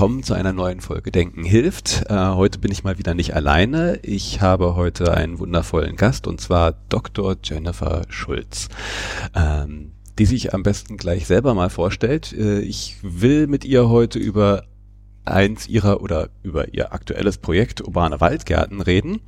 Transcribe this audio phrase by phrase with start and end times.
[0.00, 2.06] Willkommen zu einer neuen Folge Denken hilft.
[2.08, 3.98] Äh, heute bin ich mal wieder nicht alleine.
[4.02, 7.36] Ich habe heute einen wundervollen Gast und zwar Dr.
[7.44, 8.70] Jennifer Schulz,
[9.36, 12.32] ähm, die sich am besten gleich selber mal vorstellt.
[12.32, 14.64] Äh, ich will mit ihr heute über
[15.26, 19.20] eins ihrer oder über ihr aktuelles Projekt Urbane Waldgärten reden.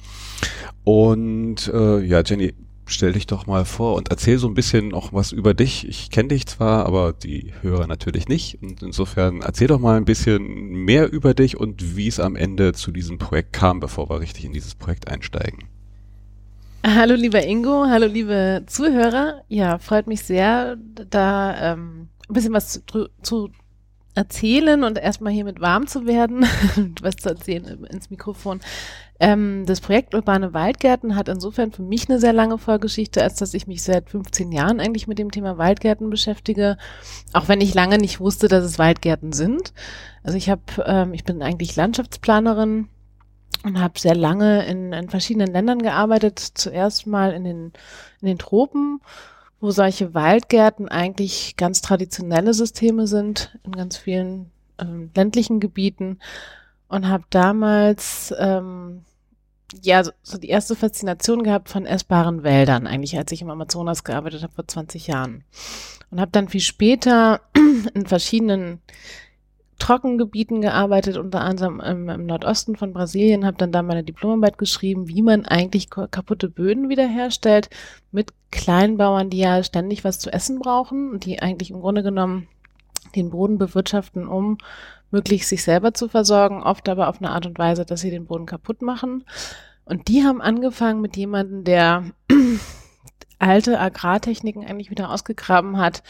[0.84, 2.54] Und äh, ja, Jenny,
[2.92, 5.88] stell dich doch mal vor und erzähl so ein bisschen noch was über dich.
[5.88, 8.62] Ich kenne dich zwar, aber die Hörer natürlich nicht.
[8.62, 12.72] Und insofern erzähl doch mal ein bisschen mehr über dich und wie es am Ende
[12.72, 15.64] zu diesem Projekt kam, bevor wir richtig in dieses Projekt einsteigen.
[16.84, 19.42] Hallo lieber Ingo, hallo liebe Zuhörer.
[19.48, 20.76] Ja, freut mich sehr,
[21.10, 23.50] da ähm, ein bisschen was zu, zu
[24.14, 26.44] erzählen und erstmal hiermit warm zu werden,
[27.02, 28.60] was zu erzählen ins Mikrofon.
[29.22, 33.54] Ähm, das Projekt Urbane Waldgärten hat insofern für mich eine sehr lange Vorgeschichte, als dass
[33.54, 36.76] ich mich seit 15 Jahren eigentlich mit dem Thema Waldgärten beschäftige,
[37.32, 39.72] auch wenn ich lange nicht wusste, dass es Waldgärten sind.
[40.24, 42.88] Also ich habe, ähm, ich bin eigentlich Landschaftsplanerin
[43.62, 46.40] und habe sehr lange in, in verschiedenen Ländern gearbeitet.
[46.40, 47.72] Zuerst mal in den,
[48.20, 49.00] in den Tropen
[49.60, 56.18] wo solche Waldgärten eigentlich ganz traditionelle Systeme sind in ganz vielen ähm, ländlichen Gebieten
[56.88, 59.04] und habe damals ähm,
[59.80, 64.42] ja so die erste Faszination gehabt von essbaren Wäldern eigentlich, als ich im Amazonas gearbeitet
[64.42, 65.44] habe vor 20 Jahren.
[66.10, 67.40] Und habe dann viel später
[67.94, 68.80] in verschiedenen
[69.78, 75.08] Trockengebieten gearbeitet, unter anderem im, im Nordosten von Brasilien, habe dann da meine Diplomarbeit geschrieben,
[75.08, 77.68] wie man eigentlich kaputte Böden wiederherstellt
[78.12, 82.46] mit Kleinbauern, die ja ständig was zu essen brauchen und die eigentlich im Grunde genommen
[83.16, 84.58] den Boden bewirtschaften, um
[85.12, 88.26] möglichst sich selber zu versorgen, oft aber auf eine Art und Weise, dass sie den
[88.26, 89.24] Boden kaputt machen.
[89.84, 92.04] Und die haben angefangen mit jemandem, der
[93.38, 96.02] alte Agrartechniken eigentlich wieder ausgegraben hat,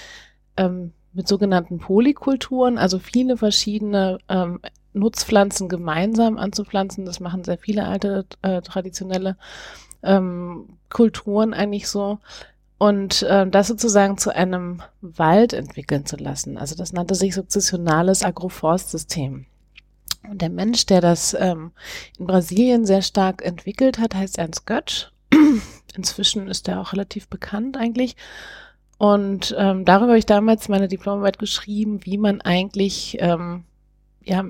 [0.56, 4.60] ähm, mit sogenannten Polykulturen, also viele verschiedene ähm,
[4.94, 7.04] Nutzpflanzen gemeinsam anzupflanzen.
[7.04, 9.36] Das machen sehr viele alte äh, traditionelle
[10.02, 12.18] ähm, Kulturen eigentlich so.
[12.82, 16.58] Und äh, das sozusagen zu einem Wald entwickeln zu lassen.
[16.58, 19.46] Also das nannte sich sukzessionales Agroforstsystem.
[20.28, 21.70] Und der Mensch, der das ähm,
[22.18, 25.12] in Brasilien sehr stark entwickelt hat, heißt Ernst Götsch.
[25.94, 28.16] Inzwischen ist er auch relativ bekannt eigentlich.
[28.98, 33.62] Und ähm, darüber habe ich damals meine Diplomarbeit geschrieben, wie man eigentlich, ähm,
[34.24, 34.42] ja,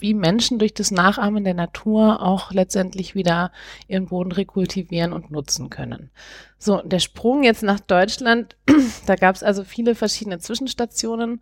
[0.00, 3.52] wie Menschen durch das Nachahmen der Natur auch letztendlich wieder
[3.86, 6.10] ihren Boden rekultivieren und nutzen können.
[6.58, 8.56] So, der Sprung jetzt nach Deutschland,
[9.06, 11.40] da gab es also viele verschiedene Zwischenstationen.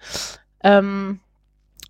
[0.63, 1.21] Ähm,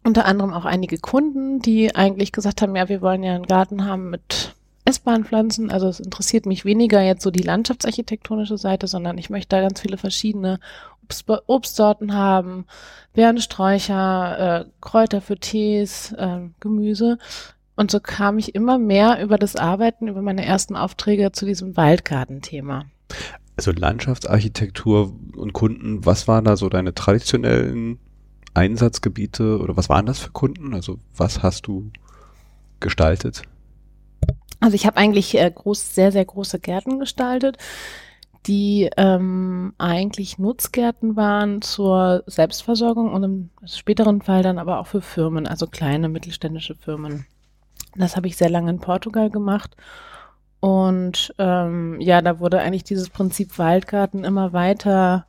[0.04, 3.84] unter anderem auch einige Kunden, die eigentlich gesagt haben, ja, wir wollen ja einen Garten
[3.84, 4.54] haben mit
[4.86, 5.70] essbaren Pflanzen.
[5.70, 9.80] Also es interessiert mich weniger jetzt so die landschaftsarchitektonische Seite, sondern ich möchte da ganz
[9.80, 10.60] viele verschiedene
[11.46, 12.66] Obstsorten haben,
[13.12, 17.18] Beerensträucher, äh, Kräuter für Tees, äh, Gemüse.
[17.76, 21.76] Und so kam ich immer mehr über das Arbeiten, über meine ersten Aufträge zu diesem
[21.76, 22.86] Waldgartenthema.
[23.56, 27.98] Also Landschaftsarchitektur und Kunden, was waren da so deine traditionellen
[28.54, 30.74] Einsatzgebiete oder was waren das für Kunden?
[30.74, 31.90] Also was hast du
[32.80, 33.42] gestaltet?
[34.60, 37.58] Also ich habe eigentlich äh, groß, sehr, sehr große Gärten gestaltet,
[38.46, 45.00] die ähm, eigentlich Nutzgärten waren zur Selbstversorgung und im späteren Fall dann aber auch für
[45.00, 47.26] Firmen, also kleine mittelständische Firmen.
[47.96, 49.76] Das habe ich sehr lange in Portugal gemacht.
[50.60, 55.26] Und ähm, ja, da wurde eigentlich dieses Prinzip Waldgarten immer weiter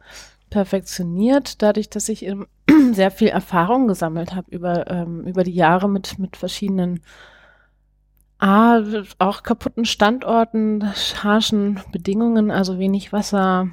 [0.49, 2.25] perfektioniert, dadurch, dass ich
[2.91, 7.01] sehr viel Erfahrung gesammelt habe über, ähm, über die Jahre mit, mit verschiedenen
[8.39, 8.81] A,
[9.17, 10.83] auch kaputten Standorten,
[11.23, 13.69] harschen Bedingungen, also wenig Wasser,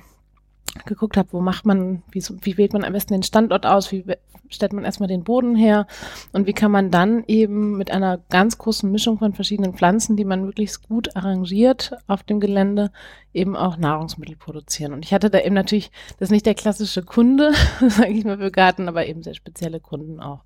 [0.86, 4.04] geguckt habe, wo macht man, wie, wie wählt man am besten den Standort aus, wie
[4.48, 5.86] stellt man erstmal den Boden her
[6.32, 10.24] und wie kann man dann eben mit einer ganz großen Mischung von verschiedenen Pflanzen, die
[10.24, 12.90] man möglichst gut arrangiert auf dem Gelände,
[13.32, 14.92] eben auch Nahrungsmittel produzieren.
[14.92, 17.52] Und ich hatte da eben natürlich, das ist nicht der klassische Kunde,
[17.88, 20.44] sage ich mal für Garten, aber eben sehr spezielle Kunden auch.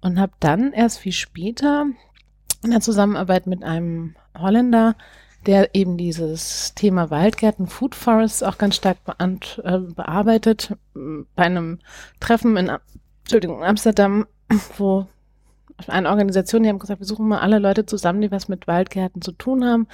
[0.00, 1.86] Und habe dann erst viel später
[2.64, 4.96] in der Zusammenarbeit mit einem Holländer,
[5.46, 10.76] der eben dieses Thema Waldgärten, Food Forests auch ganz stark äh, bearbeitet.
[10.94, 11.80] Bei einem
[12.20, 12.70] Treffen in
[13.22, 14.26] Entschuldigung, Amsterdam,
[14.78, 15.06] wo
[15.88, 19.22] eine Organisation, die haben gesagt, wir suchen mal alle Leute zusammen, die was mit Waldgärten
[19.22, 19.88] zu tun haben.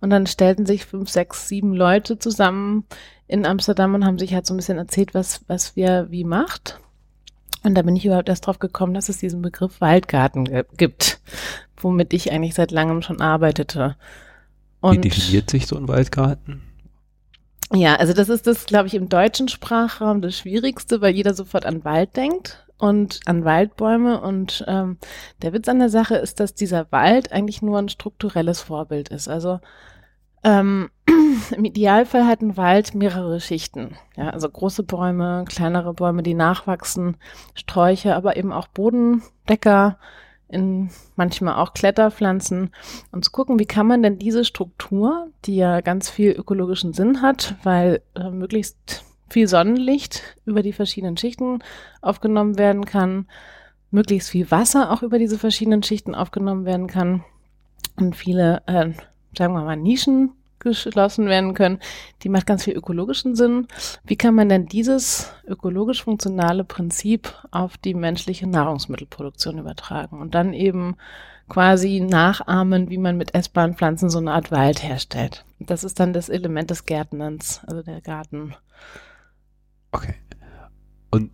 [0.00, 2.84] Und dann stellten sich fünf, sechs, sieben Leute zusammen
[3.26, 6.80] in Amsterdam und haben sich halt so ein bisschen erzählt, was, was wir wie macht.
[7.66, 11.20] Und da bin ich überhaupt erst drauf gekommen, dass es diesen Begriff Waldgarten gibt,
[11.76, 13.96] womit ich eigentlich seit langem schon arbeitete.
[14.80, 16.62] Und Wie definiert sich so ein Waldgarten?
[17.74, 21.66] Ja, also das ist das, glaube ich, im deutschen Sprachraum das Schwierigste, weil jeder sofort
[21.66, 22.64] an Wald denkt.
[22.78, 24.20] und an Waldbäume.
[24.20, 24.98] Und ähm,
[25.42, 29.28] der Witz an der Sache ist, dass dieser Wald eigentlich nur ein strukturelles Vorbild ist.
[29.28, 29.58] Also
[30.42, 30.90] ähm,
[31.56, 33.96] im Idealfall hat ein Wald mehrere Schichten.
[34.16, 37.16] Ja, also große Bäume, kleinere Bäume, die nachwachsen,
[37.54, 39.98] Sträucher, aber eben auch Bodendecker,
[40.48, 42.70] in manchmal auch Kletterpflanzen
[43.10, 47.20] und zu gucken, wie kann man denn diese Struktur, die ja ganz viel ökologischen Sinn
[47.22, 51.58] hat, weil äh, möglichst viel Sonnenlicht über die verschiedenen Schichten
[52.00, 53.26] aufgenommen werden kann,
[53.90, 57.24] möglichst viel Wasser auch über diese verschiedenen Schichten aufgenommen werden kann
[57.96, 58.92] und viele, äh,
[59.36, 61.78] sagen wir mal, Nischen geschlossen werden können.
[62.22, 63.68] Die macht ganz viel ökologischen Sinn.
[64.04, 70.52] Wie kann man denn dieses ökologisch funktionale Prinzip auf die menschliche Nahrungsmittelproduktion übertragen und dann
[70.52, 70.96] eben
[71.48, 75.44] quasi nachahmen, wie man mit essbaren Pflanzen so eine Art Wald herstellt.
[75.60, 78.54] Das ist dann das Element des Gärtnerns, also der Garten.
[79.92, 80.14] Okay.
[81.10, 81.30] Und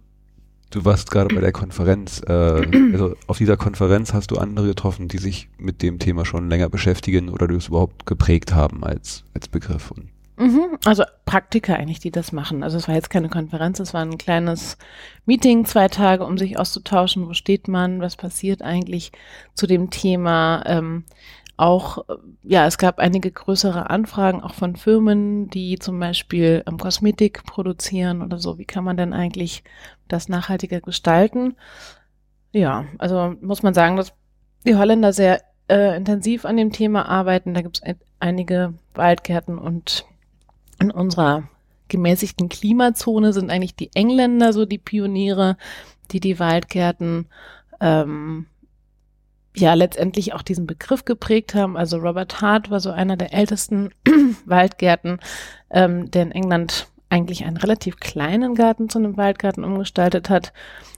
[0.72, 2.20] du warst gerade bei der Konferenz.
[2.26, 2.32] Äh,
[2.92, 6.68] also auf dieser Konferenz hast du andere getroffen, die sich mit dem Thema schon länger
[6.68, 9.90] beschäftigen oder die es überhaupt geprägt haben als, als Begriff.
[9.90, 10.08] Und
[10.42, 12.62] Mhm, also Praktiker eigentlich, die das machen.
[12.62, 14.78] Also es war jetzt keine Konferenz, es war ein kleines
[15.26, 19.12] Meeting, zwei Tage, um sich auszutauschen, wo steht man, was passiert eigentlich
[19.54, 20.64] zu dem Thema.
[20.66, 21.04] Ähm,
[21.62, 22.04] auch,
[22.42, 28.20] ja, es gab einige größere Anfragen auch von Firmen, die zum Beispiel ähm, Kosmetik produzieren
[28.20, 28.58] oder so.
[28.58, 29.62] Wie kann man denn eigentlich
[30.08, 31.54] das nachhaltiger gestalten?
[32.52, 34.12] Ja, also muss man sagen, dass
[34.66, 37.54] die Holländer sehr äh, intensiv an dem Thema arbeiten.
[37.54, 40.04] Da gibt es einige Waldgärten und
[40.80, 41.44] in unserer
[41.86, 45.56] gemäßigten Klimazone sind eigentlich die Engländer so die Pioniere,
[46.10, 47.26] die die Waldgärten
[47.80, 48.46] ähm,
[49.54, 51.76] ja letztendlich auch diesen Begriff geprägt haben.
[51.76, 53.90] Also Robert Hart war so einer der ältesten
[54.46, 55.18] Waldgärten,
[55.70, 60.52] ähm, der in England eigentlich einen relativ kleinen Garten zu einem Waldgarten umgestaltet hat.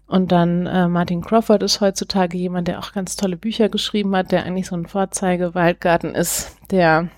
[0.06, 4.30] Und dann äh, Martin Crawford ist heutzutage jemand, der auch ganz tolle Bücher geschrieben hat,
[4.30, 7.08] der eigentlich so ein Vorzeige-Waldgarten ist, der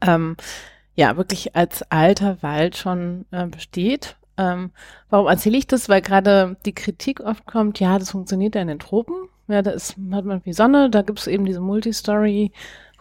[0.00, 0.36] ähm,
[0.94, 4.16] ja wirklich als alter Wald schon äh, besteht.
[4.36, 4.70] Ähm,
[5.10, 5.88] warum erzähle ich das?
[5.88, 9.28] Weil gerade die Kritik oft kommt, ja, das funktioniert ja in den Tropen.
[9.48, 12.52] Ja, da ist, hat man viel Sonne, da gibt es eben diese Multistory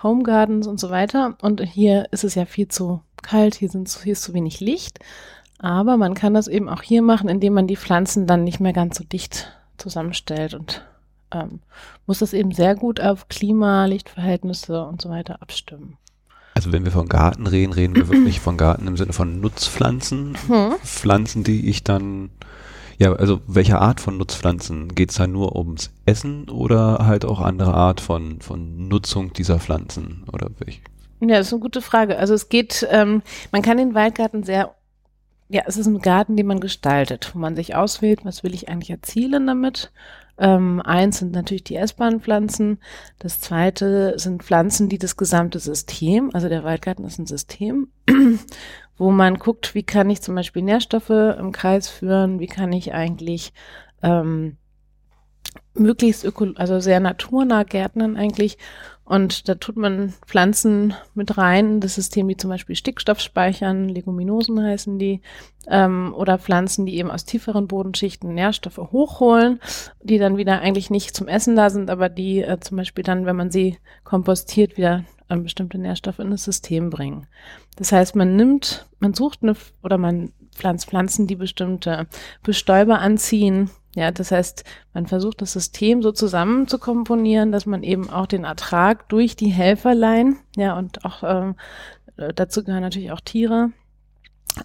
[0.01, 1.37] Home Gardens und so weiter.
[1.41, 4.99] Und hier ist es ja viel zu kalt, hier, sind, hier ist zu wenig Licht.
[5.59, 8.73] Aber man kann das eben auch hier machen, indem man die Pflanzen dann nicht mehr
[8.73, 10.85] ganz so dicht zusammenstellt und
[11.31, 11.59] ähm,
[12.05, 15.97] muss das eben sehr gut auf Klima, Lichtverhältnisse und so weiter abstimmen.
[16.53, 20.37] Also wenn wir von Garten reden, reden wir wirklich von Garten im Sinne von Nutzpflanzen.
[20.47, 20.75] Hm.
[20.83, 22.29] Pflanzen, die ich dann,
[22.97, 24.95] ja, also welche Art von Nutzpflanzen?
[24.95, 29.59] Geht es da nur ums Essen oder halt auch andere Art von, von Nutzung dieser
[29.59, 30.23] Pflanzen?
[30.31, 30.81] Oder welch?
[31.19, 32.17] Ja, das ist eine gute Frage.
[32.17, 34.73] Also es geht, ähm, man kann den Waldgarten sehr
[35.49, 38.67] ja, es ist ein Garten, den man gestaltet, wo man sich auswählt, was will ich
[38.67, 39.91] eigentlich erzielen damit.
[40.37, 42.79] Ähm, eins sind natürlich die essbaren Pflanzen.
[43.17, 47.87] Das zweite sind Pflanzen, die das gesamte System, also der Waldgarten ist ein System,
[48.97, 52.93] wo man guckt, wie kann ich zum Beispiel Nährstoffe im Kreis führen, wie kann ich
[52.93, 53.53] eigentlich
[54.01, 54.57] ähm,
[55.73, 58.57] möglichst öko, also sehr naturnah gärtnern eigentlich?
[59.07, 64.61] Und da tut man Pflanzen mit rein, das System, die zum Beispiel Stickstoff speichern, Leguminosen
[64.61, 65.21] heißen die,
[65.69, 69.61] ähm, oder Pflanzen, die eben aus tieferen Bodenschichten Nährstoffe hochholen,
[70.03, 73.25] die dann wieder eigentlich nicht zum Essen da sind, aber die äh, zum Beispiel dann,
[73.25, 77.27] wenn man sie kompostiert, wieder ähm, bestimmte Nährstoffe in das System bringen.
[77.75, 82.07] Das heißt, man nimmt, man sucht eine oder man pflanzt Pflanzen, die bestimmte
[82.43, 87.81] Bestäuber anziehen, ja, das heißt, man versucht das System so zusammen zu komponieren, dass man
[87.81, 91.55] eben auch den Ertrag durch die Helferlein, ja, und auch ähm,
[92.17, 93.71] äh, dazu gehören natürlich auch Tiere,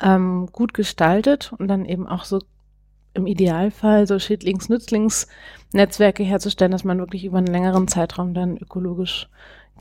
[0.03, 2.41] ähm, gut gestaltet und dann eben auch so
[3.15, 9.31] im Idealfall so Schädlings-Nützlings-Netzwerke herzustellen, dass man wirklich über einen längeren Zeitraum dann ökologisch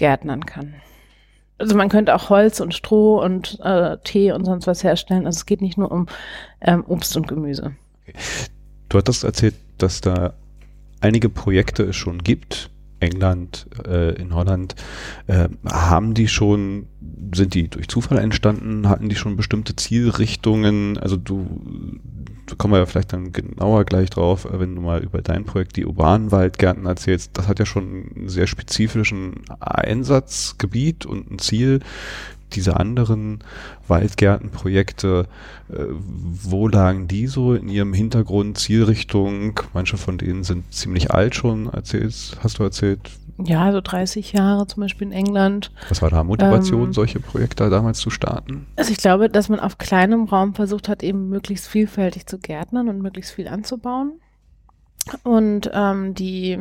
[0.01, 0.73] gärtnern kann.
[1.59, 5.27] Also man könnte auch Holz und Stroh und äh, Tee und sonst was herstellen.
[5.27, 6.07] Also es geht nicht nur um
[6.59, 7.75] ähm, Obst und Gemüse.
[8.01, 8.17] Okay.
[8.89, 10.33] Du hattest erzählt, dass da
[11.01, 12.71] einige Projekte es schon gibt.
[13.01, 14.75] England, äh, in Holland,
[15.27, 16.87] äh, haben die schon,
[17.33, 18.87] sind die durch Zufall entstanden?
[18.87, 20.97] Hatten die schon bestimmte Zielrichtungen?
[20.97, 21.61] Also du,
[22.45, 25.45] da kommen wir ja vielleicht dann genauer gleich drauf, äh, wenn du mal über dein
[25.45, 27.31] Projekt, die urbanen Waldgärten erzählst.
[27.37, 31.79] Das hat ja schon einen sehr spezifischen Einsatzgebiet und ein Ziel
[32.55, 33.39] diese anderen
[33.87, 35.27] Waldgärtenprojekte,
[35.71, 39.59] äh, wo lagen die so in ihrem Hintergrund, Zielrichtung?
[39.73, 42.99] Manche von denen sind ziemlich alt schon, erzählst, hast du erzählt?
[43.43, 45.71] Ja, so 30 Jahre zum Beispiel in England.
[45.89, 48.67] Was war da Motivation, ähm, solche Projekte damals zu starten?
[48.75, 52.89] Also ich glaube, dass man auf kleinem Raum versucht hat, eben möglichst vielfältig zu gärtnern
[52.89, 54.19] und möglichst viel anzubauen.
[55.23, 56.59] und ähm, die,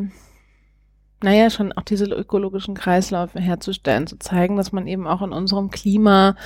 [1.23, 5.71] naja, schon auch diese ökologischen Kreisläufe herzustellen, zu zeigen, dass man eben auch in unserem
[5.71, 6.37] Klima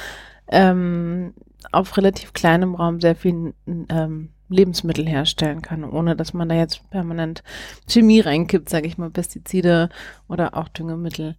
[0.49, 1.35] ähm,
[1.73, 6.88] auf relativ kleinem Raum sehr viel ähm, Lebensmittel herstellen kann, ohne dass man da jetzt
[6.90, 7.43] permanent
[7.88, 9.88] Chemie reinkippt, sage ich mal, Pestizide
[10.28, 11.37] oder auch Düngemittel.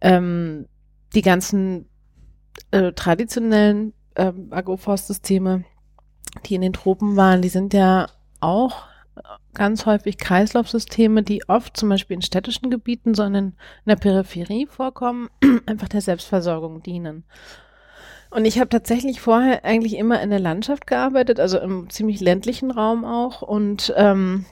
[0.00, 0.66] Ähm,
[1.14, 1.86] die ganzen
[2.70, 5.64] äh, traditionellen äh, Agroforstsysteme,
[6.46, 8.08] die in den Tropen waren, die sind ja
[8.40, 8.89] auch
[9.54, 13.54] ganz häufig Kreislaufsysteme, die oft zum Beispiel in städtischen Gebieten, sondern in
[13.86, 15.28] der Peripherie vorkommen,
[15.66, 17.24] einfach der Selbstversorgung dienen.
[18.30, 22.70] Und ich habe tatsächlich vorher eigentlich immer in der Landschaft gearbeitet, also im ziemlich ländlichen
[22.70, 23.42] Raum auch.
[23.42, 24.46] Und ähm,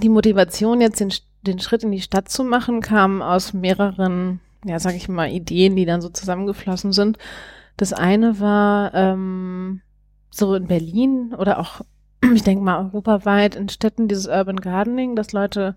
[0.00, 1.12] die Motivation, jetzt den,
[1.42, 5.74] den Schritt in die Stadt zu machen, kam aus mehreren, ja, sag ich mal, Ideen,
[5.74, 7.18] die dann so zusammengeflossen sind.
[7.76, 9.80] Das eine war ähm,
[10.30, 11.80] so in Berlin oder auch,
[12.36, 15.74] ich denke mal, europaweit in Städten dieses Urban Gardening, dass Leute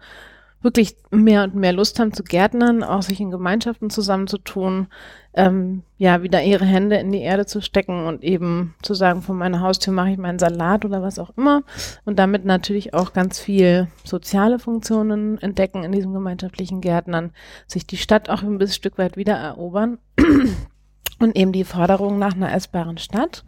[0.65, 4.87] wirklich mehr und mehr Lust haben zu Gärtnern, auch sich in Gemeinschaften zusammenzutun,
[5.35, 9.37] ähm, ja, wieder ihre Hände in die Erde zu stecken und eben zu sagen, von
[9.37, 11.61] meiner Haustür mache ich meinen Salat oder was auch immer.
[12.03, 17.31] Und damit natürlich auch ganz viel soziale Funktionen entdecken in diesem gemeinschaftlichen Gärtnern,
[17.67, 19.99] sich die Stadt auch ein bisschen Stück weit wieder erobern
[21.19, 23.45] und eben die Forderung nach einer essbaren Stadt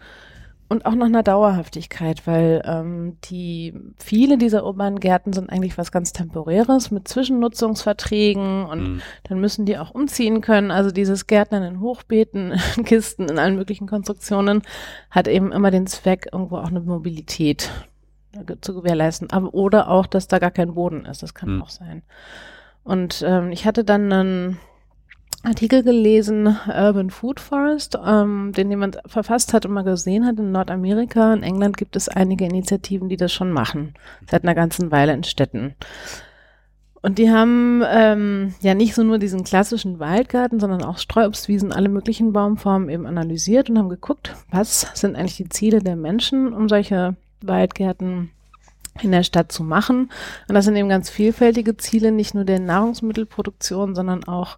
[0.70, 5.92] und auch nach einer Dauerhaftigkeit, weil ähm, die viele dieser urbanen Gärten sind eigentlich was
[5.92, 9.02] ganz Temporäres mit Zwischennutzungsverträgen und mhm.
[9.24, 10.72] dann müssen die auch umziehen können.
[10.72, 14.62] Also dieses Gärtnern in Hochbeeten, in Kisten, in allen möglichen Konstruktionen
[15.10, 17.72] hat eben immer den Zweck, irgendwo auch eine Mobilität
[18.62, 19.32] zu gewährleisten.
[19.32, 21.24] Aber, oder auch, dass da gar kein Boden ist.
[21.24, 21.62] Das kann mhm.
[21.62, 22.04] auch sein.
[22.84, 24.60] Und ähm, ich hatte dann einen
[25.44, 30.52] Artikel gelesen, Urban Food Forest, ähm, den jemand verfasst hat und mal gesehen hat in
[30.52, 31.34] Nordamerika.
[31.34, 33.94] In England gibt es einige Initiativen, die das schon machen,
[34.30, 35.76] seit einer ganzen Weile in Städten.
[37.02, 41.90] Und die haben ähm, ja nicht so nur diesen klassischen Waldgarten, sondern auch Streuobstwiesen, alle
[41.90, 46.68] möglichen Baumformen eben analysiert und haben geguckt, was sind eigentlich die Ziele der Menschen, um
[46.68, 48.32] solche Waldgärten
[49.02, 50.10] in der Stadt zu machen.
[50.48, 54.58] Und das sind eben ganz vielfältige Ziele, nicht nur der Nahrungsmittelproduktion, sondern auch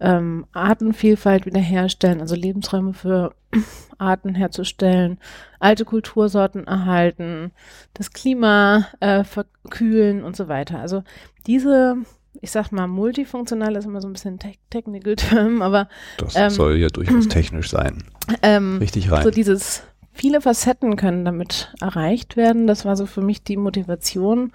[0.00, 3.34] ähm, Artenvielfalt wiederherstellen, also Lebensräume für
[3.98, 5.18] Arten herzustellen,
[5.58, 7.52] alte Kultursorten erhalten,
[7.94, 10.80] das Klima äh, verkühlen und so weiter.
[10.80, 11.04] Also
[11.46, 11.96] diese,
[12.40, 16.50] ich sag mal, multifunktional ist immer so ein bisschen te technical Term, aber das ähm,
[16.50, 18.04] soll ja durchaus technisch sein.
[18.42, 19.22] Ähm, Richtig rein.
[19.22, 19.82] So dieses
[20.12, 22.66] viele Facetten können damit erreicht werden.
[22.66, 24.52] Das war so für mich die Motivation,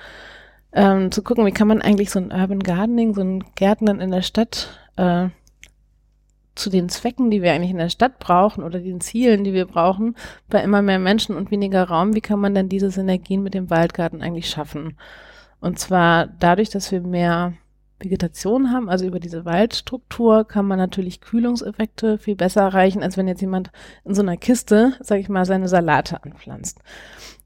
[0.73, 4.11] ähm, zu gucken, wie kann man eigentlich so ein Urban Gardening, so ein Gärtnern in
[4.11, 5.29] der Stadt äh,
[6.55, 9.65] zu den Zwecken, die wir eigentlich in der Stadt brauchen oder den Zielen, die wir
[9.65, 10.15] brauchen,
[10.49, 13.69] bei immer mehr Menschen und weniger Raum, wie kann man denn diese Synergien mit dem
[13.69, 14.97] Waldgarten eigentlich schaffen?
[15.61, 17.53] Und zwar dadurch, dass wir mehr
[17.99, 23.27] Vegetation haben, also über diese Waldstruktur kann man natürlich Kühlungseffekte viel besser erreichen, als wenn
[23.27, 23.71] jetzt jemand
[24.05, 26.79] in so einer Kiste, sag ich mal, seine Salate anpflanzt.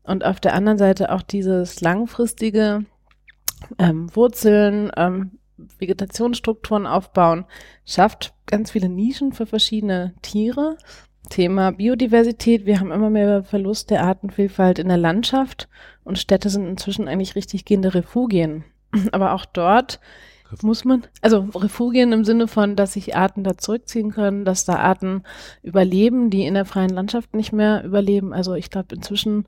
[0.03, 2.85] Und auf der anderen Seite auch dieses langfristige
[3.77, 7.45] ähm, Wurzeln, ähm, Vegetationsstrukturen aufbauen,
[7.85, 10.77] schafft ganz viele Nischen für verschiedene Tiere.
[11.29, 12.65] Thema Biodiversität.
[12.65, 15.69] Wir haben immer mehr Verlust der Artenvielfalt in der Landschaft
[16.03, 18.65] und Städte sind inzwischen eigentlich richtig gehende Refugien.
[19.11, 19.99] Aber auch dort
[20.61, 24.75] muss man, also Refugien im Sinne von, dass sich Arten da zurückziehen können, dass da
[24.75, 25.23] Arten
[25.63, 28.33] überleben, die in der freien Landschaft nicht mehr überleben.
[28.33, 29.47] Also ich glaube, inzwischen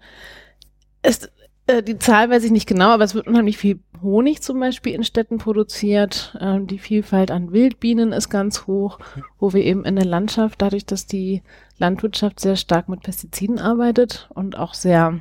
[1.04, 1.32] ist
[1.68, 4.94] äh, die Zahl weiß ich nicht genau, aber es wird unheimlich viel Honig zum Beispiel
[4.94, 6.38] in Städten produziert.
[6.40, 9.00] Ähm, die Vielfalt an Wildbienen ist ganz hoch,
[9.40, 11.42] wo wir eben in der Landschaft, dadurch, dass die
[11.78, 15.20] Landwirtschaft sehr stark mit Pestiziden arbeitet und auch sehr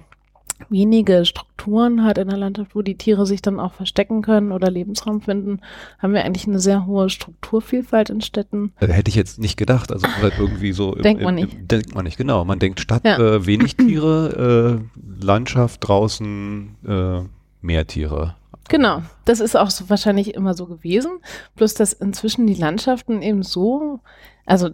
[0.68, 4.70] wenige Strukturen hat in der Landschaft, wo die Tiere sich dann auch verstecken können oder
[4.70, 5.60] Lebensraum finden,
[5.98, 8.72] haben wir eigentlich eine sehr hohe Strukturvielfalt in Städten.
[8.76, 9.92] Hätte ich jetzt nicht gedacht.
[9.92, 10.94] Also halt irgendwie so.
[10.94, 11.54] Im, denkt man nicht.
[11.54, 12.44] Im, denkt man nicht, genau.
[12.44, 13.18] Man denkt Stadt, ja.
[13.18, 17.20] äh, wenig Tiere, äh, Landschaft draußen, äh,
[17.60, 18.36] mehr Tiere.
[18.68, 21.18] Genau, das ist auch so wahrscheinlich immer so gewesen.
[21.56, 24.00] Bloß, dass inzwischen die Landschaften eben so,
[24.46, 24.70] also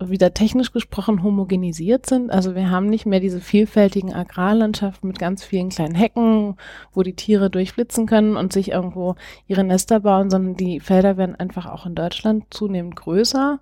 [0.00, 2.30] wieder technisch gesprochen, homogenisiert sind.
[2.30, 6.56] Also wir haben nicht mehr diese vielfältigen Agrarlandschaften mit ganz vielen kleinen Hecken,
[6.92, 9.16] wo die Tiere durchflitzen können und sich irgendwo
[9.48, 13.58] ihre Nester bauen, sondern die Felder werden einfach auch in Deutschland zunehmend größer.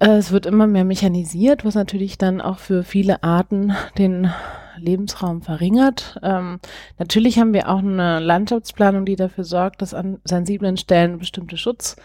[0.00, 4.30] Äh, es wird immer mehr mechanisiert, was natürlich dann auch für viele Arten den
[4.76, 6.18] Lebensraum verringert.
[6.22, 6.60] Ähm,
[6.98, 11.96] natürlich haben wir auch eine Landschaftsplanung, die dafür sorgt, dass an sensiblen Stellen bestimmte Schutz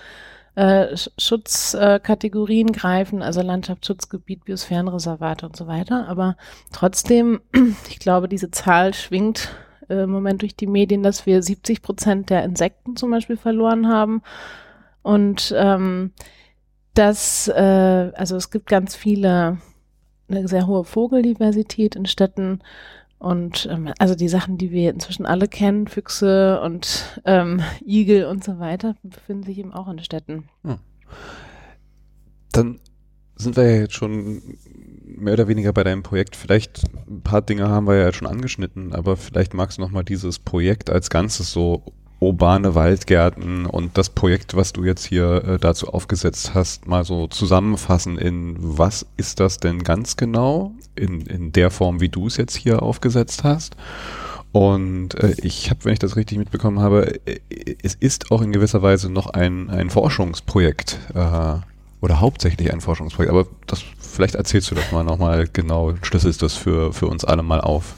[0.55, 6.07] äh, Schutzkategorien greifen, also Landschaftsschutzgebiet, Biosphärenreservate und so weiter.
[6.07, 6.35] Aber
[6.73, 7.39] trotzdem,
[7.89, 9.49] ich glaube, diese Zahl schwingt
[9.87, 13.87] äh, im Moment durch die Medien, dass wir 70 Prozent der Insekten zum Beispiel verloren
[13.87, 14.21] haben.
[15.01, 16.11] Und ähm,
[16.99, 19.57] das, äh, also es gibt ganz viele,
[20.27, 22.59] eine sehr hohe Vogeldiversität in Städten.
[23.19, 28.43] Und ähm, also die Sachen, die wir inzwischen alle kennen, Füchse und ähm, Igel und
[28.43, 30.49] so weiter, befinden sich eben auch in Städten.
[30.63, 30.79] Hm.
[32.51, 32.79] Dann
[33.35, 34.41] sind wir ja jetzt schon
[35.05, 36.35] mehr oder weniger bei deinem Projekt.
[36.35, 40.39] Vielleicht ein paar Dinge haben wir ja schon angeschnitten, aber vielleicht magst du nochmal dieses
[40.39, 45.87] Projekt als Ganzes so urbane Waldgärten und das Projekt, was du jetzt hier äh, dazu
[45.87, 51.71] aufgesetzt hast, mal so zusammenfassen in was ist das denn ganz genau in, in der
[51.71, 53.75] Form, wie du es jetzt hier aufgesetzt hast.
[54.51, 57.39] Und äh, ich habe, wenn ich das richtig mitbekommen habe, äh,
[57.83, 61.57] es ist auch in gewisser Weise noch ein, ein Forschungsprojekt äh,
[62.01, 63.31] oder hauptsächlich ein Forschungsprojekt.
[63.31, 67.43] Aber das vielleicht erzählst du das mal nochmal genau, schlüsselst das für, für uns alle
[67.43, 67.95] mal auf.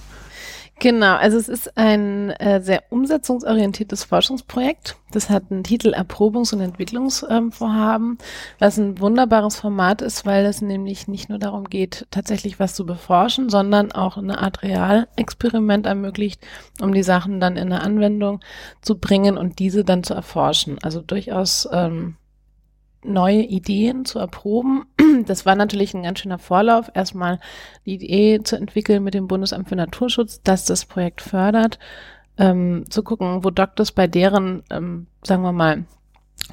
[0.82, 4.96] Genau, also es ist ein äh, sehr umsetzungsorientiertes Forschungsprojekt.
[5.12, 8.18] Das hat einen Titel Erprobungs- und Entwicklungsvorhaben,
[8.58, 12.88] was ein wunderbares Format ist, weil es nämlich nicht nur darum geht, tatsächlich was zu
[12.88, 16.42] beforschen, sondern auch eine Art Realexperiment ermöglicht,
[16.82, 18.40] um die Sachen dann in eine Anwendung
[18.82, 20.80] zu bringen und diese dann zu erforschen.
[20.82, 22.16] Also durchaus ähm,
[23.04, 24.86] neue Ideen zu erproben.
[25.26, 27.40] Das war natürlich ein ganz schöner Vorlauf, erstmal
[27.86, 31.80] die Idee zu entwickeln mit dem Bundesamt für Naturschutz, dass das Projekt fördert,
[32.38, 35.84] ähm, zu gucken, wo dockt es bei deren, ähm, sagen wir mal,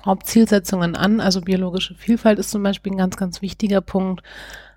[0.04, 1.20] Hauptzielsetzungen an.
[1.20, 4.22] Also biologische Vielfalt ist zum Beispiel ein ganz, ganz wichtiger Punkt,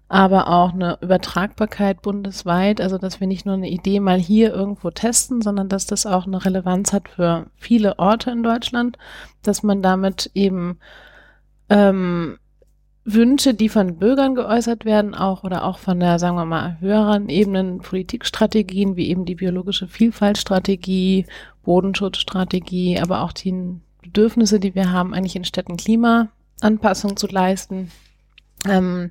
[0.08, 4.92] aber auch eine Übertragbarkeit bundesweit, also dass wir nicht nur eine Idee mal hier irgendwo
[4.92, 8.98] testen, sondern dass das auch eine Relevanz hat für viele Orte in Deutschland,
[9.42, 10.80] dass man damit eben
[11.72, 12.38] ähm,
[13.04, 17.30] Wünsche, die von Bürgern geäußert werden, auch oder auch von der, sagen wir mal, höheren
[17.30, 21.26] Ebenen Politikstrategien, wie eben die biologische Vielfaltstrategie,
[21.64, 27.92] Bodenschutzstrategie, aber auch die Bedürfnisse, die wir haben, eigentlich in Städten Klimaanpassung zu leisten.
[28.68, 29.10] Ähm,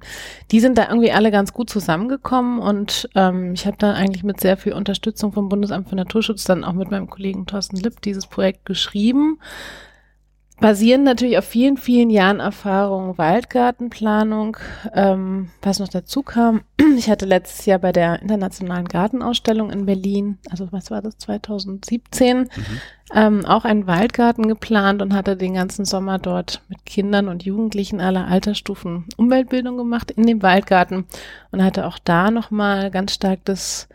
[0.53, 4.41] die sind da irgendwie alle ganz gut zusammengekommen und ähm, ich habe dann eigentlich mit
[4.41, 8.29] sehr viel Unterstützung vom Bundesamt für Naturschutz dann auch mit meinem Kollegen Thorsten Lipp dieses
[8.29, 9.41] Projekt geschrieben
[10.61, 14.59] basieren natürlich auf vielen, vielen Jahren Erfahrung Waldgartenplanung.
[14.95, 16.63] Ähm, was noch dazu kam,
[16.97, 22.39] ich hatte letztes Jahr bei der Internationalen Gartenausstellung in Berlin, also was war das, 2017,
[22.39, 22.49] mhm.
[23.15, 28.01] ähm, auch einen Waldgarten geplant und hatte den ganzen Sommer dort mit Kindern und Jugendlichen
[28.01, 31.07] aller Altersstufen Umweltbildung gemacht in dem Waldgarten
[31.51, 33.89] und hatte auch da nochmal ganz stark das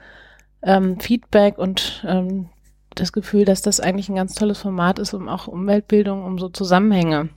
[0.64, 2.50] ähm, Feedback und ähm,
[2.96, 6.50] das Gefühl, dass das eigentlich ein ganz tolles Format ist, um auch Umweltbildung, um so
[6.50, 7.30] Zusammenhänge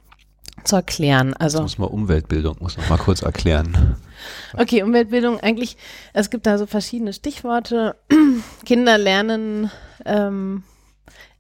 [0.64, 1.34] zu erklären.
[1.34, 3.96] Also muss man Umweltbildung, muss noch mal kurz erklären.
[4.56, 5.76] Okay, Umweltbildung eigentlich,
[6.12, 7.96] es gibt da so verschiedene Stichworte.
[8.64, 9.70] Kinder lernen,
[10.04, 10.64] ähm,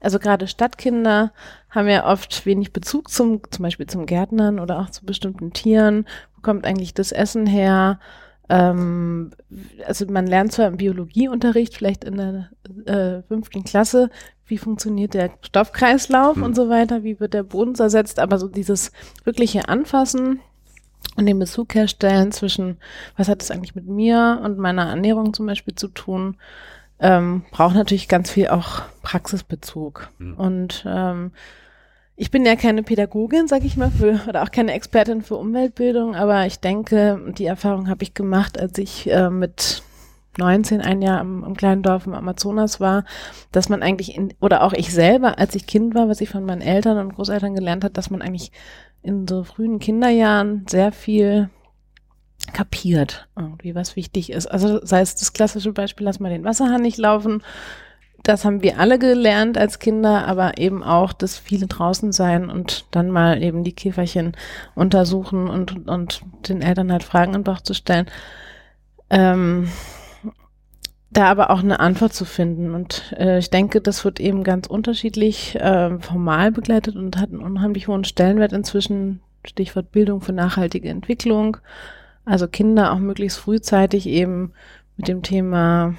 [0.00, 1.32] also gerade Stadtkinder
[1.70, 6.06] haben ja oft wenig Bezug zum, zum Beispiel zum Gärtnern oder auch zu bestimmten Tieren.
[6.36, 7.98] Wo kommt eigentlich das Essen her?
[8.48, 9.30] Ähm,
[9.86, 12.50] also man lernt zwar im Biologieunterricht, vielleicht in der
[12.86, 14.10] äh, fünften Klasse,
[14.46, 16.42] wie funktioniert der Stoffkreislauf mhm.
[16.42, 18.92] und so weiter, wie wird der Boden zersetzt, aber so dieses
[19.24, 20.40] wirkliche Anfassen
[21.16, 22.78] und den Bezug herstellen zwischen,
[23.16, 26.36] was hat es eigentlich mit mir und meiner Ernährung zum Beispiel zu tun,
[27.00, 30.08] ähm, braucht natürlich ganz viel auch Praxisbezug.
[30.18, 30.34] Mhm.
[30.34, 31.32] Und ähm,
[32.20, 36.16] ich bin ja keine Pädagogin, sag ich mal, für, oder auch keine Expertin für Umweltbildung,
[36.16, 39.84] aber ich denke, die Erfahrung habe ich gemacht, als ich äh, mit
[40.36, 43.04] 19 ein Jahr im, im, kleinen Dorf im Amazonas war,
[43.52, 46.44] dass man eigentlich in, oder auch ich selber, als ich Kind war, was ich von
[46.44, 48.50] meinen Eltern und Großeltern gelernt hat, dass man eigentlich
[49.02, 51.50] in so frühen Kinderjahren sehr viel
[52.52, 54.48] kapiert, irgendwie was wichtig ist.
[54.48, 57.42] Also sei es das klassische Beispiel, lass mal den Wasserhahn nicht laufen
[58.22, 62.86] das haben wir alle gelernt als Kinder, aber eben auch das viele draußen sein und
[62.90, 64.36] dann mal eben die Käferchen
[64.74, 68.06] untersuchen und, und den Eltern halt Fragen in Bauch zu stellen.
[69.10, 69.68] Ähm,
[71.10, 72.74] da aber auch eine Antwort zu finden.
[72.74, 77.42] Und äh, ich denke, das wird eben ganz unterschiedlich äh, formal begleitet und hat einen
[77.42, 79.20] unheimlich hohen Stellenwert inzwischen.
[79.46, 81.56] Stichwort Bildung für nachhaltige Entwicklung.
[82.24, 84.52] Also Kinder auch möglichst frühzeitig eben
[84.96, 85.94] mit dem Thema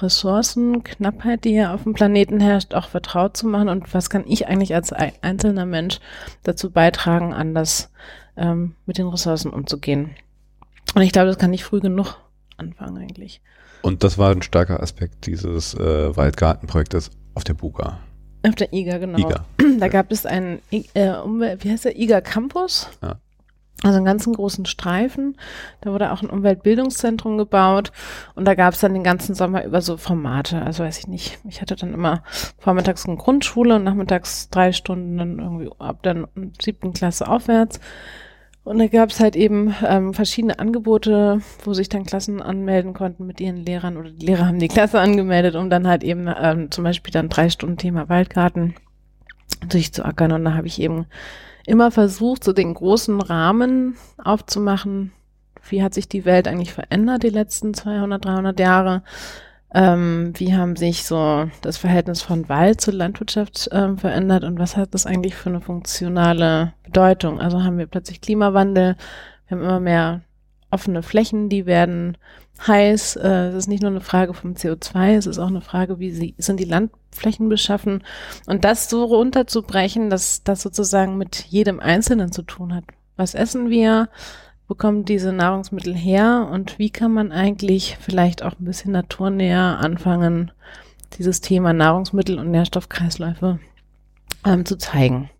[0.00, 4.46] Ressourcenknappheit, die hier auf dem Planeten herrscht, auch vertraut zu machen und was kann ich
[4.46, 6.00] eigentlich als einzelner Mensch
[6.42, 7.90] dazu beitragen, anders
[8.36, 10.10] ähm, mit den Ressourcen umzugehen.
[10.94, 12.16] Und ich glaube, das kann ich früh genug
[12.56, 13.40] anfangen eigentlich.
[13.82, 18.00] Und das war ein starker Aspekt dieses äh, Waldgartenprojektes auf der Buga.
[18.46, 19.18] Auf der IGA, genau.
[19.18, 19.44] IGA.
[19.78, 22.88] Da gab es einen, äh, wie heißt der, IGA Campus.
[23.02, 23.20] Ja.
[23.84, 25.36] Also einen ganzen großen Streifen.
[25.80, 27.92] Da wurde auch ein Umweltbildungszentrum gebaut
[28.34, 30.62] und da gab es dann den ganzen Sommer über so Formate.
[30.62, 31.38] Also weiß ich nicht.
[31.48, 32.24] Ich hatte dann immer
[32.58, 36.28] vormittags eine Grundschule und nachmittags drei Stunden dann irgendwie ab der
[36.60, 37.78] siebten Klasse aufwärts.
[38.64, 43.26] Und da gab es halt eben ähm, verschiedene Angebote, wo sich dann Klassen anmelden konnten
[43.26, 46.70] mit ihren Lehrern oder die Lehrer haben die Klasse angemeldet, um dann halt eben ähm,
[46.70, 48.74] zum Beispiel dann drei Stunden Thema Waldgarten
[49.68, 50.32] durchzuackern.
[50.32, 51.06] Und da habe ich eben
[51.68, 55.12] immer versucht, so den großen Rahmen aufzumachen.
[55.68, 59.02] Wie hat sich die Welt eigentlich verändert die letzten 200, 300 Jahre?
[59.74, 64.78] Ähm, wie haben sich so das Verhältnis von Wald zur Landwirtschaft ähm, verändert und was
[64.78, 67.38] hat das eigentlich für eine funktionale Bedeutung?
[67.38, 68.96] Also haben wir plötzlich Klimawandel,
[69.46, 70.22] wir haben immer mehr
[70.70, 72.16] offene Flächen, die werden
[72.66, 73.16] heiß.
[73.16, 76.10] Äh, es ist nicht nur eine Frage vom CO2, es ist auch eine Frage, wie
[76.10, 78.02] sie, sind die Landflächen beschaffen.
[78.46, 82.84] Und das so runterzubrechen, dass das sozusagen mit jedem Einzelnen zu tun hat.
[83.16, 84.08] Was essen wir?
[84.66, 86.48] Wo kommen diese Nahrungsmittel her?
[86.52, 90.50] Und wie kann man eigentlich vielleicht auch ein bisschen naturnäher anfangen,
[91.18, 93.58] dieses Thema Nahrungsmittel und Nährstoffkreisläufe
[94.44, 95.30] ähm, zu zeigen?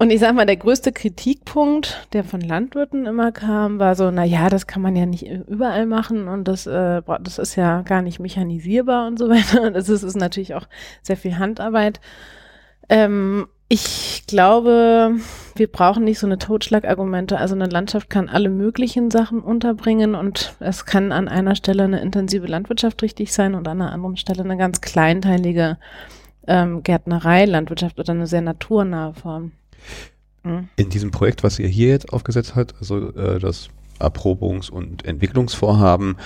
[0.00, 4.24] Und ich sag mal, der größte Kritikpunkt, der von Landwirten immer kam, war so, na
[4.24, 8.00] ja, das kann man ja nicht überall machen und das, äh, das ist ja gar
[8.00, 9.70] nicht mechanisierbar und so weiter.
[9.70, 10.66] Das ist, ist natürlich auch
[11.02, 12.00] sehr viel Handarbeit.
[12.88, 15.16] Ähm, ich glaube,
[15.54, 17.36] wir brauchen nicht so eine Totschlagargumente.
[17.36, 22.00] Also eine Landschaft kann alle möglichen Sachen unterbringen und es kann an einer Stelle eine
[22.00, 25.76] intensive Landwirtschaft richtig sein und an einer anderen Stelle eine ganz kleinteilige
[26.46, 29.52] ähm, Gärtnerei, Landwirtschaft oder eine sehr naturnahe Form.
[30.76, 33.68] In diesem Projekt, was ihr hier jetzt aufgesetzt habt, also äh, das
[34.00, 36.16] Erprobungs- und Entwicklungsvorhaben,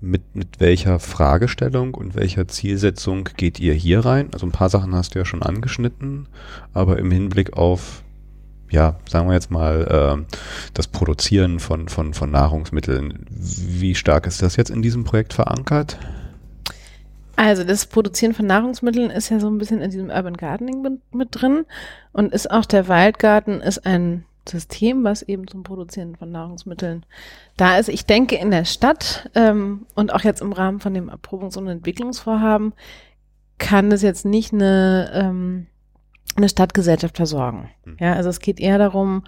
[0.00, 4.28] mit, mit welcher Fragestellung und welcher Zielsetzung geht ihr hier rein?
[4.32, 6.28] Also ein paar Sachen hast du ja schon angeschnitten,
[6.74, 8.02] aber im Hinblick auf,
[8.70, 10.34] ja, sagen wir jetzt mal, äh,
[10.74, 15.98] das Produzieren von, von, von Nahrungsmitteln, wie stark ist das jetzt in diesem Projekt verankert?
[17.36, 21.14] Also das Produzieren von Nahrungsmitteln ist ja so ein bisschen in diesem Urban Gardening mit,
[21.14, 21.64] mit, drin
[22.12, 27.06] und ist auch der Waldgarten ist ein System, was eben zum Produzieren von Nahrungsmitteln
[27.56, 27.88] da ist.
[27.88, 31.68] Ich denke in der Stadt ähm, und auch jetzt im Rahmen von dem Erprobungs- und
[31.68, 32.74] Entwicklungsvorhaben
[33.58, 35.66] kann es jetzt nicht eine, ähm,
[36.36, 37.70] eine Stadtgesellschaft versorgen.
[37.84, 37.96] Hm.
[38.00, 39.22] Ja, also es geht eher darum,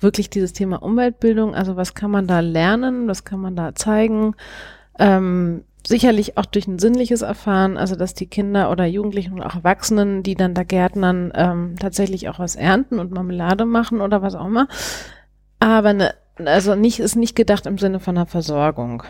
[0.00, 4.34] wirklich dieses Thema Umweltbildung, also was kann man da lernen, was kann man da zeigen,
[4.98, 9.54] ähm, sicherlich auch durch ein sinnliches Erfahren, also dass die Kinder oder Jugendlichen und auch
[9.54, 14.34] Erwachsenen, die dann da Gärtnern ähm, tatsächlich auch was ernten und Marmelade machen oder was
[14.34, 14.68] auch immer.
[15.60, 19.02] Aber ne, also nicht ist nicht gedacht im Sinne von einer Versorgung.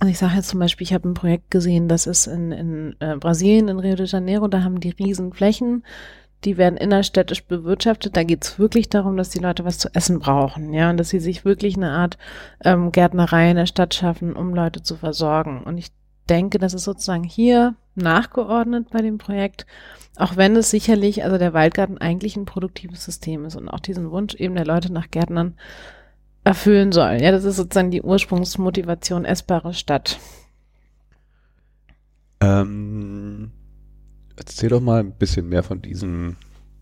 [0.00, 2.96] Also ich sage jetzt zum Beispiel, ich habe ein Projekt gesehen, das ist in, in
[3.00, 5.84] äh, Brasilien, in Rio de Janeiro, da haben die riesen Flächen,
[6.44, 8.16] die werden innerstädtisch bewirtschaftet.
[8.16, 11.10] Da geht es wirklich darum, dass die Leute was zu essen brauchen, ja, und dass
[11.10, 12.18] sie sich wirklich eine Art
[12.64, 15.62] ähm, Gärtnerei in der Stadt schaffen, um Leute zu versorgen.
[15.62, 15.88] Und ich
[16.28, 19.66] denke, das ist sozusagen hier nachgeordnet bei dem Projekt,
[20.16, 24.10] auch wenn es sicherlich, also der Waldgarten eigentlich ein produktives System ist und auch diesen
[24.10, 25.54] Wunsch eben der Leute nach Gärtnern
[26.44, 27.18] erfüllen soll.
[27.20, 30.18] Ja, das ist sozusagen die Ursprungsmotivation essbare Stadt.
[32.40, 33.52] Ähm,
[34.40, 36.36] Erzähl doch mal ein bisschen mehr von diesem,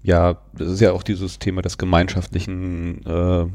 [0.04, 3.46] ja, das ist ja auch dieses Thema des gemeinschaftlichen äh,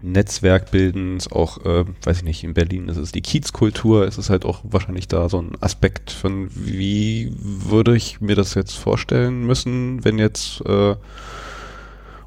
[0.00, 4.46] Netzwerkbildens, auch, äh, weiß ich nicht, in Berlin ist es die Kiezkultur, ist es halt
[4.46, 10.02] auch wahrscheinlich da so ein Aspekt von, wie würde ich mir das jetzt vorstellen müssen,
[10.02, 10.96] wenn jetzt äh,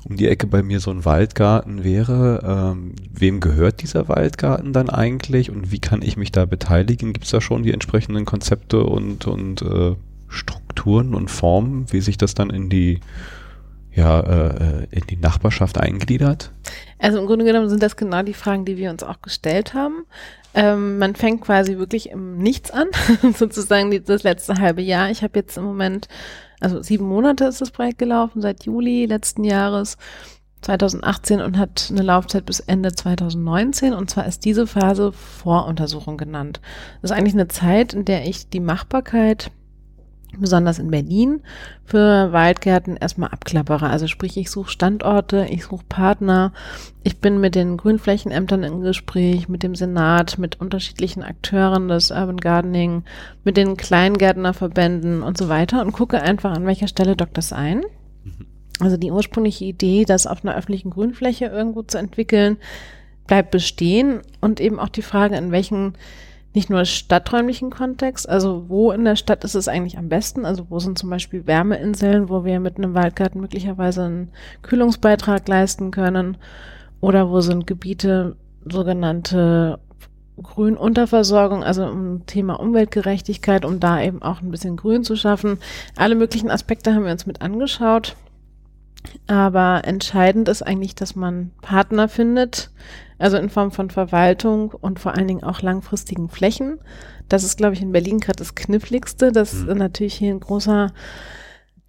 [0.03, 2.75] um die Ecke bei mir so ein Waldgarten wäre.
[2.75, 7.13] Ähm, wem gehört dieser Waldgarten dann eigentlich und wie kann ich mich da beteiligen?
[7.13, 9.95] Gibt es da schon die entsprechenden Konzepte und, und äh,
[10.29, 12.99] Strukturen und Formen, wie sich das dann in die
[13.93, 16.51] ja, äh, in die Nachbarschaft eingliedert?
[16.99, 20.05] Also im Grunde genommen sind das genau die Fragen, die wir uns auch gestellt haben.
[20.53, 22.87] Ähm, man fängt quasi wirklich im Nichts an,
[23.35, 25.09] sozusagen das letzte halbe Jahr.
[25.11, 26.07] Ich habe jetzt im Moment,
[26.59, 29.97] also sieben Monate ist das Projekt gelaufen, seit Juli letzten Jahres.
[30.61, 36.59] 2018 und hat eine Laufzeit bis Ende 2019 und zwar ist diese Phase Voruntersuchung genannt.
[37.01, 39.51] Das ist eigentlich eine Zeit, in der ich die Machbarkeit
[40.37, 41.41] besonders in Berlin,
[41.85, 43.89] für Waldgärten erstmal abklappere.
[43.89, 46.53] Also sprich, ich suche Standorte, ich suche Partner,
[47.03, 52.37] ich bin mit den Grünflächenämtern im Gespräch, mit dem Senat, mit unterschiedlichen Akteuren des Urban
[52.37, 53.03] Gardening,
[53.43, 57.79] mit den Kleingärtnerverbänden und so weiter und gucke einfach, an welcher Stelle dockt das ein.
[58.23, 58.45] Mhm.
[58.79, 62.57] Also die ursprüngliche Idee, das auf einer öffentlichen Grünfläche irgendwo zu entwickeln,
[63.27, 65.93] bleibt bestehen und eben auch die Frage, in welchen
[66.53, 70.65] nicht nur stadträumlichen Kontext, also wo in der Stadt ist es eigentlich am besten, also
[70.69, 74.31] wo sind zum Beispiel Wärmeinseln, wo wir mit einem Waldgarten möglicherweise einen
[74.63, 76.37] Kühlungsbeitrag leisten können
[77.01, 78.35] oder wo sind Gebiete
[78.65, 79.79] sogenannte
[80.41, 85.59] Grünunterversorgung, also um Thema Umweltgerechtigkeit, um da eben auch ein bisschen Grün zu schaffen.
[85.95, 88.15] Alle möglichen Aspekte haben wir uns mit angeschaut.
[89.27, 92.69] Aber entscheidend ist eigentlich, dass man Partner findet,
[93.19, 96.79] also in Form von Verwaltung und vor allen Dingen auch langfristigen Flächen.
[97.27, 99.77] Das ist, glaube ich, in Berlin gerade das Kniffligste, dass mhm.
[99.77, 100.91] natürlich hier ein großer,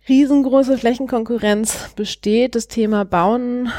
[0.09, 2.55] riesengroße Flächenkonkurrenz besteht.
[2.55, 3.71] Das Thema Bauen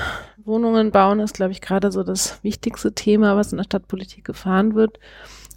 [0.45, 4.75] Wohnungen bauen ist, glaube ich, gerade so das wichtigste Thema, was in der Stadtpolitik gefahren
[4.75, 4.99] wird.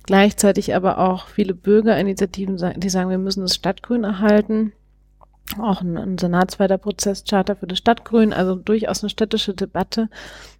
[0.04, 4.72] Gleichzeitig aber auch viele Bürgerinitiativen, die sagen, wir müssen das Stadtgrün erhalten.
[5.60, 10.08] Auch ein, ein senatsweiter Prozess, Charter für das Stadtgrün, also durchaus eine städtische Debatte.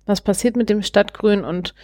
[0.07, 1.45] Was passiert mit dem Stadtgrün?
[1.45, 1.75] Und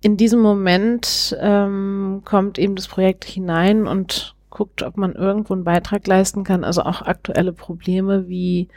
[0.00, 5.64] in diesem Moment ähm, kommt eben das Projekt hinein und guckt, ob man irgendwo einen
[5.64, 6.64] Beitrag leisten kann.
[6.64, 8.68] Also auch aktuelle Probleme wie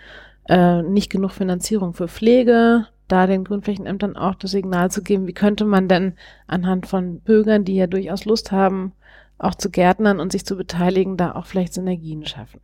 [0.49, 5.34] äh, nicht genug Finanzierung für Pflege, da den Grünflächenämtern auch das Signal zu geben, wie
[5.34, 6.13] könnte man denn
[6.47, 8.93] anhand von Bürgern, die ja durchaus Lust haben,
[9.38, 12.60] auch zu Gärtnern und sich zu beteiligen, da auch vielleicht Synergien schaffen.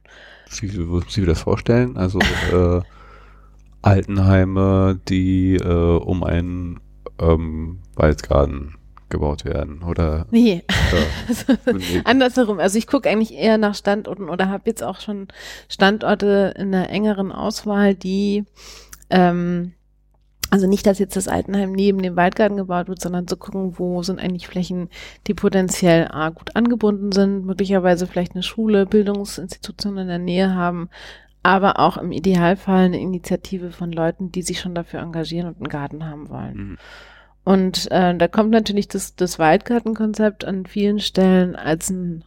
[0.61, 1.97] Wie würden Sie das vorstellen?
[1.97, 2.19] Also
[2.51, 2.81] äh,
[3.81, 6.79] Altenheime, die äh, um einen
[7.19, 8.75] ähm, Waldgarten
[9.09, 10.97] gebaut werden oder nee, ja.
[11.27, 15.27] also, andersherum also ich gucke eigentlich eher nach Standorten oder habe jetzt auch schon
[15.69, 18.45] Standorte in einer engeren Auswahl die
[19.11, 19.74] ähm,
[20.49, 24.03] also nicht, dass jetzt das Altenheim neben dem Waldgarten gebaut wird, sondern zu gucken, wo
[24.03, 24.89] sind eigentlich Flächen,
[25.27, 30.89] die potenziell A, gut angebunden sind, möglicherweise vielleicht eine Schule, Bildungsinstitutionen in der Nähe haben,
[31.43, 35.69] aber auch im Idealfall eine Initiative von Leuten, die sich schon dafür engagieren und einen
[35.69, 36.57] Garten haben wollen.
[36.57, 36.77] Mhm.
[37.43, 42.23] Und äh, da kommt natürlich das, das Waldgartenkonzept an vielen Stellen als ein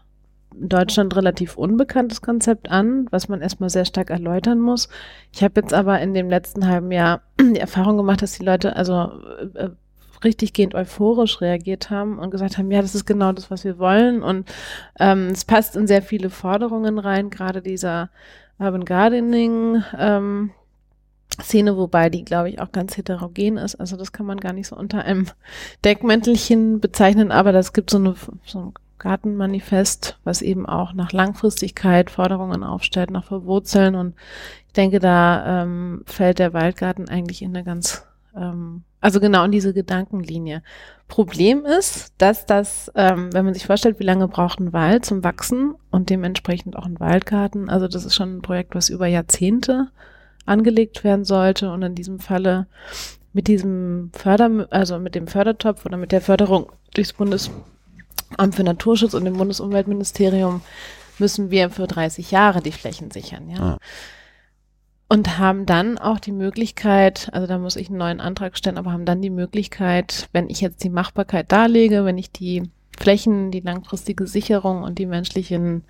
[0.54, 4.88] in Deutschland relativ unbekanntes Konzept an, was man erstmal sehr stark erläutern muss.
[5.32, 8.76] Ich habe jetzt aber in dem letzten halben Jahr die Erfahrung gemacht, dass die Leute
[8.76, 9.11] also
[9.54, 9.70] äh, äh,
[10.24, 13.78] richtig gehend euphorisch reagiert haben und gesagt haben, ja, das ist genau das, was wir
[13.78, 14.22] wollen.
[14.22, 14.48] Und
[14.98, 18.11] ähm, es passt in sehr viele Forderungen rein, gerade dieser
[18.58, 19.82] Urban Gardening.
[19.96, 20.50] Ähm,
[21.40, 23.76] Szene, wobei die, glaube ich, auch ganz heterogen ist.
[23.76, 25.26] Also das kann man gar nicht so unter einem
[25.84, 32.11] Deckmäntelchen bezeichnen, aber das gibt so eine so ein Gartenmanifest, was eben auch nach Langfristigkeit
[32.11, 33.94] Forderungen aufstellt, nach Verwurzeln.
[33.94, 34.14] Und
[34.66, 38.06] ich denke, da ähm, fällt der Waldgarten eigentlich in eine ganz,
[38.37, 40.62] ähm, also genau in diese Gedankenlinie.
[41.06, 45.24] Problem ist, dass das, ähm, wenn man sich vorstellt, wie lange braucht ein Wald zum
[45.24, 49.88] Wachsen und dementsprechend auch ein Waldgarten, also das ist schon ein Projekt, was über Jahrzehnte
[50.44, 52.66] angelegt werden sollte und in diesem Falle
[53.32, 57.50] mit diesem Förder, also mit dem Fördertopf oder mit der Förderung durchs Bundes
[58.36, 60.60] Amt für Naturschutz und dem Bundesumweltministerium
[61.18, 63.60] müssen wir für 30 Jahre die Flächen sichern, ja.
[63.60, 63.78] Ah.
[65.10, 68.92] Und haben dann auch die Möglichkeit, also da muss ich einen neuen Antrag stellen, aber
[68.92, 73.60] haben dann die Möglichkeit, wenn ich jetzt die Machbarkeit darlege, wenn ich die Flächen, die
[73.60, 75.84] langfristige Sicherung und die menschlichen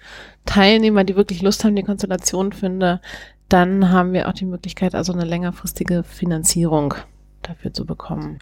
[0.47, 3.01] Teilnehmer, die wirklich Lust haben, die Konstellation finde,
[3.49, 6.95] dann haben wir auch die Möglichkeit, also eine längerfristige Finanzierung
[7.43, 8.39] dafür zu bekommen.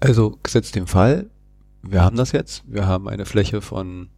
[0.00, 1.30] Also gesetzt dem Fall,
[1.90, 2.62] wir haben das jetzt.
[2.66, 4.08] Wir haben eine Fläche von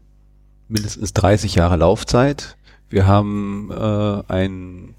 [0.68, 2.56] mindestens 30 Jahre Laufzeit.
[2.88, 4.94] Wir haben äh, ein,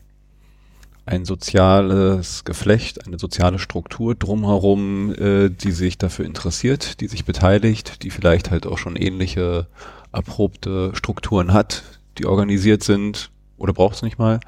[1.06, 8.04] ein soziales Geflecht, eine soziale Struktur drumherum, äh, die sich dafür interessiert, die sich beteiligt,
[8.04, 9.68] die vielleicht halt auch schon ähnliche
[10.12, 11.84] erprobte Strukturen hat,
[12.18, 14.40] die organisiert sind oder braucht es nicht mal.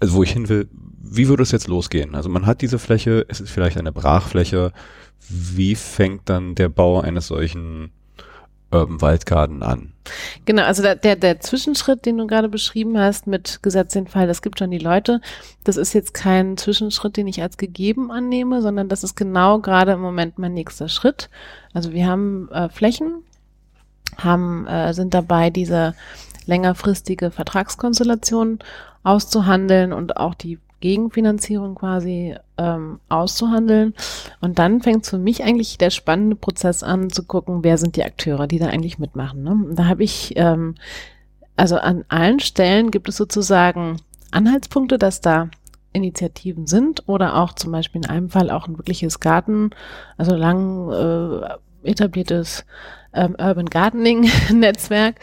[0.00, 0.68] Also wo ich hin will,
[1.00, 2.14] wie würde es jetzt losgehen?
[2.14, 4.72] Also man hat diese Fläche, es ist vielleicht eine Brachfläche,
[5.28, 7.90] wie fängt dann der Bau eines solchen
[8.70, 9.92] Urban Waldgarten an?
[10.44, 14.26] Genau, also der, der, der Zwischenschritt, den du gerade beschrieben hast mit Gesetz den Fall,
[14.26, 15.20] das gibt schon die Leute.
[15.64, 19.92] Das ist jetzt kein Zwischenschritt, den ich als gegeben annehme, sondern das ist genau gerade
[19.92, 21.30] im Moment mein nächster Schritt.
[21.72, 23.22] Also wir haben äh, Flächen,
[24.18, 25.94] haben, äh, sind dabei, diese
[26.46, 28.60] längerfristige Vertragskonstellation
[29.02, 33.94] auszuhandeln und auch die Gegenfinanzierung quasi ähm, auszuhandeln.
[34.40, 38.04] Und dann fängt für mich eigentlich der spannende Prozess an, zu gucken, wer sind die
[38.04, 39.42] Akteure, die da eigentlich mitmachen.
[39.42, 39.74] Ne?
[39.74, 40.74] Da habe ich, ähm,
[41.56, 45.48] also an allen Stellen gibt es sozusagen Anhaltspunkte, dass da
[45.92, 49.70] Initiativen sind oder auch zum Beispiel in einem Fall auch ein wirkliches Garten,
[50.18, 52.66] also lang äh, etabliertes
[53.14, 55.16] ähm, Urban Gardening Netzwerk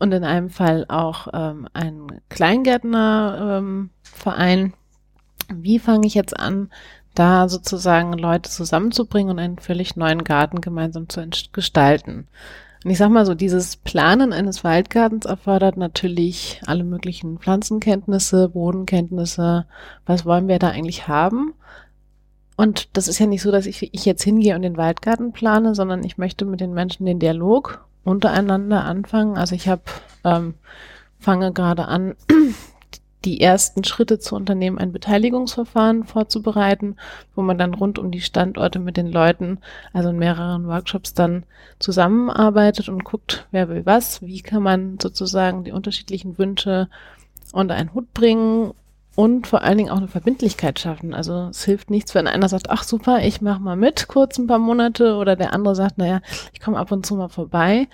[0.00, 4.58] und in einem Fall auch ähm, ein Kleingärtnerverein.
[4.58, 4.72] Ähm,
[5.52, 6.70] wie fange ich jetzt an,
[7.14, 12.28] da sozusagen Leute zusammenzubringen und einen völlig neuen Garten gemeinsam zu gestalten.
[12.84, 19.66] Und ich sag mal so, dieses Planen eines Waldgartens erfordert natürlich alle möglichen Pflanzenkenntnisse, Bodenkenntnisse,
[20.06, 21.52] was wollen wir da eigentlich haben?
[22.56, 25.74] Und das ist ja nicht so, dass ich, ich jetzt hingehe und den Waldgarten plane,
[25.74, 29.36] sondern ich möchte mit den Menschen den Dialog untereinander anfangen.
[29.36, 29.82] Also ich habe
[30.24, 30.54] ähm,
[31.18, 32.16] fange gerade an,
[33.24, 36.96] die ersten Schritte zu unternehmen, ein Beteiligungsverfahren vorzubereiten,
[37.34, 39.58] wo man dann rund um die Standorte mit den Leuten,
[39.92, 41.44] also in mehreren Workshops dann
[41.78, 46.88] zusammenarbeitet und guckt, wer will was, wie kann man sozusagen die unterschiedlichen Wünsche
[47.52, 48.72] unter einen Hut bringen
[49.20, 51.12] und vor allen Dingen auch eine Verbindlichkeit schaffen.
[51.12, 54.46] Also es hilft nichts, wenn einer sagt, ach super, ich mache mal mit, kurz ein
[54.46, 56.22] paar Monate, oder der andere sagt, naja,
[56.54, 57.86] ich komme ab und zu mal vorbei,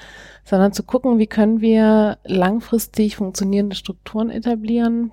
[0.45, 5.11] sondern zu gucken, wie können wir langfristig funktionierende Strukturen etablieren,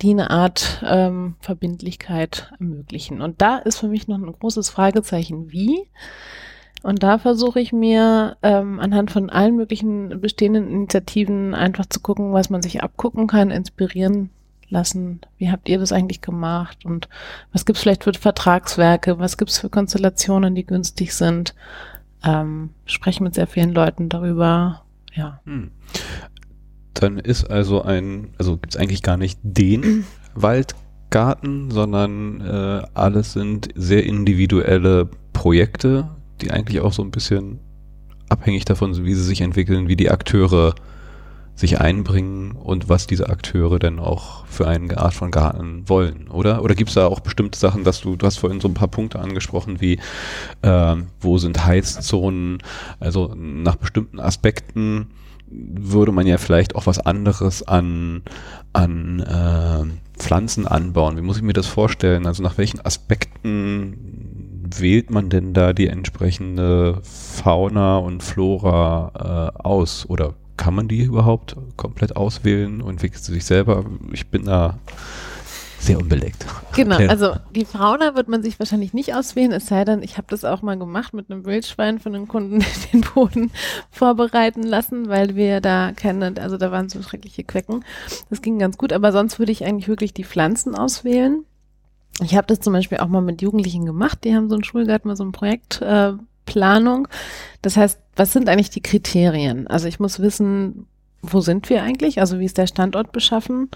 [0.00, 3.20] die eine Art ähm, Verbindlichkeit ermöglichen.
[3.20, 5.90] Und da ist für mich noch ein großes Fragezeichen, wie.
[6.82, 12.32] Und da versuche ich mir ähm, anhand von allen möglichen bestehenden Initiativen einfach zu gucken,
[12.32, 14.30] was man sich abgucken kann, inspirieren
[14.72, 15.20] lassen.
[15.38, 16.84] Wie habt ihr das eigentlich gemacht?
[16.84, 17.08] Und
[17.52, 19.18] was gibt's vielleicht für Vertragswerke?
[19.18, 21.54] Was gibt's für Konstellationen, die günstig sind?
[22.24, 24.82] Ähm, sprechen mit sehr vielen Leuten darüber.
[25.14, 25.40] Ja.
[25.44, 25.70] Hm.
[26.94, 30.04] Dann ist also ein, also gibt's eigentlich gar nicht den
[30.34, 36.08] Waldgarten, sondern äh, alles sind sehr individuelle Projekte,
[36.40, 37.60] die eigentlich auch so ein bisschen
[38.28, 40.74] abhängig davon sind, wie sie sich entwickeln, wie die Akteure
[41.54, 46.62] sich einbringen und was diese Akteure denn auch für eine Art von Garten wollen, oder?
[46.62, 48.88] Oder gibt es da auch bestimmte Sachen, dass du, du hast vorhin so ein paar
[48.88, 50.00] Punkte angesprochen, wie
[50.62, 52.58] äh, wo sind Heizzonen,
[53.00, 55.08] also nach bestimmten Aspekten
[55.54, 58.22] würde man ja vielleicht auch was anderes an,
[58.72, 61.16] an äh, Pflanzen anbauen.
[61.16, 62.26] Wie muss ich mir das vorstellen?
[62.26, 70.08] Also nach welchen Aspekten wählt man denn da die entsprechende Fauna und Flora äh, aus?
[70.08, 73.84] Oder kann man die überhaupt komplett auswählen und entwickelt sie sich selber?
[74.12, 74.78] Ich bin da
[75.80, 76.46] sehr unbelegt.
[76.76, 80.28] Genau, also die Fauna wird man sich wahrscheinlich nicht auswählen, es sei denn, ich habe
[80.30, 83.50] das auch mal gemacht mit einem Wildschwein von einem Kunden den Boden
[83.90, 87.84] vorbereiten lassen, weil wir da keine, also da waren so schreckliche Quecken.
[88.30, 91.44] Das ging ganz gut, aber sonst würde ich eigentlich wirklich die Pflanzen auswählen.
[92.22, 95.08] Ich habe das zum Beispiel auch mal mit Jugendlichen gemacht, die haben so einen Schulgarten
[95.08, 96.12] mal so ein Projekt äh,
[96.46, 97.08] Planung.
[97.62, 99.66] Das heißt, was sind eigentlich die Kriterien?
[99.66, 100.86] Also ich muss wissen,
[101.22, 102.20] wo sind wir eigentlich?
[102.20, 103.70] Also wie ist der Standort beschaffen?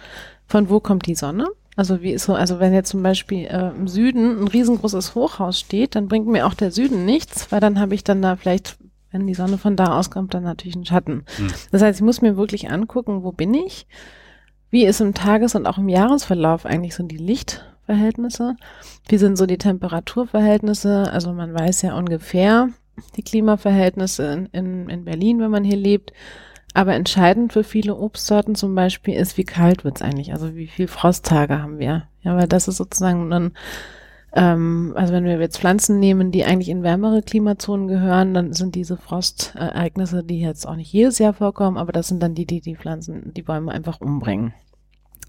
[0.47, 1.47] Von wo kommt die Sonne?
[1.77, 5.61] Also wie ist so, also wenn jetzt zum Beispiel äh, im Süden ein riesengroßes Hochhaus
[5.61, 8.79] steht, dann bringt mir auch der Süden nichts, weil dann habe ich dann da vielleicht,
[9.11, 11.25] wenn die Sonne von da auskommt, dann natürlich einen Schatten.
[11.37, 11.49] Hm.
[11.71, 13.87] Das heißt, ich muss mir wirklich angucken, wo bin ich?
[14.71, 18.57] Wie ist im Tages- und auch im Jahresverlauf eigentlich so die Licht- Verhältnisse?
[19.09, 21.11] Wie sind so die Temperaturverhältnisse?
[21.11, 22.69] Also man weiß ja ungefähr
[23.17, 26.13] die Klimaverhältnisse in, in, in Berlin, wenn man hier lebt.
[26.75, 30.33] Aber entscheidend für viele Obstsorten zum Beispiel ist, wie kalt wird's eigentlich?
[30.33, 32.09] Also wie viel Frosttage haben wir?
[32.23, 33.53] Ja, weil das ist sozusagen dann,
[34.35, 38.75] ähm, also wenn wir jetzt Pflanzen nehmen, die eigentlich in wärmere Klimazonen gehören, dann sind
[38.75, 42.61] diese Frostereignisse, die jetzt auch nicht jedes Jahr vorkommen, aber das sind dann die, die
[42.61, 44.53] die Pflanzen, die Bäume einfach umbringen.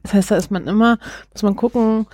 [0.04, 1.00] Das heißt, da ist man immer,
[1.32, 2.08] muss man gucken,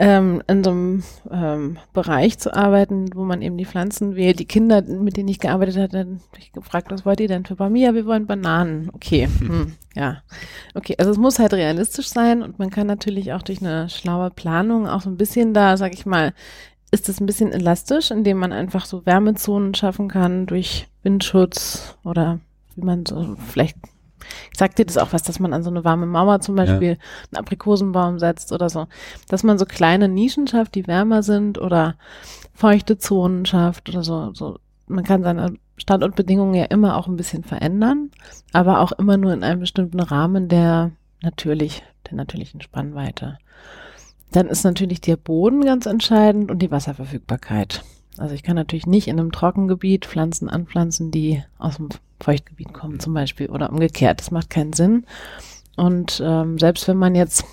[0.00, 4.38] ähm, in so einem ähm, Bereich zu arbeiten, wo man eben die Pflanzen wählt.
[4.38, 7.56] Die Kinder, mit denen ich gearbeitet hatte, habe ich gefragt, was wollt ihr denn für?
[7.76, 8.90] Ja, wir wollen Bananen.
[8.94, 10.22] Okay, hm, ja.
[10.74, 14.30] Okay, also es muss halt realistisch sein und man kann natürlich auch durch eine schlaue
[14.30, 16.32] Planung auch so ein bisschen da, sag ich mal,
[16.92, 22.38] ist es ein bisschen elastisch, indem man einfach so Wärmezonen schaffen kann durch Windschutz oder
[22.76, 23.76] wie man so vielleicht
[24.56, 26.96] Sagt dir das auch was, dass man an so eine warme Mauer zum Beispiel ja.
[27.32, 28.86] einen Aprikosenbaum setzt oder so?
[29.28, 31.96] Dass man so kleine Nischen schafft, die wärmer sind oder
[32.54, 34.32] feuchte Zonen schafft oder so.
[34.34, 34.58] so.
[34.86, 38.10] Man kann seine Standortbedingungen ja immer auch ein bisschen verändern,
[38.52, 43.38] aber auch immer nur in einem bestimmten Rahmen der natürlich, der natürlichen Spannweite.
[44.32, 47.82] Dann ist natürlich der Boden ganz entscheidend und die Wasserverfügbarkeit.
[48.18, 51.88] Also ich kann natürlich nicht in einem Trockengebiet Pflanzen anpflanzen, die aus dem
[52.20, 54.20] Feuchtgebiet kommen zum Beispiel oder umgekehrt.
[54.20, 55.06] Das macht keinen Sinn.
[55.76, 57.44] Und ähm, selbst wenn man jetzt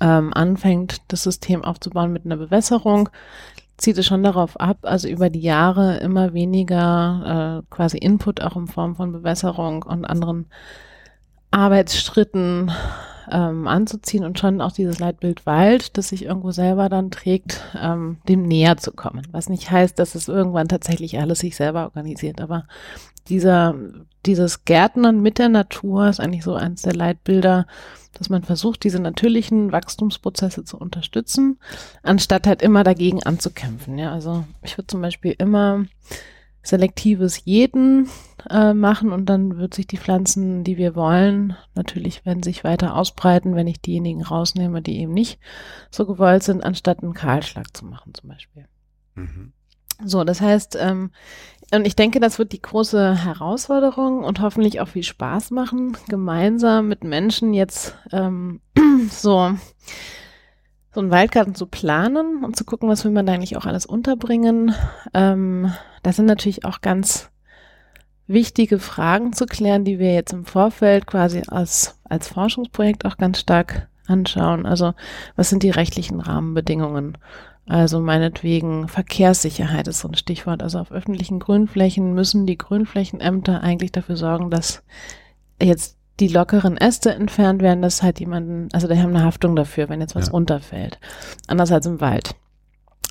[0.00, 3.08] ähm, anfängt, das System aufzubauen mit einer Bewässerung,
[3.76, 8.56] zieht es schon darauf ab, also über die Jahre immer weniger äh, quasi Input auch
[8.56, 10.46] in Form von Bewässerung und anderen
[11.50, 12.72] Arbeitsstritten
[13.30, 18.18] ähm, anzuziehen und schon auch dieses Leitbild Wald, das sich irgendwo selber dann trägt, ähm,
[18.28, 19.26] dem näher zu kommen.
[19.32, 22.66] Was nicht heißt, dass es irgendwann tatsächlich alles sich selber organisiert, aber
[23.28, 23.74] dieser,
[24.26, 27.66] dieses Gärtnern mit der Natur ist eigentlich so eins der Leitbilder,
[28.12, 31.58] dass man versucht, diese natürlichen Wachstumsprozesse zu unterstützen,
[32.02, 33.98] anstatt halt immer dagegen anzukämpfen.
[33.98, 35.86] Ja, also ich würde zum Beispiel immer
[36.62, 38.08] selektives Jeden
[38.48, 42.96] äh, machen und dann wird sich die Pflanzen, die wir wollen, natürlich werden sich weiter
[42.96, 45.38] ausbreiten, wenn ich diejenigen rausnehme, die eben nicht
[45.90, 48.66] so gewollt sind, anstatt einen Kahlschlag zu machen zum Beispiel.
[49.14, 49.52] Mhm.
[50.04, 51.10] So, das heißt, ähm,
[51.72, 56.88] und ich denke, das wird die große Herausforderung und hoffentlich auch viel Spaß machen, gemeinsam
[56.88, 58.60] mit Menschen jetzt ähm,
[59.10, 59.54] so
[60.94, 63.86] so einen Waldgarten zu planen und zu gucken, was will man da eigentlich auch alles
[63.86, 64.74] unterbringen.
[65.14, 65.72] Ähm,
[66.02, 67.30] das sind natürlich auch ganz
[68.26, 73.40] wichtige Fragen zu klären, die wir jetzt im Vorfeld quasi als, als Forschungsprojekt auch ganz
[73.40, 74.66] stark anschauen.
[74.66, 74.94] Also
[75.36, 77.18] was sind die rechtlichen Rahmenbedingungen?
[77.66, 80.62] Also meinetwegen Verkehrssicherheit ist so ein Stichwort.
[80.62, 84.82] Also auf öffentlichen Grünflächen müssen die Grünflächenämter eigentlich dafür sorgen, dass
[85.60, 89.88] jetzt die lockeren Äste entfernt werden, dass halt jemanden, also die haben eine Haftung dafür,
[89.88, 90.32] wenn jetzt was ja.
[90.32, 90.98] runterfällt.
[91.46, 92.34] Anders als im Wald.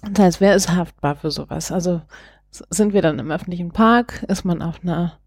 [0.03, 1.71] Das heißt, wer ist haftbar für sowas?
[1.71, 2.01] Also
[2.51, 4.23] sind wir dann im öffentlichen Park?
[4.27, 5.17] Ist man auf einer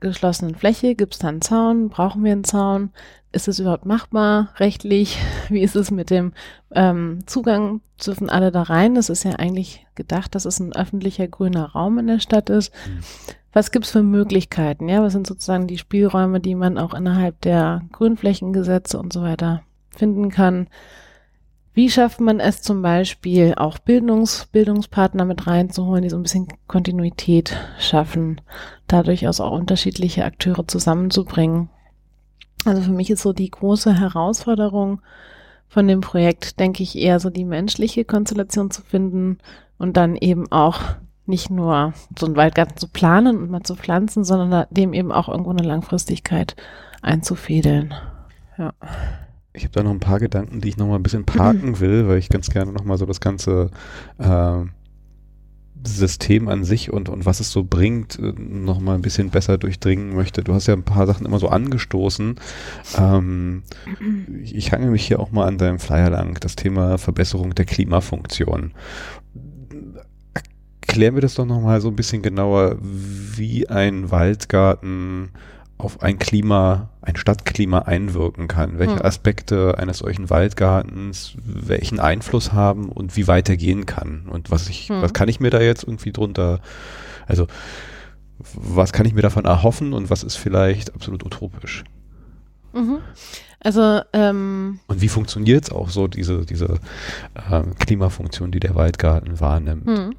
[0.00, 0.94] geschlossenen Fläche?
[0.94, 1.88] Gibt es da einen Zaun?
[1.88, 2.90] Brauchen wir einen Zaun?
[3.32, 5.18] Ist es überhaupt machbar rechtlich?
[5.48, 6.32] Wie ist es mit dem
[6.72, 7.80] ähm, Zugang?
[8.04, 8.94] Dürfen alle da rein?
[8.94, 12.72] Das ist ja eigentlich gedacht, dass es ein öffentlicher grüner Raum in der Stadt ist.
[12.86, 13.00] Mhm.
[13.52, 14.88] Was gibt's für Möglichkeiten?
[14.88, 19.62] Ja, was sind sozusagen die Spielräume, die man auch innerhalb der Grünflächengesetze und so weiter
[19.90, 20.68] finden kann?
[21.72, 26.48] Wie schafft man es zum Beispiel auch Bildungs, Bildungspartner mit reinzuholen, die so ein bisschen
[26.66, 28.40] Kontinuität schaffen,
[28.88, 31.70] dadurch auch unterschiedliche Akteure zusammenzubringen?
[32.64, 35.00] Also für mich ist so die große Herausforderung
[35.68, 39.38] von dem Projekt, denke ich, eher so die menschliche Konstellation zu finden
[39.78, 40.80] und dann eben auch
[41.28, 45.28] nicht nur so einen Waldgarten zu planen und mal zu pflanzen, sondern dem eben auch
[45.28, 46.56] irgendwo eine Langfristigkeit
[47.02, 47.94] einzufädeln.
[48.56, 48.72] Ja.
[49.52, 52.08] Ich habe da noch ein paar Gedanken, die ich noch mal ein bisschen parken will,
[52.08, 53.70] weil ich ganz gerne noch mal so das ganze
[54.18, 54.64] äh,
[55.84, 59.58] System an sich und, und was es so bringt, äh, noch mal ein bisschen besser
[59.58, 60.42] durchdringen möchte.
[60.42, 62.36] Du hast ja ein paar Sachen immer so angestoßen.
[62.96, 63.62] Ähm,
[64.42, 68.72] ich hange mich hier auch mal an deinem Flyer lang, das Thema Verbesserung der Klimafunktion.
[70.88, 75.30] Erklär mir das doch noch mal so ein bisschen genauer, wie ein Waldgarten
[75.76, 78.78] auf ein Klima, ein Stadtklima einwirken kann.
[78.78, 79.04] Welche hm.
[79.04, 84.28] Aspekte eines solchen Waldgartens welchen Einfluss haben und wie weit er gehen kann.
[84.28, 85.02] Und was ich, hm.
[85.02, 86.60] was kann ich mir da jetzt irgendwie drunter,
[87.26, 87.46] also
[88.54, 91.84] was kann ich mir davon erhoffen und was ist vielleicht absolut utopisch?
[92.72, 92.98] Mhm.
[93.60, 96.78] Also ähm, und wie funktioniert es auch so diese diese
[97.34, 99.86] äh, Klimafunktion, die der Waldgarten wahrnimmt?
[99.86, 100.14] Hm.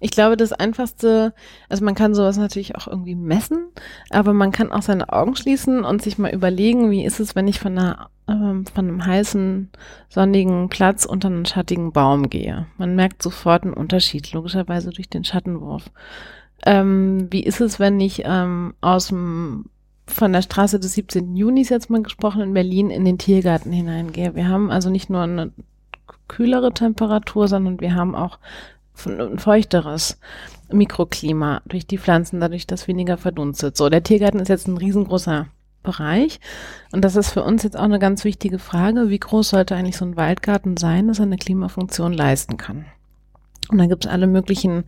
[0.00, 1.32] Ich glaube, das einfachste,
[1.68, 3.68] also man kann sowas natürlich auch irgendwie messen,
[4.10, 7.46] aber man kann auch seine Augen schließen und sich mal überlegen, wie ist es, wenn
[7.46, 9.70] ich von einer ähm, von einem heißen
[10.08, 12.66] sonnigen Platz unter einen schattigen Baum gehe.
[12.78, 15.90] Man merkt sofort einen Unterschied, logischerweise durch den Schattenwurf.
[16.64, 19.66] Ähm, wie ist es, wenn ich ähm, aus dem
[20.06, 21.36] von der Straße des 17.
[21.36, 24.34] Junis jetzt mal gesprochen in Berlin in den Tiergarten hineingehe.
[24.34, 25.52] Wir haben also nicht nur eine
[26.28, 28.38] kühlere Temperatur, sondern wir haben auch
[29.06, 30.18] ein feuchteres
[30.70, 33.76] Mikroklima durch die Pflanzen, dadurch, dass weniger verdunstet.
[33.76, 35.46] So, der Tiergarten ist jetzt ein riesengroßer
[35.82, 36.40] Bereich.
[36.92, 39.08] Und das ist für uns jetzt auch eine ganz wichtige Frage.
[39.08, 42.84] Wie groß sollte eigentlich so ein Waldgarten sein, dass er eine Klimafunktion leisten kann?
[43.68, 44.84] Und dann gibt es alle möglichen,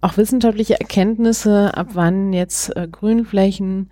[0.00, 3.90] auch wissenschaftliche Erkenntnisse, ab wann jetzt äh, Grünflächen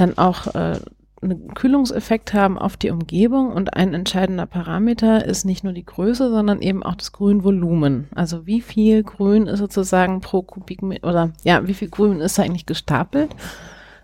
[0.00, 0.78] dann auch äh,
[1.20, 6.30] einen Kühlungseffekt haben auf die Umgebung und ein entscheidender Parameter ist nicht nur die Größe,
[6.30, 8.08] sondern eben auch das Grünvolumen.
[8.14, 12.66] Also wie viel Grün ist sozusagen pro Kubikmeter oder ja, wie viel Grün ist eigentlich
[12.66, 13.34] gestapelt?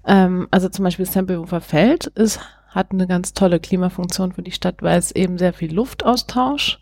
[0.04, 4.50] Ähm, also zum Beispiel das Tempelhofer Feld ist, hat eine ganz tolle Klimafunktion für die
[4.50, 6.80] Stadt, weil es eben sehr viel Luftaustausch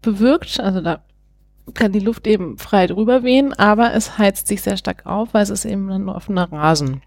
[0.00, 0.58] bewirkt.
[0.58, 1.00] Also da
[1.74, 5.42] kann die Luft eben frei drüber wehen, aber es heizt sich sehr stark auf, weil
[5.42, 7.02] es ist eben ein offener Rasen.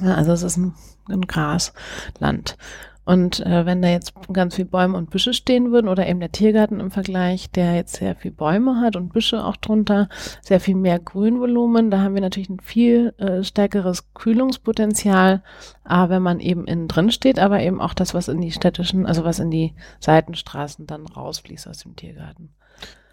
[0.00, 0.74] Ja, also es ist ein,
[1.08, 2.56] ein Grasland.
[3.04, 6.32] Und äh, wenn da jetzt ganz viel Bäume und Büsche stehen würden oder eben der
[6.32, 10.08] Tiergarten im Vergleich, der jetzt sehr viel Bäume hat und Büsche auch drunter,
[10.40, 15.42] sehr viel mehr Grünvolumen, da haben wir natürlich ein viel äh, stärkeres Kühlungspotenzial,
[15.88, 19.04] äh, wenn man eben innen drin steht, aber eben auch das, was in die städtischen,
[19.04, 22.54] also was in die Seitenstraßen dann rausfließt aus dem Tiergarten.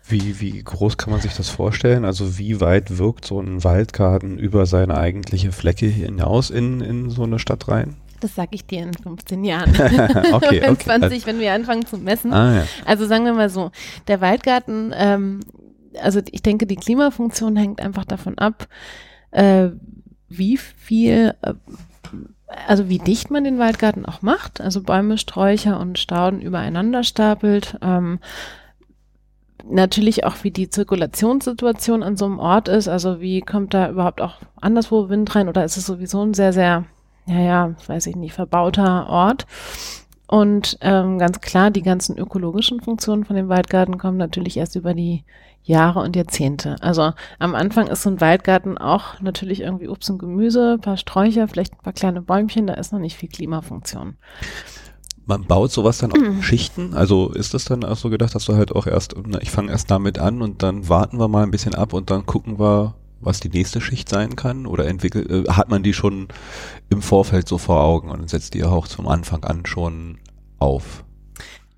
[0.08, 2.06] Wie, wie groß kann man sich das vorstellen?
[2.06, 7.24] Also wie weit wirkt so ein Waldgarten über seine eigentliche Flecke hinaus in, in so
[7.24, 7.98] eine Stadt rein?
[8.20, 9.70] Das sage ich dir in 15 Jahren.
[10.32, 10.78] okay, okay.
[10.78, 12.34] 20, wenn wir anfangen zu messen.
[12.34, 12.68] Ah, ja.
[12.86, 13.72] Also sagen wir mal so,
[14.08, 15.42] der Waldgarten, ähm,
[16.02, 18.68] also ich denke, die Klimafunktion hängt einfach davon ab,
[19.32, 19.70] äh,
[20.30, 21.54] wie viel, äh,
[22.68, 27.78] also wie dicht man den Waldgarten auch macht, also Bäume, Sträucher und Stauden übereinander stapelt.
[27.82, 28.20] Ähm,
[29.70, 32.88] natürlich auch, wie die Zirkulationssituation an so einem Ort ist.
[32.88, 36.54] Also wie kommt da überhaupt auch anderswo Wind rein oder ist es sowieso ein sehr,
[36.54, 36.86] sehr,
[37.28, 39.46] ja, ja, weiß ich nicht, verbauter Ort?
[40.28, 44.94] Und ähm, ganz klar, die ganzen ökologischen Funktionen von dem Waldgarten kommen natürlich erst über
[44.94, 45.26] die
[45.64, 46.78] Jahre und Jahrzehnte.
[46.82, 51.48] Also am Anfang ist so ein Waldgarten auch natürlich irgendwie Obst und Gemüse, paar Sträucher,
[51.48, 54.16] vielleicht ein paar kleine Bäumchen, da ist noch nicht viel Klimafunktion.
[55.26, 56.94] Man baut sowas dann auch in Schichten?
[56.94, 59.72] Also ist das dann auch so gedacht, dass du halt auch erst, na, ich fange
[59.72, 62.96] erst damit an und dann warten wir mal ein bisschen ab und dann gucken wir,
[63.20, 64.66] was die nächste Schicht sein kann?
[64.66, 66.28] Oder entwickelt, äh, hat man die schon
[66.90, 70.18] im Vorfeld so vor Augen und setzt die auch zum Anfang an schon
[70.60, 71.04] auf?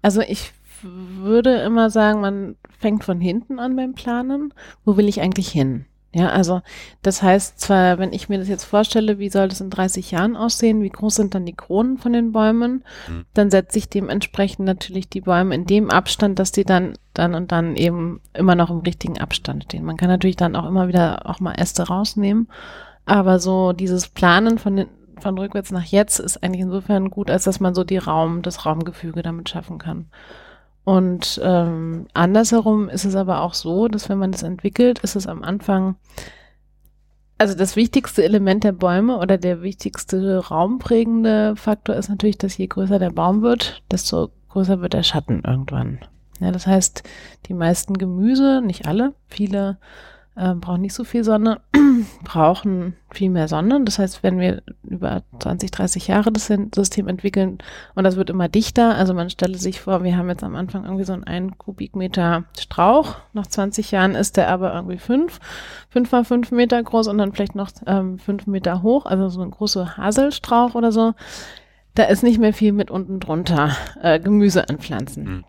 [0.02, 4.54] Also ich würde immer sagen, man fängt von hinten an beim Planen.
[4.86, 5.86] Wo will ich eigentlich hin?
[6.16, 6.62] Ja, also
[7.02, 10.36] das heißt zwar, wenn ich mir das jetzt vorstelle, wie soll das in 30 Jahren
[10.36, 13.26] aussehen, wie groß sind dann die Kronen von den Bäumen, mhm.
[13.34, 17.52] dann setze ich dementsprechend natürlich die Bäume in dem Abstand, dass die dann dann und
[17.52, 19.86] dann eben immer noch im richtigen Abstand stehen.
[19.86, 22.48] Man kann natürlich dann auch immer wieder auch mal Äste rausnehmen,
[23.06, 24.88] aber so dieses Planen von den
[25.20, 28.66] von rückwärts nach jetzt ist eigentlich insofern gut, als dass man so die Raum, das
[28.66, 30.08] Raumgefüge damit schaffen kann.
[30.86, 35.28] Und ähm, andersherum ist es aber auch so, dass wenn man das entwickelt, ist es
[35.28, 35.96] am Anfang,
[37.38, 42.68] also das wichtigste Element der Bäume oder der wichtigste raumprägende Faktor ist natürlich, dass je
[42.68, 46.00] größer der Baum wird, desto größer wird der Schatten irgendwann.
[46.40, 47.04] Ja, das heißt,
[47.48, 49.78] die meisten Gemüse, nicht alle, viele
[50.36, 51.62] äh, brauchen nicht so viel Sonne,
[52.24, 53.84] brauchen viel mehr Sonne.
[53.84, 57.60] Das heißt, wenn wir über 20, 30 Jahre das System entwickeln
[57.96, 60.86] und das wird immer dichter, also man stelle sich vor, wir haben jetzt am Anfang
[60.86, 65.40] irgendwie so einen 1 Kubikmeter Strauch, nach 20 Jahren ist der aber irgendwie fünf,
[65.90, 69.42] fünf mal fünf Meter groß und dann vielleicht noch ähm, fünf Meter hoch, also so
[69.42, 71.14] ein großer Haselstrauch oder so.
[71.96, 75.24] Da ist nicht mehr viel mit unten drunter äh, Gemüse anpflanzen.
[75.24, 75.44] Mhm.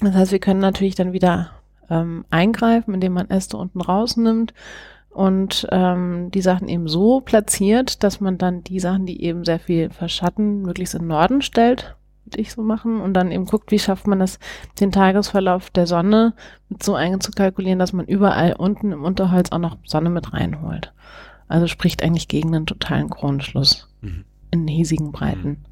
[0.00, 1.50] Das heißt, wir können natürlich dann wieder
[1.90, 4.54] ähm, eingreifen, indem man Äste unten rausnimmt
[5.10, 9.58] und ähm, die Sachen eben so platziert, dass man dann die Sachen, die eben sehr
[9.58, 13.78] viel verschatten, möglichst im Norden stellt, würde ich so machen, und dann eben guckt, wie
[13.78, 14.38] schafft man das,
[14.80, 16.34] den Tagesverlauf der Sonne
[16.68, 20.92] mit so einzukalkulieren, dass man überall unten im Unterholz auch noch Sonne mit reinholt.
[21.48, 24.24] Also spricht eigentlich gegen einen totalen Kronenschluss mhm.
[24.50, 25.48] in hiesigen Breiten.
[25.48, 25.64] Mhm.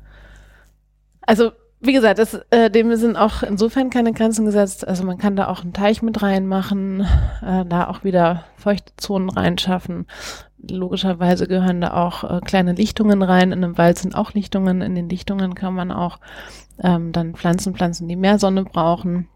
[1.20, 1.52] Also
[1.86, 4.86] wie gesagt, das, äh, dem sind auch insofern keine Grenzen gesetzt.
[4.86, 7.06] Also man kann da auch einen Teich mit reinmachen,
[7.42, 10.06] äh, da auch wieder feuchte Zonen reinschaffen.
[10.68, 13.52] Logischerweise gehören da auch äh, kleine Lichtungen rein.
[13.52, 14.82] In einem Wald sind auch Lichtungen.
[14.82, 16.18] In den Lichtungen kann man auch
[16.82, 19.28] ähm, dann Pflanzen pflanzen, die mehr Sonne brauchen.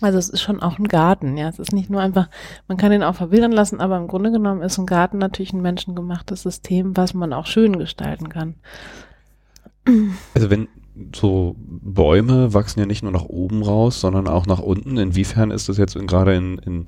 [0.00, 1.48] Also es ist schon auch ein Garten, ja.
[1.48, 2.28] Es ist nicht nur einfach,
[2.68, 5.62] man kann ihn auch verwildern lassen, aber im Grunde genommen ist ein Garten natürlich ein
[5.62, 8.56] menschengemachtes System, was man auch schön gestalten kann.
[10.34, 10.68] Also wenn
[11.14, 14.96] so Bäume wachsen ja nicht nur nach oben raus, sondern auch nach unten.
[14.96, 16.86] Inwiefern ist das jetzt in, gerade in, in,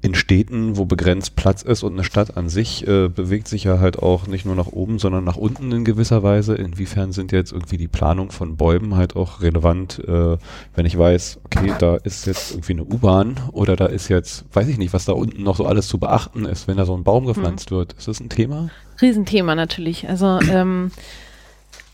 [0.00, 3.80] in Städten, wo begrenzt Platz ist und eine Stadt an sich äh, bewegt sich ja
[3.80, 6.54] halt auch nicht nur nach oben, sondern nach unten in gewisser Weise.
[6.54, 10.36] Inwiefern sind jetzt irgendwie die Planung von Bäumen halt auch relevant, äh,
[10.74, 14.68] wenn ich weiß, okay, da ist jetzt irgendwie eine U-Bahn oder da ist jetzt, weiß
[14.68, 17.04] ich nicht, was da unten noch so alles zu beachten ist, wenn da so ein
[17.04, 17.78] Baum gepflanzt hm.
[17.78, 17.94] wird.
[17.94, 18.70] Ist das ein Thema?
[19.00, 20.08] Riesenthema natürlich.
[20.08, 20.90] Also ähm,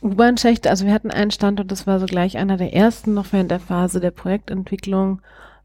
[0.03, 3.51] U-Bahn-Schächte, also wir hatten einen Standort, das war so gleich einer der ersten noch während
[3.51, 5.21] der Phase der Projektentwicklung,